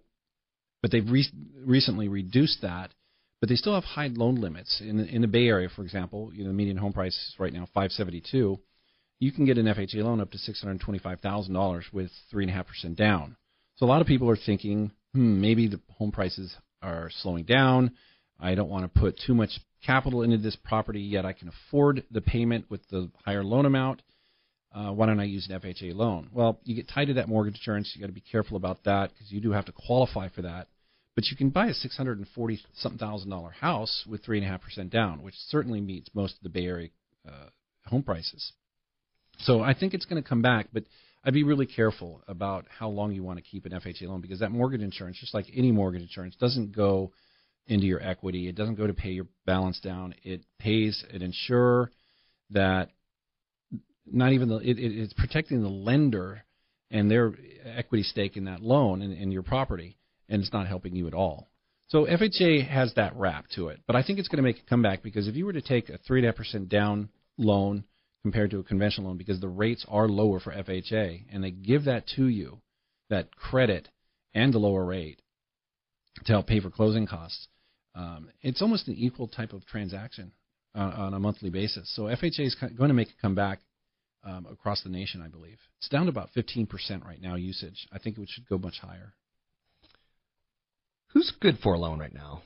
but 0.87 0.93
they've 0.93 1.11
re- 1.11 1.33
recently 1.65 2.07
reduced 2.07 2.63
that. 2.63 2.93
But 3.41 3.49
they 3.49 3.57
still 3.57 3.75
have 3.75 3.83
high 3.83 4.07
loan 4.07 4.37
limits 4.37 4.81
in 4.81 4.99
the, 4.99 5.05
in 5.05 5.21
the 5.21 5.27
Bay 5.27 5.49
Area, 5.49 5.69
for 5.69 5.83
example. 5.83 6.31
You 6.33 6.45
know, 6.45 6.51
the 6.51 6.55
median 6.55 6.77
home 6.77 6.93
price 6.93 7.13
is 7.13 7.35
right 7.39 7.53
now 7.53 7.67
572. 7.75 8.59
You 9.19 9.33
can 9.33 9.45
get 9.45 9.59
an 9.59 9.67
FHA 9.67 9.97
loan 9.97 10.21
up 10.21 10.31
to 10.31 10.39
$625,000 10.39 11.93
with 11.93 12.11
three 12.31 12.45
and 12.45 12.51
a 12.51 12.55
half 12.55 12.69
percent 12.69 12.97
down. 12.97 13.37
So 13.77 13.85
a 13.85 13.89
lot 13.89 14.01
of 14.01 14.07
people 14.07 14.31
are 14.31 14.37
thinking, 14.37 14.93
hmm, 15.13 15.41
maybe 15.41 15.67
the 15.67 15.81
home 15.99 16.13
prices 16.13 16.55
are 16.83 17.11
slowing 17.21 17.45
down. 17.45 17.91
I 18.39 18.55
don't 18.55 18.71
want 18.71 18.85
to 18.85 19.01
put 19.01 19.21
too 19.27 19.35
much 19.35 19.59
capital 19.85 20.23
into 20.23 20.39
this 20.39 20.57
property 20.57 21.01
yet. 21.01 21.27
I 21.27 21.33
can 21.33 21.49
afford 21.49 22.05
the 22.11 22.21
payment 22.21 22.71
with 22.71 22.87
the 22.91 23.11
higher 23.25 23.45
loan 23.45 23.67
amount. 23.67 24.03
Uh, 24.77 24.93
why 24.93 25.07
don't 25.07 25.21
I 25.21 25.25
use 25.25 25.49
an 25.49 25.59
FHA 25.59 25.95
loan? 25.95 26.29
Well, 26.35 26.61
you 26.65 26.75
get 26.75 26.87
tied 26.87 27.07
to 27.07 27.15
that 27.15 27.31
mortgage 27.31 27.55
insurance. 27.55 27.91
You 27.95 28.01
got 28.03 28.09
to 28.09 28.13
be 28.13 28.21
careful 28.21 28.59
about 28.59 28.85
that 28.85 29.11
because 29.15 29.33
you 29.33 29.41
do 29.41 29.53
have 29.53 29.65
to 29.67 29.73
qualify 29.73 30.29
for 30.29 30.43
that. 30.43 30.69
But 31.15 31.25
you 31.31 31.37
can 31.37 31.49
buy 31.49 31.69
a 31.69 31.73
six 31.73 31.97
hundred 31.97 32.19
and 32.19 32.29
forty 32.35 32.61
something 32.75 32.99
thousand 32.99 33.31
dollar 33.31 33.51
house 33.51 34.05
with 34.07 34.23
three 34.23 34.37
and 34.37 34.47
a 34.47 34.51
half 34.51 34.61
percent 34.61 34.91
down, 34.91 35.23
which 35.23 35.35
certainly 35.49 35.81
meets 35.81 36.11
most 36.13 36.37
of 36.37 36.43
the 36.43 36.51
Bay 36.51 36.67
Area 36.67 36.89
uh, 37.27 37.47
home 37.87 38.03
prices. 38.03 38.53
So 39.39 39.63
I 39.63 39.73
think 39.73 39.95
it's 39.95 40.05
going 40.05 40.23
to 40.23 40.29
come 40.29 40.43
back, 40.43 40.69
but 40.75 40.85
I'd 41.25 41.33
be 41.33 41.43
really 41.43 41.67
careful 41.67 42.23
about 42.29 42.67
how 42.69 42.91
long 42.91 43.13
you 43.13 43.23
want 43.23 43.39
to 43.39 43.43
keep 43.43 43.65
an 43.65 43.73
FHA 43.73 44.03
loan 44.03 44.21
because 44.21 44.41
that 44.41 44.53
mortgage 44.53 44.83
insurance, 44.83 45.19
just 45.19 45.33
like 45.33 45.47
any 45.55 45.73
mortgage 45.73 46.03
insurance, 46.03 46.37
doesn't 46.37 46.77
go 46.77 47.13
into 47.67 47.87
your 47.87 48.03
equity. 48.03 48.47
It 48.47 48.57
doesn't 48.57 48.75
go 48.75 48.87
to 48.87 48.95
pay 48.95 49.11
your 49.11 49.27
balance 49.47 49.81
down. 49.81 50.15
It 50.23 50.43
pays 50.59 51.03
an 51.11 51.23
insurer 51.23 51.91
that 52.51 52.91
not 54.11 54.33
even 54.33 54.49
the 54.49 54.57
it, 54.59 54.79
it's 54.79 55.13
protecting 55.13 55.63
the 55.63 55.69
lender 55.69 56.45
and 56.91 57.11
their 57.11 57.35
equity 57.65 58.03
stake 58.03 58.37
in 58.37 58.45
that 58.45 58.63
loan 58.63 59.03
and, 59.03 59.13
and 59.13 59.33
your 59.33 59.43
property, 59.43 59.97
and 60.29 60.43
it's 60.43 60.53
not 60.53 60.67
helping 60.67 60.95
you 60.95 61.07
at 61.07 61.15
all. 61.15 61.49
So 61.89 62.05
FHA 62.05 62.69
has 62.69 62.95
that 62.95 63.15
rap 63.17 63.47
to 63.55 63.69
it, 63.69 63.81
but 63.87 63.95
I 63.95 64.03
think 64.03 64.19
it's 64.19 64.29
going 64.29 64.39
to 64.39 64.43
make 64.43 64.59
a 64.59 64.69
comeback 64.69 65.03
because 65.03 65.29
if 65.29 65.37
you 65.37 65.47
were 65.47 65.53
to 65.53 65.63
take 65.63 65.89
a 65.89 65.99
three 65.99 66.21
and 66.21 66.27
a 66.27 66.29
half 66.31 66.37
percent 66.37 66.69
down 66.69 67.09
loan 67.39 67.85
compared 68.23 68.51
to 68.51 68.59
a 68.59 68.65
conventional 68.65 69.07
loan, 69.07 69.17
because 69.17 69.41
the 69.41 69.49
rates 69.49 69.85
are 69.89 70.09
lower 70.09 70.41
for 70.41 70.53
FHA, 70.53 71.27
and 71.31 71.45
they 71.45 71.53
give 71.53 71.85
that 71.85 72.09
to 72.17 72.27
you, 72.27 72.59
that 73.09 73.35
credit 73.37 73.89
and 74.35 74.53
the 74.53 74.59
lower 74.59 74.85
rate 74.85 75.21
to 76.25 76.33
help 76.33 76.49
pay 76.49 76.59
for 76.59 76.71
closing 76.71 77.07
costs. 77.07 77.47
Um, 77.95 78.31
it's 78.43 78.61
almost 78.61 78.89
an 78.89 78.97
equal 78.97 79.29
type 79.29 79.53
of 79.53 79.65
transaction 79.67 80.33
uh, 80.75 80.93
on 80.97 81.15
a 81.15 81.21
monthly 81.21 81.51
basis. 81.51 81.91
So 81.95 82.03
FHA 82.05 82.41
is 82.41 82.57
going 82.57 82.89
to 82.89 82.95
make 82.95 83.09
a 83.09 83.23
comeback 83.23 83.61
um, 84.27 84.47
across 84.51 84.83
the 84.83 84.89
nation, 84.89 85.23
I 85.23 85.29
believe. 85.29 85.59
It's 85.79 85.89
down 85.89 86.05
to 86.05 86.11
about 86.11 86.31
15% 86.37 86.69
right 87.05 87.21
now 87.21 87.37
usage. 87.37 87.87
I 87.93 87.99
think 87.99 88.19
it 88.19 88.29
should 88.29 88.49
go 88.49 88.59
much 88.59 88.79
higher. 88.81 89.15
Who's 91.13 91.33
good 91.41 91.59
for 91.63 91.75
a 91.75 91.79
loan 91.79 91.99
right 91.99 92.15
now? 92.15 92.43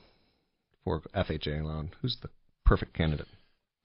For 0.83 1.01
FHA 1.15 1.63
loan, 1.63 1.91
who's 2.01 2.17
the 2.21 2.29
perfect 2.65 2.93
candidate? 2.93 3.27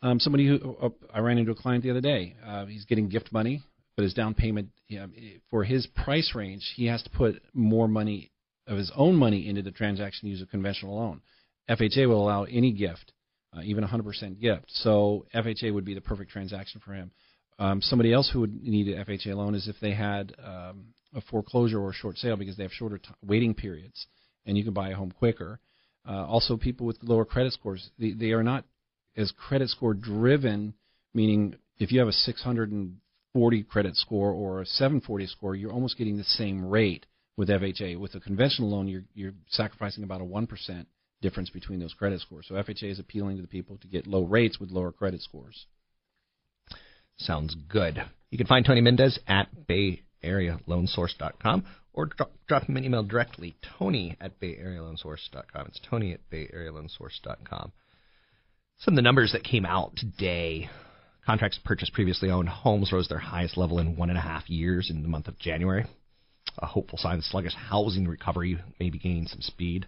Um, 0.02 0.20
somebody 0.20 0.46
who 0.46 0.76
uh, 0.80 0.88
I 1.12 1.20
ran 1.20 1.38
into 1.38 1.52
a 1.52 1.54
client 1.54 1.82
the 1.82 1.90
other 1.90 2.00
day. 2.00 2.36
Uh, 2.46 2.66
he's 2.66 2.84
getting 2.84 3.08
gift 3.08 3.32
money, 3.32 3.62
but 3.96 4.04
his 4.04 4.14
down 4.14 4.34
payment 4.34 4.68
you 4.88 5.00
know, 5.00 5.08
for 5.50 5.64
his 5.64 5.86
price 5.86 6.32
range, 6.34 6.62
he 6.76 6.86
has 6.86 7.02
to 7.02 7.10
put 7.10 7.42
more 7.52 7.88
money 7.88 8.30
of 8.66 8.78
his 8.78 8.90
own 8.96 9.16
money 9.16 9.48
into 9.48 9.62
the 9.62 9.70
transaction 9.70 10.26
to 10.26 10.30
use 10.30 10.42
a 10.42 10.46
conventional 10.46 10.96
loan. 10.96 11.20
FHA 11.68 12.08
will 12.08 12.22
allow 12.22 12.44
any 12.44 12.72
gift, 12.72 13.12
uh, 13.56 13.62
even 13.62 13.84
100% 13.84 14.40
gift. 14.40 14.64
So 14.68 15.26
FHA 15.34 15.72
would 15.72 15.84
be 15.84 15.94
the 15.94 16.00
perfect 16.00 16.30
transaction 16.30 16.80
for 16.84 16.92
him. 16.92 17.10
Um, 17.58 17.80
somebody 17.80 18.12
else 18.12 18.30
who 18.32 18.40
would 18.40 18.62
need 18.62 18.88
an 18.88 19.04
FHA 19.04 19.34
loan 19.34 19.54
is 19.54 19.68
if 19.68 19.76
they 19.80 19.94
had 19.94 20.34
um, 20.44 20.88
a 21.14 21.20
foreclosure 21.22 21.80
or 21.80 21.90
a 21.90 21.94
short 21.94 22.18
sale 22.18 22.36
because 22.36 22.56
they 22.56 22.62
have 22.62 22.72
shorter 22.72 22.98
t- 22.98 23.08
waiting 23.22 23.54
periods, 23.54 24.06
and 24.44 24.56
you 24.56 24.64
can 24.64 24.74
buy 24.74 24.90
a 24.90 24.94
home 24.94 25.10
quicker. 25.10 25.58
Uh, 26.08 26.26
also, 26.26 26.56
people 26.56 26.86
with 26.86 26.98
lower 27.02 27.24
credit 27.24 27.52
scores, 27.52 27.90
they, 27.98 28.12
they 28.12 28.32
are 28.32 28.42
not 28.42 28.64
as 29.16 29.32
credit 29.32 29.70
score 29.70 29.94
driven, 29.94 30.74
meaning 31.14 31.54
if 31.78 31.90
you 31.90 31.98
have 31.98 32.08
a 32.08 32.12
640 32.12 33.62
credit 33.64 33.96
score 33.96 34.30
or 34.30 34.60
a 34.60 34.66
740 34.66 35.26
score, 35.26 35.54
you're 35.54 35.72
almost 35.72 35.96
getting 35.96 36.16
the 36.16 36.24
same 36.24 36.64
rate 36.64 37.06
with 37.36 37.48
FHA. 37.48 37.98
With 37.98 38.14
a 38.14 38.20
conventional 38.20 38.70
loan, 38.70 38.88
you're, 38.88 39.04
you're 39.14 39.34
sacrificing 39.48 40.04
about 40.04 40.20
a 40.20 40.24
1% 40.24 40.86
difference 41.22 41.50
between 41.50 41.80
those 41.80 41.94
credit 41.94 42.20
scores. 42.20 42.46
So 42.48 42.54
FHA 42.54 42.90
is 42.90 42.98
appealing 42.98 43.36
to 43.36 43.42
the 43.42 43.48
people 43.48 43.78
to 43.78 43.88
get 43.88 44.06
low 44.06 44.24
rates 44.24 44.60
with 44.60 44.70
lower 44.70 44.92
credit 44.92 45.22
scores. 45.22 45.66
Sounds 47.18 47.54
good. 47.68 48.02
You 48.30 48.38
can 48.38 48.46
find 48.46 48.64
Tony 48.64 48.80
Mendez 48.80 49.18
at 49.26 49.48
bayarealoansource.com 49.66 51.64
or 51.92 52.10
drop, 52.46 52.64
him 52.64 52.76
an 52.76 52.84
email 52.84 53.02
directly, 53.02 53.56
tony 53.78 54.16
at 54.20 54.38
bayarealoansource.com. 54.38 55.66
It's 55.66 55.80
tony 55.88 56.12
at 56.12 56.20
bayarealoansource.com. 56.30 57.72
Some 58.78 58.92
of 58.92 58.96
the 58.96 59.02
numbers 59.02 59.32
that 59.32 59.42
came 59.42 59.64
out 59.64 59.96
today 59.96 60.68
contracts 61.24 61.58
purchased 61.64 61.94
previously 61.94 62.30
owned 62.30 62.48
homes 62.48 62.92
rose 62.92 63.08
their 63.08 63.18
highest 63.18 63.56
level 63.56 63.78
in 63.78 63.96
one 63.96 64.10
and 64.10 64.18
a 64.18 64.22
half 64.22 64.48
years 64.50 64.90
in 64.90 65.02
the 65.02 65.08
month 65.08 65.26
of 65.26 65.38
January. 65.38 65.86
A 66.58 66.66
hopeful 66.66 66.98
sign 66.98 67.18
of 67.18 67.24
sluggish 67.24 67.54
housing 67.54 68.06
recovery 68.06 68.58
may 68.78 68.90
be 68.90 68.98
gaining 68.98 69.26
some 69.26 69.40
speed. 69.40 69.86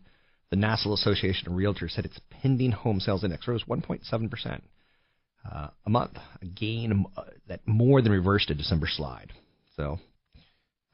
The 0.50 0.56
National 0.56 0.94
Association 0.94 1.48
of 1.48 1.54
Realtors 1.54 1.90
said 1.90 2.06
its 2.06 2.20
pending 2.30 2.72
home 2.72 3.00
sales 3.00 3.22
index 3.22 3.46
rose 3.46 3.64
1.7% 3.64 4.62
uh, 5.50 5.68
a 5.86 5.90
month, 5.90 6.16
a 6.42 6.46
gain 6.46 7.06
uh, 7.16 7.22
that 7.48 7.66
more 7.66 8.02
than 8.02 8.12
reversed 8.12 8.50
a 8.50 8.54
December 8.54 8.86
slide. 8.88 9.32
So, 9.76 9.98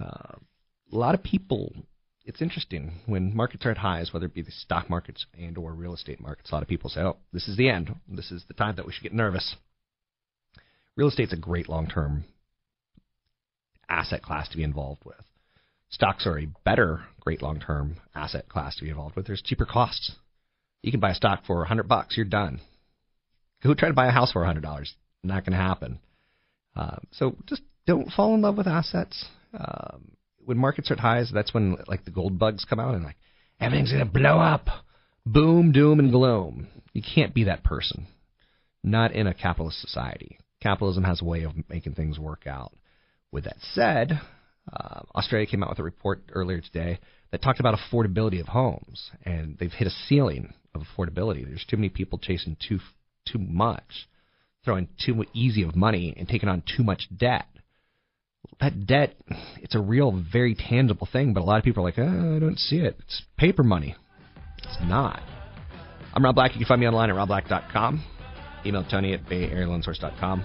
uh, 0.00 0.36
a 0.92 0.96
lot 0.96 1.14
of 1.14 1.22
people. 1.22 1.72
It's 2.26 2.40
interesting 2.40 3.00
when 3.04 3.36
markets 3.36 3.66
are 3.66 3.70
at 3.70 3.76
highs, 3.76 4.14
whether 4.14 4.24
it 4.24 4.32
be 4.32 4.40
the 4.40 4.50
stock 4.50 4.88
markets 4.88 5.26
and 5.38 5.58
or 5.58 5.74
real 5.74 5.92
estate 5.92 6.20
markets. 6.20 6.50
A 6.50 6.54
lot 6.54 6.62
of 6.62 6.68
people 6.68 6.88
say, 6.88 7.02
"Oh, 7.02 7.18
this 7.32 7.48
is 7.48 7.56
the 7.58 7.68
end. 7.68 7.94
This 8.08 8.30
is 8.30 8.44
the 8.48 8.54
time 8.54 8.76
that 8.76 8.86
we 8.86 8.92
should 8.92 9.02
get 9.02 9.12
nervous." 9.12 9.56
Real 10.96 11.08
estate's 11.08 11.32
a 11.32 11.36
great 11.36 11.68
long-term 11.68 12.24
asset 13.88 14.22
class 14.22 14.48
to 14.48 14.56
be 14.56 14.62
involved 14.62 15.04
with. 15.04 15.20
Stocks 15.90 16.26
are 16.26 16.38
a 16.38 16.48
better, 16.64 17.04
great 17.20 17.42
long-term 17.42 17.96
asset 18.14 18.48
class 18.48 18.76
to 18.76 18.84
be 18.84 18.90
involved 18.90 19.16
with. 19.16 19.26
There's 19.26 19.42
cheaper 19.42 19.66
costs. 19.66 20.12
You 20.82 20.90
can 20.90 21.00
buy 21.00 21.10
a 21.10 21.14
stock 21.14 21.44
for 21.46 21.58
100 21.58 21.88
bucks, 21.88 22.16
you're 22.16 22.26
done. 22.26 22.60
Who 23.64 23.74
tried 23.74 23.88
to 23.88 23.94
buy 23.94 24.06
a 24.06 24.12
house 24.12 24.32
for 24.32 24.42
a 24.42 24.46
hundred 24.46 24.62
dollars? 24.62 24.94
Not 25.22 25.44
going 25.44 25.52
to 25.52 25.64
happen. 25.64 25.98
Uh, 26.76 26.98
so 27.12 27.36
just 27.46 27.62
don't 27.86 28.10
fall 28.12 28.34
in 28.34 28.42
love 28.42 28.56
with 28.56 28.66
assets. 28.66 29.24
Um, 29.58 30.12
when 30.44 30.58
markets 30.58 30.90
are 30.90 30.94
at 30.94 31.00
highs, 31.00 31.30
that's 31.32 31.54
when 31.54 31.76
like 31.86 32.04
the 32.04 32.10
gold 32.10 32.38
bugs 32.38 32.66
come 32.68 32.78
out 32.78 32.94
and 32.94 33.04
like 33.04 33.16
everything's 33.60 33.90
going 33.90 34.04
to 34.04 34.10
blow 34.12 34.38
up. 34.38 34.66
Boom, 35.24 35.72
doom, 35.72 35.98
and 35.98 36.12
gloom. 36.12 36.68
You 36.92 37.02
can't 37.02 37.34
be 37.34 37.44
that 37.44 37.64
person. 37.64 38.06
Not 38.82 39.12
in 39.12 39.26
a 39.26 39.32
capitalist 39.32 39.80
society. 39.80 40.38
Capitalism 40.60 41.04
has 41.04 41.22
a 41.22 41.24
way 41.24 41.44
of 41.44 41.52
making 41.68 41.94
things 41.94 42.18
work 42.18 42.46
out. 42.46 42.72
With 43.32 43.44
that 43.44 43.56
said, 43.72 44.20
uh, 44.70 45.00
Australia 45.14 45.46
came 45.46 45.62
out 45.62 45.70
with 45.70 45.78
a 45.78 45.84
report 45.84 46.22
earlier 46.32 46.60
today 46.60 46.98
that 47.30 47.42
talked 47.42 47.60
about 47.60 47.78
affordability 47.78 48.40
of 48.40 48.48
homes, 48.48 49.10
and 49.24 49.56
they've 49.58 49.72
hit 49.72 49.88
a 49.88 49.90
ceiling 50.06 50.52
of 50.74 50.82
affordability. 50.82 51.46
There's 51.46 51.64
too 51.68 51.76
many 51.76 51.88
people 51.88 52.18
chasing 52.18 52.56
too 52.68 52.78
too 53.24 53.38
much, 53.38 54.08
throwing 54.64 54.88
too 55.04 55.24
easy 55.32 55.62
of 55.62 55.76
money, 55.76 56.14
and 56.16 56.28
taking 56.28 56.48
on 56.48 56.62
too 56.76 56.82
much 56.82 57.08
debt. 57.16 57.46
That 58.60 58.86
debt, 58.86 59.14
it's 59.62 59.74
a 59.74 59.80
real, 59.80 60.24
very 60.32 60.54
tangible 60.54 61.08
thing, 61.10 61.34
but 61.34 61.42
a 61.42 61.44
lot 61.44 61.58
of 61.58 61.64
people 61.64 61.82
are 61.82 61.86
like, 61.86 61.98
oh, 61.98 62.36
I 62.36 62.38
don't 62.38 62.58
see 62.58 62.76
it. 62.76 62.96
It's 63.00 63.22
paper 63.36 63.62
money. 63.62 63.96
It's 64.58 64.78
not. 64.82 65.22
I'm 66.14 66.24
Rob 66.24 66.36
Black. 66.36 66.52
You 66.52 66.58
can 66.58 66.66
find 66.66 66.80
me 66.80 66.86
online 66.86 67.10
at 67.10 67.16
robblack.com. 67.16 68.04
Email 68.64 68.84
Tony 68.88 69.12
at 69.14 69.24
bayarealoansource.com. 69.26 70.44